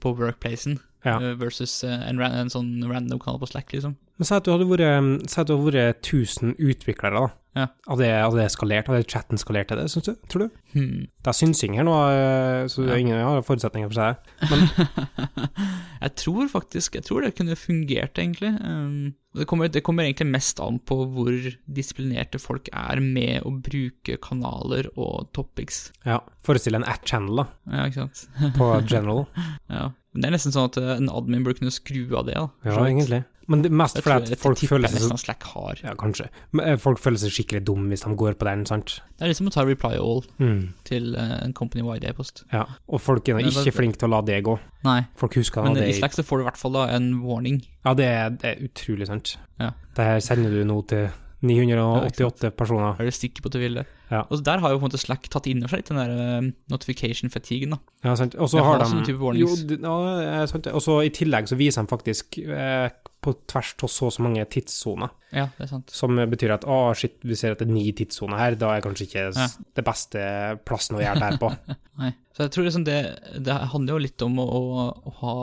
på 0.00 0.14
workplacen 0.16 0.78
Ja. 1.04 1.18
eh, 1.20 1.34
versus 1.36 1.82
eh, 1.84 2.08
en, 2.08 2.18
ran- 2.18 2.32
en 2.44 2.48
sånn 2.52 2.74
random 2.88 3.18
kanal 3.20 3.38
på 3.42 3.48
Slack, 3.50 3.72
liksom. 3.76 3.96
men 4.18 4.24
si 4.28 4.34
at 4.34 4.44
du 4.46 4.52
hadde 4.54 4.68
vært 4.70 5.30
Si 5.30 5.40
at 5.40 5.46
du 5.48 5.56
hadde 5.56 5.72
vært 5.72 6.00
1000 6.06 6.54
utviklere, 6.58 7.20
da. 7.26 7.32
Ja. 7.54 7.66
Hadde 7.86 8.02
det, 8.02 8.12
hadde 8.18 8.38
det 8.40 8.44
eskalert? 8.48 8.88
Hadde 8.90 9.06
chatten 9.12 9.38
skalert 9.38 9.68
til 9.70 9.78
det, 9.78 9.84
syns 9.92 10.08
du? 10.08 10.14
Tror 10.32 10.42
du? 10.48 10.56
Hmm. 10.74 11.04
Det 11.22 11.30
er 11.30 11.36
synsing 11.38 11.76
her 11.78 11.84
nå, 11.86 11.92
eh, 12.10 12.64
så 12.72 12.86
Ja. 12.88 12.96
ingen 12.98 13.20
har 13.22 13.42
forutsetninger 13.46 13.92
for 13.92 14.00
seg. 14.00 14.16
jeg 16.04 16.14
tror 16.20 16.48
faktisk 16.50 16.96
Jeg 16.98 17.04
tror 17.06 17.22
det 17.24 17.34
kunne 17.38 17.54
fungert, 17.58 18.18
egentlig. 18.18 18.50
Um, 18.60 19.14
det, 19.34 19.46
kommer, 19.50 19.68
det 19.70 19.82
kommer 19.86 20.04
egentlig 20.06 20.26
mest 20.32 20.60
an 20.62 20.80
på 20.86 20.98
hvor 21.14 21.30
disiplinerte 21.78 22.40
folk 22.42 22.68
er 22.72 23.00
med 23.02 23.42
å 23.46 23.54
bruke 23.62 24.18
kanaler 24.22 24.88
og 24.96 25.30
topics. 25.36 25.92
Ja. 26.06 26.20
Forestill 26.46 26.74
en 26.78 26.84
at-channel, 26.90 27.44
da, 27.44 27.46
Ja, 27.70 27.86
ikke 27.90 28.06
sant? 28.08 28.26
på 28.58 28.72
general. 28.90 29.26
Ja. 29.70 29.90
Men 30.14 30.22
det 30.22 30.28
er 30.30 30.34
nesten 30.38 30.52
sånn 30.54 30.68
at 30.70 30.76
eh, 30.78 30.96
en 30.96 31.08
admin 31.10 31.42
burde 31.44 31.58
kunne 31.58 31.74
skru 31.74 32.04
av 32.16 32.26
det. 32.28 32.34
da. 32.38 32.48
Ja, 32.70 32.84
egentlig. 32.86 33.24
Men 33.46 33.60
det 33.60 33.68
mest 33.76 33.98
fordi 34.00 34.30
at 34.32 34.40
folk 34.40 34.56
føler 34.64 34.88
seg 34.88 35.02
nesten 35.02 35.18
Slack 35.20 35.42
har. 35.50 35.76
Ja, 35.82 35.92
kanskje. 36.00 36.30
Men 36.56 36.64
eh, 36.70 36.76
folk 36.80 36.96
føler 37.02 37.20
seg 37.20 37.34
skikkelig 37.34 37.60
dum 37.68 37.90
hvis 37.90 38.00
de 38.06 38.14
går 38.16 38.38
på 38.40 38.46
den, 38.48 38.62
sant? 38.64 38.94
Det 39.18 39.26
er 39.26 39.32
liksom 39.34 39.50
å 39.50 39.52
ta 39.52 39.64
reply 39.68 39.98
all 40.00 40.22
Mm. 40.40 40.62
til 40.88 41.10
eh, 41.14 41.34
en 41.44 41.52
company-wide 41.52 42.08
e-post. 42.08 42.44
Ja. 42.54 42.62
Og 42.88 43.02
folk 43.04 43.28
er 43.28 43.36
ikke 43.42 43.64
det- 43.66 43.74
flinke 43.76 43.98
til 44.00 44.08
å 44.08 44.14
la 44.14 44.20
det 44.22 44.38
gå. 44.46 44.54
Nei, 44.86 45.02
Folk 45.16 45.34
husker 45.34 45.62
men 45.66 45.74
nå 45.74 45.82
i 45.82 45.90
det 45.90 45.98
Slack 45.98 46.12
så 46.16 46.24
får 46.24 46.38
du 46.40 46.44
i 46.44 46.48
hvert 46.48 46.56
fall 46.62 46.72
da 46.72 46.86
en 46.94 47.10
warning. 47.26 47.60
Ja, 47.84 47.92
det 47.94 48.06
er, 48.06 48.30
det 48.30 48.44
er 48.54 48.64
utrolig 48.64 49.06
sant. 49.08 49.36
Ja. 49.60 49.72
Det 49.94 50.04
her 50.08 50.20
sender 50.20 50.48
du 50.50 50.64
nå 50.64 50.80
til 50.88 51.10
988 51.44 52.50
personer. 52.58 52.96
Er 53.00 53.08
du 53.08 53.14
sikker 53.14 53.44
på 53.44 53.50
at 53.50 53.56
du 53.56 53.60
vil 53.62 53.78
det? 53.80 53.84
Ja. 54.10 54.22
Og 54.30 54.42
der 54.46 54.60
har 54.62 54.72
jo 54.74 54.78
på 54.78 54.84
en 54.84 54.88
måte 54.90 55.00
Slack 55.00 55.26
tatt 55.32 55.46
inn 55.50 55.62
over 55.64 55.72
seg 55.72 55.82
litt 55.82 55.90
den 55.92 56.00
der 56.00 56.12
eh, 56.24 56.50
notification 56.72 57.32
fatiguen, 57.32 57.74
da. 57.76 57.78
Ja, 58.06 58.14
sant. 58.20 58.36
Og 58.36 58.50
så 58.52 58.60
har 58.62 58.74
har 58.74 58.84
de 58.84 58.90
sånne 58.90 59.06
type 59.08 59.32
Jo, 59.38 59.48
ja, 59.80 60.44
sant. 60.50 60.68
Og 60.72 60.82
så 60.84 60.98
i 61.06 61.12
tillegg 61.14 61.48
så 61.50 61.58
viser 61.58 61.84
de 61.86 61.92
faktisk 61.94 62.38
eh, 62.44 62.88
på 63.24 63.32
tvers 63.48 63.72
av 63.80 63.88
så 63.88 64.10
og 64.10 64.12
så 64.12 64.24
mange 64.26 64.44
tidssoner, 64.52 65.12
Ja, 65.32 65.46
det 65.56 65.64
er 65.64 65.70
sant. 65.70 65.90
som 65.96 66.16
betyr 66.30 66.52
at 66.58 66.66
å, 66.68 66.92
shit, 66.98 67.16
vi 67.24 67.36
ser 67.40 67.54
at 67.54 67.62
det 67.62 67.68
er 67.70 67.72
ni 67.72 67.86
tidssoner 67.96 68.36
her, 68.38 68.56
da 68.60 68.74
er 68.76 68.84
kanskje 68.84 69.06
ikke 69.08 69.24
Ja. 69.32 69.46
det 69.78 69.84
beste 69.86 70.24
plassen 70.68 70.98
å 70.98 71.00
gjøre 71.00 71.22
det 71.22 71.30
her 71.32 71.38
på. 71.40 71.50
Nei. 72.02 72.12
Så 72.36 72.44
jeg 72.44 72.52
tror 72.54 72.68
liksom 72.68 72.84
det, 72.84 72.98
det 73.46 73.56
handler 73.72 73.96
jo 73.96 74.04
litt 74.04 74.22
om 74.26 74.38
å, 74.42 74.44
å, 74.44 74.86
å 75.08 75.14
ha 75.22 75.34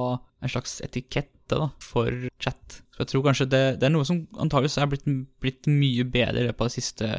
en 0.41 0.51
slags 0.53 0.79
etikette 0.85 1.57
da, 1.57 1.71
for 1.81 2.13
chat. 2.39 2.81
Jeg 3.01 3.09
tror 3.11 3.25
kanskje 3.27 3.49
det, 3.51 3.61
det 3.81 3.87
er 3.89 3.93
noe 3.95 4.07
som 4.07 4.21
antageligvis 4.39 4.77
er 4.81 4.89
blitt, 4.91 5.07
blitt 5.43 5.67
mye 5.71 6.05
bedre 6.13 6.43
i 6.43 6.47
løpet 6.49 6.61
av 6.65 6.69
de 6.71 6.75
siste 6.77 7.09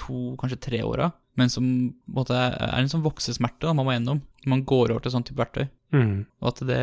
to, 0.00 0.34
kanskje 0.40 0.60
tre 0.68 0.82
åra, 0.86 1.10
men 1.40 1.48
som 1.52 1.64
på 1.64 2.12
en 2.12 2.18
måte 2.18 2.36
er 2.36 2.76
en 2.82 2.90
sånn 2.92 3.04
voksesmerte 3.06 3.64
da, 3.64 3.72
man 3.72 3.86
må 3.88 3.94
gjennom 3.96 4.20
når 4.42 4.50
man 4.52 4.64
går 4.68 4.90
over 4.92 5.04
til 5.04 5.12
sånn 5.14 5.24
type 5.24 5.38
verktøy. 5.38 5.68
Mm. 5.94 6.24
Og 6.42 6.48
at, 6.50 6.60
det, 6.66 6.78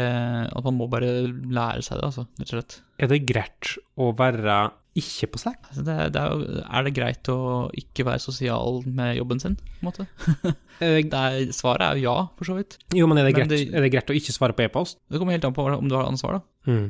at 0.54 0.66
man 0.66 0.78
må 0.80 0.86
bare 0.90 1.10
lære 1.28 1.82
seg 1.86 1.98
det, 2.00 2.06
altså, 2.08 2.24
rett 2.40 2.52
og 2.54 2.56
slett. 2.58 2.76
Er 3.04 3.10
det 3.12 3.18
greit 3.30 3.74
å 4.00 4.12
være 4.18 4.60
ikke 5.00 5.28
på 5.34 5.40
Slack? 5.42 5.60
Altså 5.70 5.84
det, 5.86 5.96
det 6.16 6.22
er, 6.24 6.62
er 6.66 6.86
det 6.88 6.94
greit 6.98 7.30
å 7.32 7.38
ikke 7.78 8.06
være 8.08 8.24
sosial 8.24 8.80
med 8.88 9.18
jobben 9.20 9.42
sin, 9.44 9.58
på 9.60 9.84
en 9.84 9.90
måte? 9.92 10.08
Er 10.80 10.96
Det 11.04 11.20
er, 11.20 11.50
svaret 11.52 11.84
er 11.84 11.98
jo 12.00 12.06
ja, 12.08 12.16
for 12.40 12.48
så 12.48 12.56
vidt. 12.56 12.78
jo, 12.96 13.04
men 13.12 13.20
er 13.20 13.28
det, 13.28 13.34
Men 13.36 13.42
greit, 13.50 13.52
det- 13.52 13.76
er 13.76 13.84
det 13.84 13.92
greit 13.92 14.14
å 14.14 14.16
ikke 14.16 14.32
svare 14.38 14.56
på 14.56 14.64
e-post? 14.64 14.96
Det 15.12 15.20
kommer 15.20 15.36
helt 15.36 15.44
an 15.50 15.56
på 15.58 15.66
om 15.76 15.90
du 15.92 15.96
har 15.98 16.08
ansvar, 16.08 16.40
da. 16.40 16.72
Mm. 16.72 16.86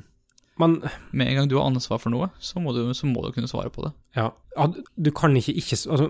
Men 0.59 0.81
Med 1.15 1.27
en 1.31 1.35
gang 1.39 1.47
du 1.49 1.55
har 1.57 1.69
ansvar 1.69 1.99
for 2.03 2.11
noe, 2.11 2.27
så 2.43 2.59
må 2.59 2.73
du, 2.75 2.81
så 2.93 3.07
må 3.07 3.21
du 3.23 3.31
kunne 3.31 3.47
svare 3.47 3.71
på 3.71 3.85
det. 3.87 3.93
ja, 4.19 4.29
ja, 4.57 4.65
du- 4.99 5.11
kan 5.15 5.35
ikke 5.39 5.53
ikke 5.55 5.77
altså, 5.87 6.07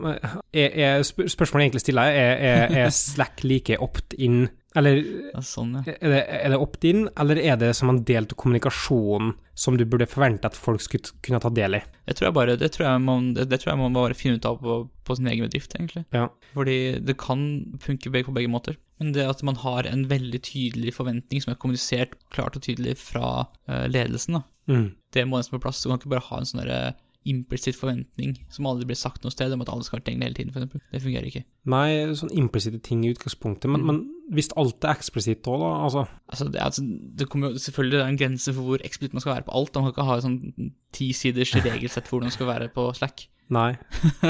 er, 0.54 0.70
er, 0.74 1.04
spør- 1.06 1.30
Spørsmålet 1.30 1.62
jeg 1.64 1.70
egentlig 1.70 1.82
stiller, 1.84 2.02
er, 2.10 2.40
er, 2.50 2.78
er 2.86 2.90
Slack 2.96 3.44
like 3.46 3.78
opt-in 3.80 4.48
Eller 4.76 4.98
ja, 5.02 5.38
er 5.38 5.46
sånn, 5.46 5.76
ja. 5.80 5.94
er 6.02 6.10
det, 6.16 6.24
er 6.30 6.50
det 6.54 6.60
opt-in, 6.62 7.08
eller 7.18 7.38
er 7.42 7.56
det 7.62 7.72
som 7.78 7.90
en 7.94 8.02
del 8.06 8.26
av 8.26 8.36
kommunikasjonen 8.38 9.32
som 9.58 9.78
du 9.78 9.84
burde 9.86 10.06
forvente 10.10 10.46
at 10.50 10.56
folk 10.58 10.82
skulle 10.82 11.14
kunne 11.26 11.40
ta 11.42 11.50
del 11.54 11.78
i? 11.80 11.82
Det 12.08 12.16
tror 12.18 12.28
jeg 12.30 12.36
bare, 12.38 12.58
det 12.58 12.72
tror 12.74 12.86
jeg 12.90 13.02
man, 13.06 13.32
det, 13.36 13.48
det 13.50 13.60
tror 13.62 13.74
jeg 13.74 13.82
man 13.82 13.94
bare 13.98 14.18
finner 14.18 14.38
ut 14.38 14.46
av 14.50 14.60
på, 14.62 14.76
på 15.06 15.16
sin 15.18 15.28
egen 15.28 15.46
bedrift, 15.48 15.74
egentlig. 15.78 16.06
Ja. 16.16 16.28
Fordi 16.54 16.78
det 17.02 17.18
kan 17.22 17.42
funke 17.82 18.10
på 18.14 18.34
begge 18.38 18.50
måter. 18.50 18.78
Men 19.00 19.14
det 19.16 19.26
at 19.30 19.42
man 19.44 19.56
har 19.56 19.84
en 19.88 20.06
veldig 20.10 20.42
tydelig 20.44 20.94
forventning 20.94 21.42
som 21.42 21.54
er 21.54 21.58
kommunisert 21.62 22.16
klart 22.36 22.56
og 22.58 22.62
tydelig 22.66 22.98
fra 23.00 23.48
eh, 23.68 23.88
ledelsen, 23.88 24.34
da, 24.40 24.44
Mm. 24.70 24.92
det 25.16 25.24
må 25.28 25.38
nesten 25.40 25.56
på 25.58 25.62
plass. 25.64 25.82
Du 25.82 25.90
kan 25.90 25.98
ikke 25.98 26.10
bare 26.12 26.28
ha 26.30 26.38
en 26.38 26.46
sånn 26.46 26.60
derre 26.62 26.94
implisitt 27.26 27.76
forventning 27.76 28.36
som 28.50 28.66
aldri 28.70 28.86
blir 28.86 28.96
sagt 28.96 29.24
noe 29.24 29.32
sted, 29.32 29.52
om 29.52 29.62
at 29.62 29.70
alle 29.70 29.84
skal 29.84 29.98
være 30.00 30.06
tegne 30.12 30.24
hele 30.28 30.36
tiden, 30.38 30.52
f.eks. 30.54 30.84
Det 30.94 31.02
fungerer 31.02 31.26
ikke. 31.28 31.44
Nei, 31.66 31.90
sånn 32.16 32.32
implisitte 32.32 32.80
ting 32.82 33.04
i 33.04 33.10
utgangspunktet, 33.14 33.70
men, 33.70 33.82
Mm. 33.82 33.88
men 33.88 34.36
hvis 34.36 34.52
alt 34.56 34.84
er 34.86 34.94
eksplisitt 34.96 35.44
òg, 35.44 35.60
da, 35.60 35.72
altså 35.88 36.08
Altså, 36.30 36.46
det, 36.52 36.56
er- 36.62 36.66
altså, 36.66 36.82
det 37.16 37.28
kommer 37.30 37.50
jo 37.52 37.56
selvfølgelig 37.58 37.92
det 37.98 38.06
er 38.06 38.08
en 38.14 38.18
grense 38.18 38.54
for 38.54 38.62
hvor 38.64 38.78
eksplisitt 38.86 39.14
man 39.14 39.22
skal 39.22 39.36
være 39.36 39.46
på 39.50 39.56
alt. 39.56 39.74
Man 39.76 39.84
kan 39.84 39.92
ikke 39.94 40.06
ha 40.06 40.16
et 40.18 40.24
sånn 40.24 40.72
tisiders 40.94 41.52
regelsett 41.56 42.08
for 42.08 42.20
hvordan 42.20 42.30
man 42.30 42.38
skal 42.38 42.48
være 42.48 42.70
på 42.74 42.94
Slack. 42.96 43.28
Nei. 43.50 43.72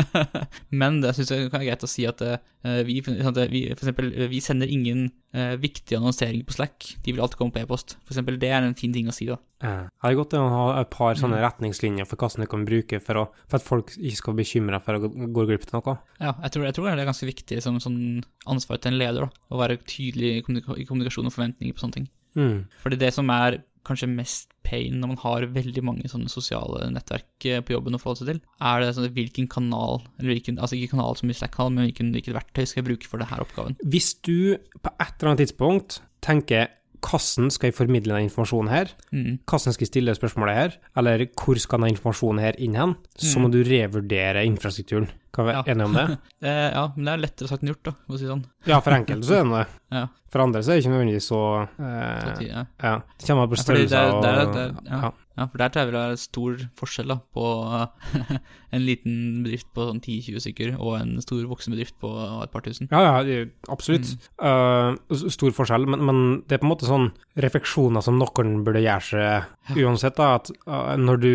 Men 0.81 1.01
det 1.03 1.11
syns 1.17 1.31
jeg 1.33 1.49
kan 1.49 1.59
være 1.59 1.69
greit 1.71 1.83
å 1.83 1.89
si 1.91 2.05
at 2.07 2.21
uh, 2.23 2.37
vi, 2.87 2.99
sånn 3.03 3.31
at 3.33 3.39
vi, 3.51 3.65
for 3.73 3.83
eksempel, 3.83 4.11
eh, 4.15 4.29
vi 4.31 4.39
sender 4.43 4.71
ingen 4.71 5.09
uh, 5.35 5.55
viktige 5.59 5.99
annonseringer 5.99 6.47
på 6.47 6.55
Slack. 6.55 6.87
De 7.03 7.11
vil 7.11 7.21
alltid 7.23 7.39
komme 7.41 7.55
på 7.55 7.61
e-post. 7.63 7.97
For 8.05 8.15
eksempel, 8.15 8.37
det 8.39 8.51
er 8.55 8.63
en 8.63 8.77
fin 8.79 8.93
ting 8.95 9.09
å 9.11 9.15
si, 9.15 9.27
da. 9.29 9.35
Eh, 9.59 9.81
Det 9.91 10.11
er 10.11 10.15
godt 10.21 10.35
å 10.39 10.43
ha 10.53 10.63
et 10.81 10.91
par 10.93 11.19
sånne 11.19 11.39
Mm. 11.39 11.43
retningslinjer 11.49 12.07
for 12.07 12.15
hvordan 12.21 12.45
du 12.45 12.51
kan 12.51 12.63
bruke 12.67 13.01
for, 13.03 13.19
å, 13.19 13.25
for 13.51 13.59
at 13.59 13.65
folk 13.67 13.91
ikke 13.97 14.21
skal 14.21 14.37
bli 14.37 14.45
bekymra 14.47 14.79
for 14.83 14.95
å 14.95 15.03
gå, 15.11 15.45
glipp 15.49 15.67
av 15.73 15.81
noe. 15.83 15.97
Ja, 16.19 16.33
jeg 16.45 16.51
tror, 16.55 16.65
jeg 16.69 16.77
tror 16.77 16.87
det 16.87 16.95
er 17.03 17.11
ganske 17.11 17.27
viktig 17.29 17.59
som 17.65 17.79
sånn 17.83 17.99
ansvar 18.47 18.79
til 18.79 18.93
en 18.93 19.01
leder, 19.03 19.27
da. 19.27 19.47
Å 19.51 19.59
være 19.59 19.81
tydelig 19.83 20.31
i, 20.37 20.39
i 20.39 20.87
kommunikasjon 20.87 21.27
og 21.27 21.35
forventninger 21.35 21.75
på 21.75 21.83
sånne 21.83 21.97
ting. 21.99 22.07
Mm. 22.37 22.57
Fordi 22.79 22.95
det 23.01 23.09
som 23.15 23.29
er 23.33 23.59
kanskje 23.87 24.09
mest 24.11 24.49
pain 24.63 24.99
når 24.99 25.07
man 25.13 25.17
har 25.23 25.45
veldig 25.55 25.83
mange 25.83 26.09
sånne 26.11 26.29
sosiale 26.29 26.89
nettverk 26.93 27.45
eh, 27.45 27.61
på 27.65 27.73
jobben 27.73 27.95
å 27.95 27.99
forholde 28.01 28.21
seg 28.23 28.31
til, 28.33 28.41
er 28.61 28.79
det 28.83 28.95
sånn 28.97 29.07
hvilken 29.15 29.47
kanal, 29.49 30.01
eller 30.19 30.33
hvilken, 30.35 30.59
altså 30.59 30.75
ikke 30.77 30.91
kanal 30.95 31.15
som 31.17 31.29
i 31.29 31.33
Slack-kanal, 31.37 31.71
men 31.73 31.87
hvilken, 31.89 32.11
hvilket 32.13 32.35
verktøy 32.37 32.65
skal 32.67 32.83
jeg 32.83 32.89
bruke 32.91 33.07
for 33.09 33.17
denne 33.23 33.39
oppgaven. 33.45 33.77
Hvis 33.85 34.13
du 34.21 34.57
på 34.83 34.91
et 34.99 35.15
eller 35.19 35.31
annet 35.31 35.45
tidspunkt 35.47 36.01
tenker 36.21 36.67
hvordan 36.99 37.47
skal 37.49 37.69
jeg 37.69 37.77
formidle 37.77 38.11
denne 38.11 38.27
informasjonen 38.27 38.69
her, 38.73 38.89
Mm. 39.15 39.39
hvordan 39.47 39.71
skal 39.73 39.85
jeg 39.85 39.91
stille 39.93 40.15
spørsmålet 40.17 40.55
her, 40.57 40.73
eller 40.99 41.25
hvor 41.39 41.55
skal 41.57 41.79
denne 41.79 41.93
informasjonen 41.95 42.41
her 42.43 42.59
inn 42.59 42.75
hen, 42.75 42.95
så 43.15 43.39
må 43.39 43.47
Mm. 43.47 43.51
du 43.55 43.63
revurdere 43.63 44.43
infrastrukturen. 44.45 45.07
Kan 45.35 45.45
vi 45.45 45.51
være 45.53 45.61
Ja. 45.61 45.71
enige 45.73 45.85
om 45.85 45.93
det? 45.99 46.17
Eh, 46.39 46.69
ja, 46.71 46.85
men 46.95 47.03
det 47.05 47.11
er 47.13 47.19
lettere 47.19 47.47
sagt 47.49 47.63
enn 47.65 47.69
gjort, 47.73 47.83
da, 47.83 47.91
for 48.07 48.15
å 48.15 48.19
si 48.21 48.27
sånn. 48.29 48.45
Ja, 48.65 48.77
for 48.79 48.95
enkelte 48.95 49.27
så 49.27 49.33
er 49.35 49.43
det 49.43 49.57
det. 49.59 49.65
Ja, 49.99 50.05
For 50.29 50.39
andre 50.43 50.59
så 50.63 50.71
er 50.71 50.77
det 50.77 50.83
ikke 50.85 50.91
nødvendigvis 50.93 51.25
så 51.27 51.39
så 51.75 51.83
eh, 51.83 52.43
ja. 52.47 52.61
Ja. 52.85 52.91
Det 53.17 53.25
kommer 53.27 53.43
an 53.43 53.49
på 53.51 53.57
størrelser 53.59 53.97
er- 53.97 54.13
og 54.13 54.21
der, 54.23 54.37
der, 54.53 54.59
er- 54.69 54.85
ja. 54.85 55.09
ja. 55.39 55.45
for 55.49 55.57
der 55.57 55.69
tror 55.73 55.81
jeg 55.81 55.89
vil 55.89 55.97
være 55.99 56.17
stor 56.21 56.59
forskjell 56.79 57.07
da, 57.11 57.17
på 57.33 57.45
en 58.77 58.85
liten 58.85 59.15
bedrift 59.43 59.67
på 59.75 59.87
sånn 59.89 59.99
10-20 60.05 60.43
stykker 60.45 60.73
og 60.77 60.95
en 60.99 61.15
stor 61.25 61.41
voksen 61.49 61.73
bedrift 61.75 61.97
på 61.99 62.11
et 62.45 62.53
par 62.53 62.63
tusen. 62.65 62.87
Ja, 62.93 63.19
ja, 63.25 63.43
absolutt. 63.73 64.13
Mm. 64.39 64.95
Uh, 65.09 65.23
stor 65.33 65.51
forskjell, 65.57 65.87
men, 65.89 66.05
men 66.05 66.21
det 66.47 66.57
er 66.59 66.63
på 66.63 66.69
en 66.69 66.73
måte 66.75 66.89
sånn 66.89 67.09
refleksjoner 67.41 68.05
som 68.05 68.19
noen 68.21 68.59
burde 68.67 68.85
gjøre 68.85 69.09
seg 69.09 69.83
uansett. 69.83 70.15
da, 70.21 70.35
at 70.39 70.51
uh, 70.69 70.93
når, 70.99 71.23
du, 71.25 71.33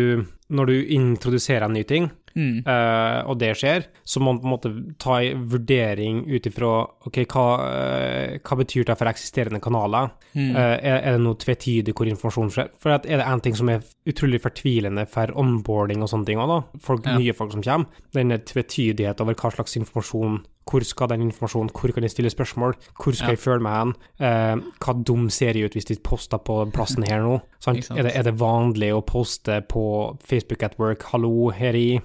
når 0.55 0.71
du 0.71 0.75
introduserer 0.97 1.67
en 1.67 1.75
ny 1.77 1.83
ting, 1.83 2.09
Mm. 2.35 2.63
eh, 2.67 3.19
og 3.31 3.39
det 3.39 3.53
skjer, 3.55 3.85
så 4.03 4.19
må 4.19 4.33
man 4.33 4.41
på 4.41 4.47
en 4.49 4.53
måte 4.55 4.71
ta 4.99 5.21
en 5.23 5.45
vurdering 5.51 6.25
ut 6.27 6.49
ifra 6.49 6.71
ok, 7.07 7.21
hva, 7.31 7.45
uh, 7.63 8.37
hva 8.43 8.57
betyr 8.59 8.85
det 8.89 8.97
for 8.99 9.07
eksisterende 9.07 9.61
kanaler? 9.63 10.11
Mm. 10.35 10.51
Uh, 10.51 10.75
er, 10.75 10.99
er 10.99 11.15
det 11.15 11.23
noe 11.23 11.39
tvetydig 11.39 11.95
hvor 11.95 12.11
informasjon 12.11 12.51
skjer? 12.51 12.73
For 12.81 12.91
er 12.95 13.05
det 13.07 13.23
en 13.23 13.43
ting 13.45 13.55
som 13.55 13.71
er 13.71 13.85
utrolig 14.05 14.41
fortvilende 14.43 15.07
for 15.09 15.31
onboarding 15.39 16.03
og 16.03 16.11
sånne 16.11 16.27
ting 16.27 16.43
òg, 16.43 16.51
da, 16.51 16.59
folk, 16.83 17.05
Ja. 17.05 17.17
nye 17.17 17.33
folk 17.37 17.55
som 17.55 17.63
kommer, 17.63 18.03
denne 18.11 18.39
tvetydigheten 18.43 18.75
tvetydighet 18.75 19.21
over 19.21 19.35
hva 19.35 19.51
slags 19.53 19.77
informasjon 19.79 20.43
hvor 20.65 20.81
skal 20.81 21.11
den 21.11 21.27
informasjonen, 21.27 21.69
hvor 21.69 21.91
kan 21.93 22.01
jeg 22.03 22.11
stille 22.15 22.31
spørsmål, 22.33 22.73
hvor 22.97 23.13
skal 23.13 23.29
Ja. 23.29 23.35
jeg 23.35 23.39
føle 23.39 23.61
meg 23.61 23.75
hen, 23.77 23.93
eh, 24.19 24.55
hva 24.81 25.03
dum 25.05 25.29
ser 25.29 25.53
jeg 25.53 25.65
ut 25.65 25.73
hvis 25.73 25.85
de 25.85 25.95
poster 26.01 26.39
på 26.39 26.71
plassen 26.73 27.03
her 27.07 27.21
nå? 27.21 27.41
Er, 27.67 28.03
det, 28.03 28.15
er 28.15 28.23
det 28.23 28.39
vanlig 28.39 28.91
å 28.93 29.05
poste 29.05 29.61
på 29.67 30.17
Facebook 30.21 30.63
at 30.63 30.77
work, 30.79 31.03
hallo, 31.03 31.49
her 31.51 31.73
i, 31.73 31.99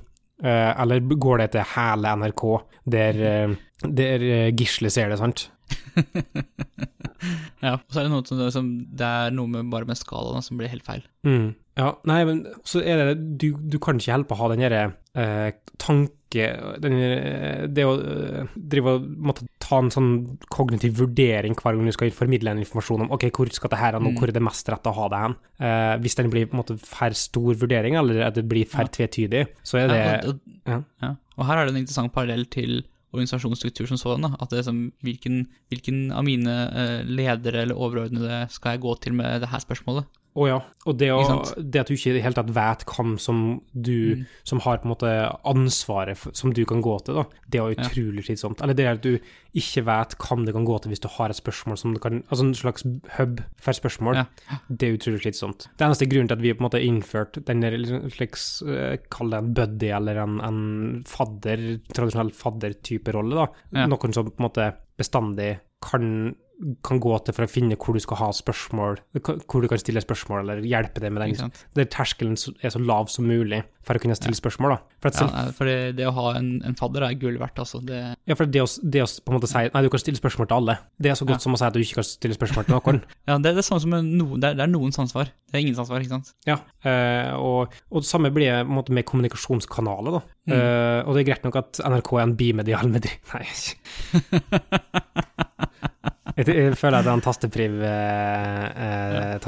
eller 0.48 1.00
går 1.00 1.42
det 1.42 1.50
til 1.54 1.66
hele 1.74 2.14
NRK, 2.16 2.44
der, 2.84 3.22
eh, 3.30 3.56
der 3.84 4.26
eh, 4.26 4.52
Gisle 4.56 4.90
ser 4.92 5.12
det, 5.12 5.18
sant? 5.20 5.48
Ja, 7.60 7.74
og 7.76 7.92
så 7.92 8.00
er 8.00 8.06
det 8.06 8.12
noe 8.14 8.24
som, 8.24 8.38
som 8.54 8.68
Det 8.96 9.04
er 9.04 9.34
noe 9.36 9.50
med, 9.52 9.68
bare 9.72 9.84
med 9.88 9.98
skalaen 10.00 10.44
som 10.44 10.56
blir 10.56 10.70
helt 10.72 10.86
feil. 10.86 11.02
Mm. 11.26 11.50
Ja, 11.76 11.90
nei, 12.08 12.22
men 12.28 12.38
så 12.66 12.80
er 12.80 13.02
det 13.02 13.36
Du, 13.40 13.50
du 13.60 13.76
kan 13.82 14.00
ikke 14.00 14.14
hjelpe 14.14 14.36
å 14.36 14.40
ha 14.40 14.48
den 14.52 14.62
derre 14.64 14.80
eh, 15.12 15.50
tanke 15.80 16.46
den, 16.80 16.96
eh, 16.96 17.66
Det 17.68 17.84
å 17.84 17.92
eh, 18.00 18.48
drive 18.54 18.94
og 18.96 19.06
måtte 19.28 19.44
ta 19.60 19.80
en 19.82 19.92
sånn 19.92 20.10
kognitiv 20.52 20.96
vurdering 21.02 21.56
hver 21.58 21.76
gang 21.76 21.90
du 21.90 21.94
skal 21.94 22.12
formidle 22.14 22.54
en 22.54 22.62
informasjon 22.62 23.04
om 23.04 23.12
ok, 23.14 23.28
hvor 23.36 23.50
skal 23.54 23.72
det 23.74 23.80
her 23.82 23.98
hen, 23.98 24.06
og 24.08 24.14
Mm. 24.14 24.18
hvor 24.18 24.32
er 24.32 24.36
det 24.38 24.42
mest 24.48 24.70
rett 24.72 24.88
å 24.88 24.94
ha 24.96 25.08
det 25.12 25.20
hen. 25.24 25.34
Eh, 25.60 25.96
hvis 26.02 26.16
den 26.18 26.30
blir 26.32 26.48
på 26.48 26.56
en 26.56 26.62
måte 26.62 26.78
for 26.80 27.14
stor 27.18 27.58
vurdering, 27.60 27.98
eller 28.00 28.24
at 28.26 28.38
det 28.38 28.46
blir 28.50 28.66
for 28.66 28.88
tvetydig, 28.90 29.44
så 29.62 29.78
er 29.82 29.92
det 29.92 30.00
ja, 30.00 30.16
og, 30.30 30.40
ja. 30.66 30.80
ja. 31.04 31.12
og 31.36 31.46
her 31.46 31.60
er 31.60 31.68
det 31.68 31.74
en 31.76 31.82
interessant 31.84 32.14
parallell 32.14 32.46
til 32.50 32.80
organisasjonsstruktur 33.12 33.88
som 33.90 33.98
sådan. 34.00 34.30
hvilken, 35.02 35.46
hvilken 35.68 36.10
av 36.12 36.24
mine 36.24 36.56
eh, 36.70 37.00
ledere 37.06 37.64
eller 37.64 37.78
overordnede 37.78 38.46
skal 38.50 38.76
jeg 38.76 38.84
gå 38.86 38.94
til 39.02 39.14
med 39.18 39.42
det 39.42 39.50
her 39.50 39.62
spørsmålet? 39.62 40.19
Å 40.38 40.44
ja. 40.46 40.56
Og 40.86 40.94
det, 41.00 41.08
å, 41.10 41.20
det 41.58 41.80
at 41.82 41.88
du 41.90 41.96
ikke 41.96 42.12
i 42.12 42.14
det 42.14 42.22
hele 42.22 42.36
tatt 42.38 42.50
vet 42.54 42.84
hvem 42.86 43.16
som 43.18 43.38
du 43.74 44.14
Mm. 44.20 44.26
som 44.46 44.60
har 44.62 44.78
på 44.78 44.86
en 44.86 44.92
måte 44.92 45.10
ansvaret 45.44 46.18
for, 46.18 46.32
som 46.38 46.52
du 46.54 46.62
kan 46.64 46.80
gå 46.82 46.92
til, 47.04 47.18
da, 47.18 47.24
det 47.50 47.58
er 47.60 47.74
utrolig 47.74 48.24
slitsomt. 48.28 48.62
Eller 48.62 48.74
det 48.78 48.86
at 48.86 49.02
du 49.02 49.18
ikke 49.58 49.82
vet 49.88 50.14
hvem 50.22 50.44
det 50.46 50.54
kan 50.54 50.64
gå 50.68 50.76
til 50.80 50.92
hvis 50.92 51.02
du 51.02 51.08
har 51.10 51.30
et 51.32 51.38
spørsmål 51.38 51.78
som 51.80 51.94
du 51.94 51.98
kan 52.02 52.20
Altså 52.30 52.44
en 52.46 52.54
slags 52.54 52.84
hub 53.16 53.40
for 53.58 53.72
spørsmål. 53.74 54.20
Ja. 54.20 54.58
Det 54.68 54.88
er 54.88 54.98
utrolig 54.98 55.22
slitsomt. 55.24 55.66
Det 55.76 55.86
eneste 55.88 56.06
grunnen 56.10 56.30
til 56.30 56.38
at 56.38 56.44
vi 56.44 56.52
på 56.54 56.62
en 56.62 56.68
måte 56.68 56.78
har 56.78 56.86
innført 56.86 57.40
den 57.46 57.64
der 57.64 57.74
slags 58.14 58.62
eh, 58.62 58.98
Kall 59.10 59.30
det 59.34 59.40
en 59.42 59.54
buddy 59.54 59.90
eller 59.98 60.22
en, 60.22 60.38
en 60.46 60.60
fadder, 61.10 61.64
tradisjonell 61.90 62.30
fadder-type 62.30 63.12
rolle, 63.18 63.34
da. 63.42 63.48
Ja. 63.82 63.88
Noen 63.90 64.14
som 64.14 64.30
på 64.30 64.38
en 64.38 64.46
måte 64.46 64.70
bestandig 65.00 65.56
kan 65.82 66.36
kan 66.84 67.00
gå 67.00 67.12
til 67.24 67.36
for 67.36 67.46
å 67.46 67.50
finne 67.50 67.76
hvor 67.80 67.96
du 67.96 68.02
skal 68.04 68.18
ha 68.20 68.30
spørsmål, 68.36 68.98
hvor 69.22 69.64
du 69.64 69.68
kan 69.70 69.80
stille 69.80 70.02
spørsmål, 70.04 70.42
eller 70.44 70.66
hjelpe 70.66 71.02
deg 71.02 71.14
med 71.14 71.24
den. 71.24 71.52
Der 71.78 71.88
terskelen 71.90 72.36
er 72.36 72.74
så 72.74 72.82
lav 72.82 73.08
som 73.12 73.28
mulig 73.28 73.62
for 73.86 73.96
å 73.96 74.02
kunne 74.02 74.16
stille 74.18 74.36
spørsmål, 74.36 74.74
da. 74.74 74.96
For, 75.00 75.08
at 75.08 75.20
Ja, 75.20 75.26
nei, 75.32 75.52
for 75.56 75.68
det, 75.70 75.76
det 75.98 76.06
å 76.08 76.12
ha 76.14 76.34
en, 76.38 76.50
en 76.68 76.76
fadder 76.76 77.06
er 77.06 77.16
gull 77.20 77.38
verdt, 77.40 77.62
altså. 77.62 77.80
Det, 77.84 78.00
ja, 78.28 78.36
for 78.36 78.50
det, 78.50 78.60
å, 78.62 78.68
det 78.92 79.04
å 79.06 79.08
på 79.08 79.32
en 79.32 79.38
måte 79.38 79.48
si 79.50 79.62
nei, 79.64 79.82
du 79.86 79.88
kan 79.92 80.02
stille 80.02 80.20
spørsmål 80.20 80.50
til 80.50 80.58
alle, 80.58 80.76
det 81.00 81.12
er 81.12 81.16
så 81.18 81.28
godt 81.28 81.40
Ja. 81.40 81.44
som 81.46 81.56
å 81.56 81.60
si 81.60 81.66
at 81.66 81.76
du 81.76 81.80
ikke 81.80 82.00
kan 82.02 82.08
stille 82.10 82.36
spørsmål 82.36 82.68
til 82.68 82.76
noen. 82.76 83.00
ja, 83.30 83.38
det, 83.40 83.54
det 83.56 83.64
er 83.64 83.68
samme 83.70 83.82
som 83.86 83.96
noen, 83.96 84.36
det 84.42 84.50
er, 84.50 84.58
det 84.60 84.66
er 84.66 84.72
noens 84.74 85.00
ansvar. 85.00 85.32
Det 85.48 85.56
er 85.56 85.64
ingens 85.64 85.80
ansvar, 85.82 86.04
ikke 86.04 86.18
sant? 86.18 86.34
Ja, 86.46 86.58
eh, 86.86 87.32
og, 87.40 87.72
og 87.88 88.04
det 88.04 88.10
samme 88.10 88.32
blir 88.34 88.50
det 88.52 88.60
på 88.66 88.68
en 88.74 88.78
måte 88.82 88.94
med 88.96 89.08
kommunikasjonskanaler, 89.08 90.20
da. 90.20 90.22
Mm. 90.50 90.54
Eh, 90.56 91.00
og 91.06 91.16
det 91.16 91.22
er 91.24 91.28
greit 91.32 91.48
nok 91.48 91.58
at 91.60 91.80
NRK 91.86 92.12
er 92.18 92.26
en 92.26 92.36
bimedial 92.38 92.90
med 92.94 93.08
Nei, 93.08 93.44
jeg, 96.36 96.76
føler 96.78 97.00
at 97.00 97.08
tastepriv, 97.24 97.80
eh, 97.82 98.64
eh, 98.70 99.38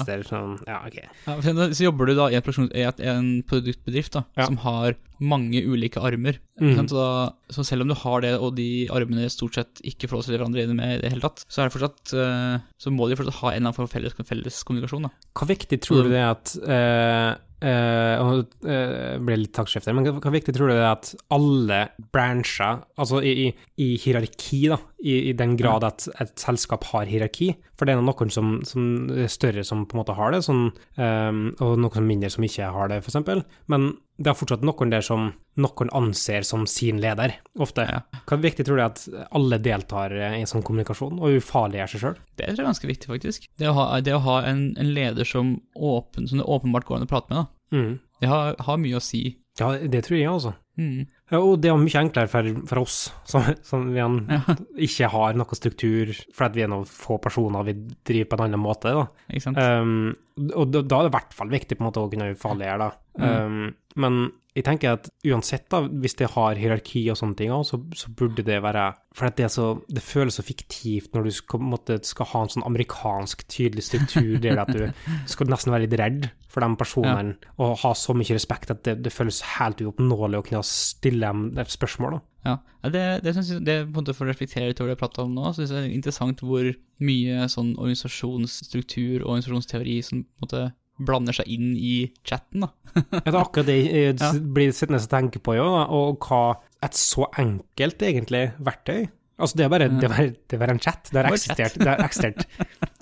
Ja. 0.00 0.04
der. 0.06 0.22
Sånn, 0.26 0.58
ja, 0.66 0.80
ok. 0.86 0.98
Ja, 1.26 1.36
så 1.74 1.84
jobber 1.86 2.06
du 2.06 2.14
da 2.18 2.28
i 2.30 2.36
en, 2.36 3.42
produktbedrift 3.42 4.12
da, 4.12 4.24
Ja. 4.36 4.46
som 4.46 4.56
har 4.58 4.96
mange 5.20 5.60
ulike 5.62 6.00
armer. 6.00 6.38
Mm. 6.60 6.88
Så, 6.88 6.96
da, 6.96 7.32
så 7.52 7.64
selv 7.64 7.82
om 7.82 7.88
du 7.88 7.94
har 7.94 8.20
det, 8.24 8.34
og 8.40 8.54
de 8.56 8.88
armene 8.88 9.28
stort 9.30 9.54
sett 9.54 9.82
ikke 9.84 10.08
får 10.08 10.16
lov 10.16 10.24
til 10.24 10.36
hverandre 10.38 10.64
inn 10.64 10.76
med 10.76 10.98
i 10.98 11.02
det 11.02 11.12
hele 11.12 11.20
tatt, 11.24 11.44
så, 11.48 11.66
det 11.68 11.74
fortsatt, 11.76 12.14
eh, 12.16 12.58
så 12.80 12.92
må 12.94 13.08
de 13.08 13.16
fortsatt 13.20 13.40
ha 13.42 13.48
en 13.50 13.56
eller 13.56 13.66
annen 13.68 13.76
form 13.76 13.88
for 13.88 13.98
felles, 13.98 14.16
felles 14.28 14.62
kommunikasjon. 14.64 15.02
da. 15.08 15.10
Hva 15.36 15.46
viktig 15.50 15.80
tror 15.84 16.04
du 16.04 16.10
det 16.14 16.20
er 16.20 16.30
at 16.32 16.56
eh, 16.64 17.34
eh, 17.64 18.20
og 18.20 18.54
uh, 18.66 19.16
ble 19.22 19.38
litt 19.42 19.54
taktskifter, 19.56 19.94
men 19.96 20.06
hva, 20.06 20.32
viktig 20.34 20.54
tror 20.56 20.70
du 20.70 20.74
det 20.74 20.82
er 20.82 20.90
at 20.90 21.12
alle 21.34 21.80
bransjer, 22.14 22.82
altså 23.00 23.22
i, 23.24 23.32
i, 23.46 23.48
i 23.84 23.88
hierarki, 24.00 24.62
da, 24.72 24.80
i, 25.00 25.16
i 25.30 25.34
den 25.36 25.56
grad 25.60 25.86
at 25.88 26.08
et 26.22 26.34
selskap 26.40 26.88
har 26.92 27.10
hierarki, 27.10 27.52
for 27.78 27.88
det 27.88 27.96
er 27.96 28.04
noen 28.04 28.32
som, 28.34 28.58
som 28.68 29.10
er 29.14 29.32
større 29.32 29.64
som 29.66 29.86
på 29.88 29.96
en 29.96 30.02
måte 30.02 30.16
har 30.18 30.34
det, 30.34 30.44
sånn, 30.46 30.68
um, 31.00 31.42
og 31.58 31.76
noen 31.80 31.98
som 32.00 32.08
mindre 32.10 32.32
som 32.32 32.46
ikke 32.46 32.72
har 32.76 32.92
det, 32.92 33.02
eksempel, 33.04 33.44
men 33.72 33.92
det 34.20 34.28
er 34.28 34.36
fortsatt 34.36 34.64
noen 34.66 34.90
der 34.92 35.04
som 35.04 35.30
noen 35.60 35.90
anser 35.96 36.44
som 36.44 36.66
sin 36.68 37.00
leder, 37.00 37.32
ofte. 37.60 37.86
Ja. 37.88 38.02
Hva 38.28 38.36
viktig 38.40 38.66
tror 38.68 38.76
du 38.76 38.82
er 38.82 38.90
at 38.90 39.04
alle 39.36 39.58
deltar 39.64 40.12
i 40.12 40.42
en 40.42 40.50
sånn 40.50 40.64
kommunikasjon, 40.66 41.16
og 41.20 41.40
ufarliggjør 41.40 41.92
seg 41.94 42.04
sjøl? 42.04 42.18
Det 42.36 42.50
tror 42.50 42.60
jeg 42.60 42.66
er 42.66 42.70
ganske 42.70 42.90
viktig, 42.90 43.10
faktisk. 43.14 43.48
Det 43.60 43.70
å 43.70 43.76
ha, 43.78 43.86
det 44.04 44.16
å 44.16 44.22
ha 44.26 44.42
en, 44.50 44.66
en 44.80 44.92
leder 44.96 45.28
som, 45.28 45.56
åpen, 45.74 46.28
som 46.28 46.42
det 46.42 46.48
åpenbart 46.48 46.88
går 46.88 47.00
an 47.00 47.08
å 47.08 47.10
prate 47.10 47.32
med, 47.32 47.40
da. 47.40 47.56
Mm. 47.70 47.92
det 48.20 48.28
har, 48.28 48.56
har 48.66 48.80
mye 48.82 48.98
å 48.98 49.04
si. 49.04 49.22
Ja, 49.60 49.72
det 49.78 50.04
tror 50.06 50.18
jeg, 50.18 50.28
altså. 50.28 50.54
Mm. 50.80 51.08
Ja, 51.30 51.38
og 51.38 51.60
det 51.62 51.70
er 51.70 51.78
mye 51.78 52.00
enklere 52.00 52.30
for, 52.30 52.48
for 52.66 52.82
oss, 52.82 52.96
som, 53.28 53.46
som 53.66 53.86
vi 53.94 54.02
han, 54.02 54.24
Ja, 54.26 54.56
ikke 54.88 55.10
har 55.12 55.38
noe 55.38 55.58
struktur, 55.58 56.10
fordi 56.34 56.58
vi 56.58 56.64
er 56.66 56.72
noen 56.72 56.88
få 56.88 57.20
personer 57.22 57.68
vi 57.68 57.76
driver 57.78 58.32
på 58.32 58.38
en 58.38 58.44
annen 58.48 58.62
måte. 58.62 58.94
Da. 58.96 59.06
ikke 59.30 59.46
sant? 59.46 59.60
Um, 59.60 60.50
og 60.50 60.72
da, 60.72 60.82
da 60.82 60.98
er 60.98 61.06
det 61.06 61.12
i 61.12 61.16
hvert 61.18 61.38
fall 61.38 61.52
viktig 61.52 61.78
på 61.78 61.84
en 61.84 61.90
måte 61.90 62.02
å 62.02 62.10
kunne 62.10 62.32
farligere 62.40 62.82
da. 62.82 62.90
Um, 63.20 63.70
men 64.00 64.20
jeg 64.56 64.66
tenker 64.66 64.96
at 64.96 65.06
uansett, 65.26 65.68
da, 65.70 65.84
hvis 66.02 66.16
det 66.18 66.32
har 66.34 66.58
hierarki 66.58 67.04
og 67.12 67.18
sånne 67.20 67.38
ting, 67.38 67.52
så, 67.66 67.78
så 67.94 68.10
burde 68.18 68.42
det 68.46 68.58
være 68.64 68.88
For 69.14 69.28
at 69.28 69.38
det, 69.38 69.46
er 69.46 69.52
så, 69.54 69.68
det 69.86 70.02
føles 70.02 70.40
så 70.40 70.44
fiktivt 70.46 71.14
når 71.14 71.28
du 71.28 71.34
skal, 71.36 71.62
måtte, 71.62 72.00
skal 72.06 72.30
ha 72.32 72.42
en 72.42 72.52
sånn 72.56 72.66
amerikansk 72.66 73.46
tydelig 73.50 73.86
struktur 73.86 74.38
der 74.42 74.58
at 74.64 74.74
du 74.74 74.88
skal 75.30 75.50
nesten 75.50 75.74
være 75.74 75.86
litt 75.86 75.98
redd 76.00 76.30
for 76.50 76.64
de 76.64 76.78
personene 76.78 77.36
og 77.62 77.78
ha 77.84 77.92
så 77.98 78.14
mye 78.16 78.34
respekt 78.34 78.72
at 78.74 78.82
det, 78.86 78.96
det 79.04 79.12
føles 79.14 79.42
helt 79.56 79.80
uoppnåelig 79.84 80.40
å 80.40 80.46
kunne 80.48 80.64
stille 80.66 81.30
dem 81.30 81.70
spørsmål. 81.70 82.18
da. 82.18 82.20
Ja, 82.40 82.54
ja, 82.82 82.90
det, 82.94 83.04
det, 83.26 83.34
synes 83.36 83.52
jeg, 83.52 83.64
det 83.66 83.74
på 83.84 83.90
en 83.90 83.96
måte 83.98 84.14
For 84.16 84.24
å 84.24 84.30
reflektere 84.30 84.70
litt 84.70 84.78
over 84.80 84.88
det 84.88 84.94
jeg 84.94 85.02
pratet 85.02 85.22
om 85.26 85.34
nå, 85.36 85.50
så 85.50 85.60
synes 85.60 85.74
jeg 85.74 85.82
det 85.82 85.90
er 85.90 85.96
interessant 85.98 86.42
hvor 86.44 86.70
mye 87.04 87.48
sånn 87.52 87.74
organisasjonsstruktur 87.76 89.20
og 89.20 89.34
organisasjonsteori 89.34 89.96
som 90.06 90.22
på 90.24 90.40
en 90.40 90.46
måte 90.46 90.62
blander 91.00 91.36
seg 91.36 91.48
inn 91.52 91.70
i 91.76 91.94
chatten. 92.26 92.66
da. 92.66 92.72
Ja, 93.20 93.22
det 93.28 93.36
er 93.36 93.40
akkurat 93.44 93.68
det 93.68 93.78
jeg 93.78 94.42
blir 94.56 94.72
sittende 94.74 95.00
og 95.00 95.12
tenke 95.12 95.40
på, 95.44 95.54
jo, 95.56 95.68
og 95.68 96.26
hva 96.26 96.58
et 96.84 96.96
så 96.96 97.28
enkelt, 97.38 98.02
egentlig, 98.02 98.50
verktøy 98.58 99.06
Altså, 99.40 99.56
det 99.58 99.64
er 99.66 99.72
bare, 99.72 99.88
det 99.88 100.10
bare, 100.12 100.26
det 100.52 100.58
bare 100.60 100.76
en 100.76 100.82
chat. 100.84 101.10
Det 101.10 101.18
har 101.22 101.32
eksistert. 101.32 101.78
Det 101.80 101.88
har 101.88 102.02
eksistert. 102.04 102.44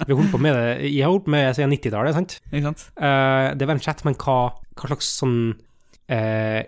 Vi 0.07 0.15
holdt 0.17 0.31
på 0.33 0.41
med 0.43 0.55
det 0.57 0.69
Jeg 0.93 1.03
har 1.05 1.13
holdt 1.13 1.27
på 1.27 1.35
med 1.35 1.47
det 1.49 1.57
siden 1.59 1.75
90-tallet, 1.75 2.15
sant? 2.17 2.37
Ikke 2.53 2.67
sant? 2.71 2.85
Uh, 3.01 3.55
det 3.59 3.67
bare 3.69 3.79
en 3.81 3.85
chat, 3.89 4.05
men 4.07 4.17
hva, 4.23 4.39
hva 4.79 4.91
slags 4.93 5.11
sånn 5.19 5.41
eh, 6.09 6.63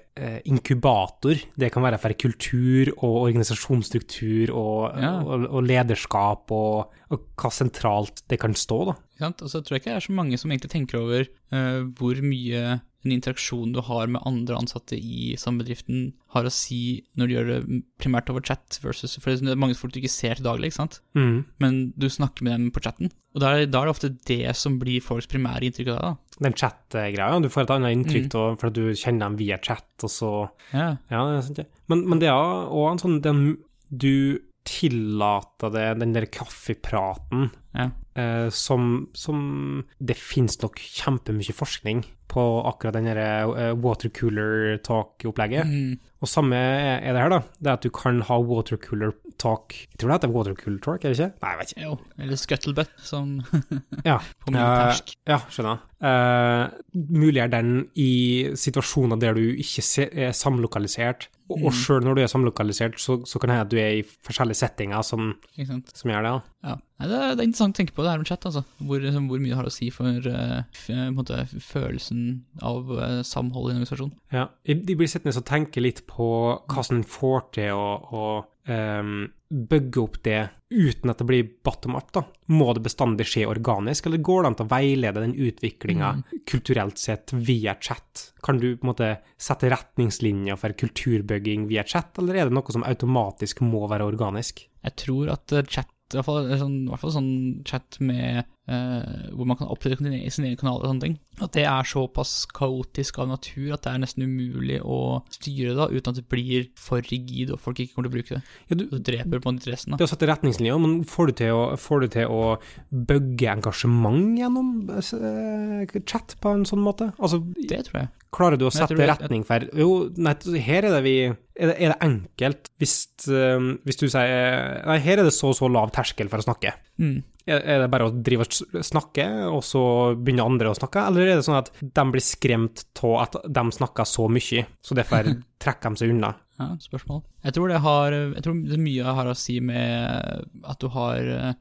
inkubator 0.45 1.39
det 1.57 1.71
kan 1.73 1.85
være 1.85 1.99
for 2.01 2.13
kultur 2.21 2.91
og 2.99 3.15
organisasjonsstruktur 3.29 4.53
og, 4.53 4.99
Ja. 5.01 5.13
og, 5.25 5.47
og 5.49 5.65
lederskap, 5.65 6.51
og, 6.53 6.93
og 7.11 7.25
hva 7.41 7.51
sentralt 7.55 8.23
det 8.29 8.41
kan 8.43 8.55
stå, 8.55 8.81
da. 8.91 8.97
Ikke 9.15 9.25
sant? 9.27 9.43
Og 9.47 9.53
så 9.53 9.63
tror 9.63 9.77
jeg 9.77 9.83
ikke 9.85 9.93
det 9.95 9.97
er 10.01 10.07
så 10.09 10.17
mange 10.17 10.41
som 10.41 10.53
egentlig 10.53 10.73
tenker 10.75 11.01
over 11.01 11.25
uh, 11.55 11.81
hvor 11.97 12.21
mye 12.25 12.81
en 13.05 13.13
interaksjon 13.15 13.73
du 13.73 13.81
har 13.81 14.07
med 14.13 14.21
andre 14.29 14.57
ansatte 14.61 14.93
i 14.99 15.35
samme 15.41 15.63
bedriften 15.65 16.13
har 16.35 16.45
å 16.45 16.53
si 16.53 17.03
når 17.17 17.27
du 17.31 17.35
gjør 17.35 17.47
det 17.49 17.61
primært 18.03 18.29
over 18.31 18.45
chat, 18.45 18.79
versus 18.83 19.17
For 19.23 19.33
det 19.33 19.49
er 19.55 19.57
mange 19.61 19.75
folk 19.79 19.95
du 19.95 20.01
ikke 20.03 20.11
ser 20.13 20.35
til 20.37 20.45
daglig, 20.45 20.69
ikke 20.71 20.81
sant? 20.83 21.01
Mm. 21.17 21.45
men 21.59 21.79
du 21.97 22.09
snakker 22.13 22.45
med 22.45 22.53
dem 22.59 22.71
på 22.71 22.83
chatten. 22.85 23.11
Og 23.35 23.41
da 23.41 23.55
er, 23.55 23.63
er 23.65 23.71
det 23.73 23.89
ofte 23.95 24.11
det 24.29 24.55
som 24.57 24.79
blir 24.79 25.01
folks 25.01 25.27
primære 25.31 25.65
inntrykk 25.71 25.89
av 25.95 25.97
deg. 25.97 26.05
da. 26.05 26.45
Den 26.45 26.57
chat-greia, 26.61 27.41
du 27.43 27.49
får 27.49 27.63
et 27.67 27.71
annet 27.77 27.97
inntrykk 27.97 28.29
Mm. 28.29 28.35
da, 28.37 28.45
for 28.61 28.67
at 28.69 28.75
du 28.77 28.85
kjenner 28.93 29.27
dem 29.29 29.37
via 29.41 29.57
chat, 29.59 29.87
og 30.03 30.11
så 30.11 30.31
Ja, 30.73 30.97
Ja, 31.11 31.25
det 31.31 31.39
er 31.39 31.43
sant. 31.49 31.61
Men, 31.89 32.07
men 32.09 32.19
det 32.19 32.29
er 32.29 32.69
òg 32.69 32.93
en 32.93 32.99
sånn 33.03 33.21
den, 33.23 33.43
Du 33.91 34.39
tillater 34.65 35.71
det, 35.73 35.87
den 36.01 36.13
der 36.15 36.27
kaffepraten, 36.27 37.51
ja. 37.77 37.91
eh, 38.19 38.49
som, 38.51 39.09
som 39.15 39.85
Det 39.99 40.17
finnes 40.19 40.57
nok 40.63 40.81
kjempemye 40.81 41.55
forskning 41.55 42.05
på 42.31 42.43
akkurat 42.69 42.95
den 42.95 43.09
der 43.11 43.19
eh, 43.19 43.73
watercooler 43.75 44.77
talk-opplegget. 44.87 45.67
Mm. 45.67 45.97
Og 46.23 46.29
samme 46.31 46.55
er 46.57 47.11
det 47.17 47.23
her, 47.25 47.33
da. 47.33 47.41
Det 47.59 47.73
at 47.73 47.83
du 47.87 47.91
kan 47.95 48.21
ha 48.29 48.37
watercooler 48.39 49.15
talk 49.41 49.73
Jeg 49.73 49.97
tror 49.99 50.11
det 50.13 50.17
heter 50.19 50.35
watercooler 50.35 50.79
talk, 50.85 51.03
er 51.05 51.15
det 51.15 51.19
ikke? 51.19 51.31
Nei, 51.43 51.51
jeg 51.55 51.61
vet 51.63 51.73
ikke. 51.75 51.83
Jo, 51.89 51.97
eller 52.21 52.41
scuttlebutt, 52.43 52.93
som 53.03 53.33
Ja. 54.11 54.19
på 54.45 54.53
militærsk. 54.55 55.15
Ja, 55.31 55.41
skjønner. 55.51 55.83
Uh, 56.01 57.35
er 57.41 57.51
den 57.53 57.73
i 57.99 58.11
situasjoner 58.55 59.19
der 59.21 59.35
du 59.37 59.43
ikke 59.51 60.07
er 60.13 60.33
samlokalisert. 60.37 61.29
Og, 61.51 61.65
og 61.65 61.73
Mm. 61.73 61.79
sjøl 61.83 62.05
når 62.07 62.15
du 62.15 62.23
er 62.23 62.31
samlokalisert, 62.31 63.01
så, 63.03 63.17
så 63.27 63.41
kan 63.41 63.51
det 63.51 63.57
hende 63.57 63.67
at 63.67 63.73
du 63.73 63.79
er 63.83 63.97
i 63.99 64.07
forskjellige 64.07 64.61
settinger 64.61 65.03
som, 65.03 65.33
som 65.59 66.11
gjør 66.13 66.23
det. 66.23 66.31
da. 66.37 66.50
Ja. 66.61 66.77
Nei, 67.01 67.09
det, 67.09 67.17
er, 67.17 67.33
det 67.33 67.43
er 67.43 67.49
interessant 67.49 67.75
å 67.75 67.81
tenke 67.81 67.95
på 67.97 68.05
det 68.05 68.13
her 68.13 68.21
med 68.21 68.29
chat, 68.29 68.45
altså. 68.49 68.63
Hvor, 68.85 69.01
liksom, 69.01 69.27
hvor 69.31 69.41
mye 69.41 69.57
det 69.57 69.73
å 69.73 69.75
si 69.75 69.89
for 69.95 70.29
uh, 70.29 71.11
måte, 71.17 71.41
følelsen 71.65 72.25
av 72.61 72.91
uh, 72.93 73.21
samhold 73.27 73.71
i 73.71 73.73
en 73.73 73.81
organisasjon. 73.81 74.15
Ja. 74.35 74.47
De 74.69 74.97
blir 74.97 75.09
sittende 75.09 75.41
og 75.41 75.49
tenke 75.49 75.83
litt 75.83 76.05
på 76.11 76.31
hva 76.61 76.87
som 76.87 77.01
får 77.07 77.47
til 77.57 77.73
å, 77.73 77.87
å 78.13 78.25
um, 78.69 79.29
bygge 79.51 80.03
opp 80.03 80.19
det 80.27 80.41
uten 80.71 81.11
at 81.11 81.19
det 81.19 81.27
blir 81.27 81.49
bottom 81.65 81.97
up, 81.99 82.13
da. 82.15 82.23
Må 82.55 82.69
det 82.77 82.85
bestandig 82.85 83.27
skje 83.27 83.47
organisk, 83.51 84.07
eller 84.07 84.23
går 84.23 84.45
det 84.45 84.51
an 84.51 84.59
å 84.63 84.67
veilede 84.71 85.25
den 85.25 85.35
utviklinga 85.35 86.11
kulturelt 86.51 87.01
sett 87.01 87.33
via 87.35 87.75
chat? 87.81 88.29
Kan 88.45 88.61
du 88.63 88.69
på 88.77 88.85
en 88.85 88.93
måte 88.93 89.09
sette 89.41 89.73
retningslinjer 89.73 90.61
for 90.61 90.77
kulturbygging 90.85 91.67
via 91.71 91.87
chat, 91.89 92.13
eller 92.21 92.37
er 92.37 92.51
det 92.51 92.59
noe 92.59 92.77
som 92.77 92.87
automatisk 92.87 93.65
må 93.67 93.87
være 93.91 94.07
organisk? 94.13 94.63
Jeg 94.85 94.97
tror 95.03 95.33
at 95.35 95.57
chat, 95.67 95.91
i 96.15 96.19
hvert 96.19 96.27
fall, 96.27 96.49
sånn, 96.61 96.79
sånn 97.15 97.33
chat 97.69 98.01
med 98.03 98.49
eh, 98.69 99.31
hvor 99.35 99.49
man 99.49 99.59
kan 99.59 99.71
opprette 99.73 100.01
sin 100.01 100.47
egen 100.47 100.59
kanal 100.61 100.81
og 100.81 100.89
sånne 100.91 101.05
ting, 101.05 101.17
at 101.41 101.55
det 101.57 101.65
er 101.69 101.89
såpass 101.89 102.45
kaotisk 102.57 103.21
av 103.23 103.31
natur 103.33 103.75
at 103.77 103.85
det 103.87 103.95
er 103.95 104.03
nesten 104.05 104.27
umulig 104.27 104.81
å 104.83 105.21
styre 105.33 105.77
da, 105.79 105.89
uten 105.91 106.13
at 106.13 106.21
det 106.21 106.27
blir 106.33 106.69
for 106.79 107.05
rigid 107.11 107.55
og 107.55 107.63
folk 107.63 107.81
ikke 107.81 107.97
kommer 107.97 108.11
til 108.11 108.13
å 108.13 108.19
bruke 108.19 108.39
det. 108.39 108.43
Ja, 108.69 108.79
du, 108.81 108.87
Og 108.91 109.03
dreper 109.07 109.43
på 109.43 109.53
en 109.53 109.59
interessen. 109.61 109.95
da. 109.95 110.01
det 110.01 110.09
å 110.09 110.13
sette 110.13 110.31
retningslinjer, 110.31 110.81
men 110.83 111.01
får 111.09 111.31
du 111.31 111.37
til 111.43 111.57
å, 111.57 111.65
får 111.81 112.09
til 112.13 112.31
å 112.31 112.45
bygge 112.91 113.53
engasjement 113.57 114.39
gjennom 114.41 114.73
uh, 114.91 116.01
chat 116.05 116.37
på 116.41 116.57
en 116.57 116.67
sånn 116.69 116.83
måte? 116.85 117.13
Altså, 117.19 117.43
Det 117.69 117.85
tror 117.89 118.05
jeg. 118.05 118.15
Klarer 118.31 118.61
du 118.61 118.69
å 118.69 118.71
jeg 118.71 118.87
sette 118.87 119.07
retning 119.11 119.43
for 119.43 119.65
Jo, 119.75 119.89
nei, 120.23 120.37
her 120.63 120.87
er 120.87 120.95
det 120.95 121.01
vi 121.03 121.15
Er 121.27 121.73
det, 121.73 121.75
er 121.83 121.91
det 121.91 121.97
enkelt 122.07 122.69
hvis, 122.79 122.95
uh, 123.27 123.59
hvis 123.83 123.99
du 123.99 124.07
sier 124.07 124.85
Nei, 124.87 124.99
her 125.03 125.19
er 125.19 125.27
det 125.27 125.35
så 125.35 125.51
og 125.51 125.59
så 125.59 125.67
lav 125.71 125.91
terskel 125.95 126.31
for 126.31 126.39
å 126.39 126.47
snakke. 126.47 126.77
Mm. 127.03 127.25
Er 127.49 127.81
det 127.83 127.89
bare 127.93 128.11
å 128.11 128.13
drive 128.13 128.45
og 128.45 128.85
snakke, 128.85 129.25
og 129.49 129.63
så 129.65 129.83
begynner 130.19 130.51
andre 130.51 130.73
å 130.73 130.77
snakke, 130.77 131.07
eller 131.09 131.25
er 131.25 131.41
det 131.41 131.47
sånn 131.47 131.61
at 131.61 131.71
de 131.81 132.05
blir 132.13 132.25
skremt 132.25 132.85
av 133.01 133.17
at 133.23 133.39
de 133.49 133.65
snakker 133.79 134.09
så 134.09 134.27
mye, 134.33 134.67
så 134.85 134.97
derfor 134.99 135.33
trekker 135.63 135.95
de 135.95 136.03
seg 136.03 136.15
unna? 136.15 136.35
Ja, 136.61 136.75
spørsmål. 136.83 137.23
Jeg 137.41 137.57
tror 137.57 137.71
det 137.73 137.79
har 137.81 138.13
Jeg 138.13 138.43
tror 138.45 138.57
det 138.69 138.77
mye 138.83 139.15
har 139.17 139.31
å 139.31 139.37
si 139.39 139.55
med 139.65 140.45
at 140.69 140.83
du 140.83 140.91
har 140.93 141.31
eh, 141.33 141.55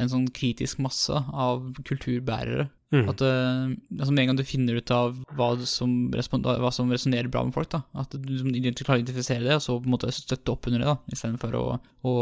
en 0.00 0.08
sånn 0.08 0.30
kritisk 0.32 0.80
masse 0.80 1.12
av 1.12 1.66
kulturbærere 1.84 2.70
Mm. 2.96 3.10
At 3.12 3.22
eh, 3.26 3.74
altså 3.98 4.14
Med 4.14 4.22
en 4.22 4.30
gang 4.30 4.38
du 4.38 4.44
finner 4.48 4.78
ut 4.78 4.92
av 4.94 5.18
hva 5.36 5.50
som, 5.68 5.94
hva 6.14 6.70
som 6.72 6.92
resonnerer 6.92 7.28
bra 7.32 7.42
med 7.46 7.56
folk, 7.56 7.68
da, 7.74 7.82
at 7.98 8.14
du 8.14 8.30
liksom 8.30 8.54
klarer 8.80 9.02
å 9.02 9.04
identifisere 9.04 9.44
det, 9.44 9.58
og 9.58 9.64
så 9.64 9.76
på 9.76 9.88
en 9.88 9.96
måte 9.96 10.12
støtte 10.14 10.54
opp 10.54 10.68
under 10.70 10.82
det, 10.82 10.88
da, 10.88 10.96
istedenfor 11.12 11.56
å, 11.58 11.64
å 12.06 12.16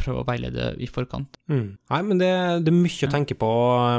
prøve 0.00 0.22
å 0.22 0.28
veilede 0.28 0.70
i 0.78 0.88
forkant. 0.90 1.40
Mm. 1.50 1.66
Nei, 1.90 2.02
men 2.06 2.22
det, 2.22 2.30
det 2.66 2.72
er 2.72 2.78
mye 2.78 3.08
å 3.08 3.14
tenke 3.16 3.38
på 3.40 3.52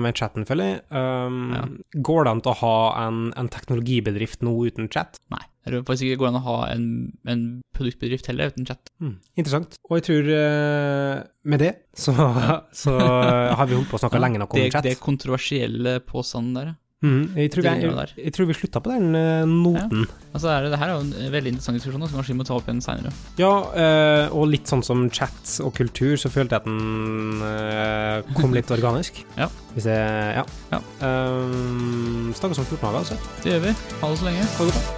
med 0.05 0.17
chatten, 0.17 0.47
føler 0.47 0.73
jeg. 0.73 0.83
Um, 0.95 1.39
Ja. 1.51 1.65
Går 2.07 2.25
det 2.25 2.31
an 2.31 2.41
til 2.45 2.53
å 2.53 2.59
ha 2.61 2.75
en, 3.03 3.23
en 3.37 3.49
teknologibedrift 3.51 4.45
nå 4.45 4.53
uten 4.69 4.87
chat? 4.91 5.19
Nei. 5.33 5.43
Det 5.61 5.77
er 5.77 5.83
faktisk 5.85 6.07
ikke 6.07 6.23
går 6.23 6.31
an 6.31 6.39
å 6.39 6.43
ha 6.47 6.57
en, 6.71 6.85
en 7.29 7.43
produktbedrift 7.77 8.29
heller 8.31 8.49
uten 8.53 8.65
chat. 8.65 8.89
Mm. 9.01 9.15
Interessant. 9.37 9.77
Og 9.89 9.99
jeg 9.99 10.07
tror 10.09 10.29
uh, 10.33 11.15
med 11.53 11.61
det 11.61 11.73
så, 11.93 12.15
så 12.83 12.95
har 12.97 13.67
vi 13.69 13.77
holdt 13.77 13.91
på 13.91 13.99
å 13.99 14.03
snakke 14.05 14.21
lenge 14.21 14.41
nok 14.41 14.55
om 14.57 14.63
det, 14.63 14.71
chat. 14.73 14.87
det 14.87 14.97
kontroversielle 15.01 15.99
påstanden 16.07 16.57
der, 16.57 16.71
ja. 16.73 16.77
Mm. 17.01 17.33
Jeg, 17.33 17.49
tror 17.49 17.65
det 17.65 17.71
jeg, 17.81 18.09
jeg 18.21 18.33
tror 18.35 18.45
vi 18.45 18.53
slutta 18.53 18.81
på 18.85 18.91
den 18.91 19.15
eh, 19.17 19.41
noten. 19.49 20.03
Altså, 20.35 20.51
er 20.53 20.67
det, 20.67 20.69
det 20.75 20.79
her 20.83 20.91
er 20.91 20.99
jo 20.99 21.01
en 21.07 21.33
veldig 21.33 21.53
interessant 21.55 21.79
diskusjon, 21.79 22.03
Så 22.03 22.11
som 22.11 22.19
kanskje 22.19 22.35
vi 22.35 22.37
må 22.37 22.45
ta 22.45 22.59
opp 22.59 22.69
igjen 22.69 22.83
seinere. 22.85 23.13
Ja, 23.41 23.49
uh, 23.73 24.37
og 24.37 24.45
litt 24.53 24.69
sånn 24.69 24.85
som 24.85 25.07
chat 25.09 25.57
og 25.65 25.73
kultur, 25.79 26.13
så 26.21 26.29
følte 26.29 26.59
jeg 26.59 26.61
at 26.61 26.69
den 26.69 27.41
uh, 27.41 28.37
kom 28.37 28.53
litt 28.53 28.69
organisk. 28.77 29.23
Ja. 29.33 29.49
Hvis 29.73 29.89
jeg 29.89 30.37
Ja. 30.37 30.45
Ja. 30.71 30.81
Um, 31.01 32.31
Snakkes 32.37 32.61
om 32.61 32.69
14 32.69 32.81
dager, 32.85 33.01
altså. 33.01 33.21
Det 33.41 33.55
gjør 33.55 33.69
vi. 33.71 33.77
Ha 33.97 34.09
det 34.13 34.21
så 34.21 34.29
lenge. 34.29 34.49
Ha 34.57 34.65
det 34.69 34.73
godt. 34.75 34.97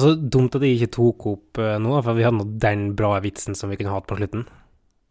Altså, 0.00 0.14
dumt 0.16 0.54
at 0.56 0.64
jeg 0.64 0.78
ikke 0.78 0.94
tok 0.96 1.24
opp 1.28 1.60
eh, 1.60 1.76
noe, 1.82 2.00
for 2.00 2.16
vi 2.16 2.24
hadde 2.24 2.38
nå 2.38 2.46
den 2.62 2.86
bra 2.96 3.18
vitsen 3.20 3.56
som 3.58 3.68
vi 3.68 3.76
kunne 3.76 3.92
hatt 3.92 4.06
på 4.08 4.16
slutten. 4.16 4.46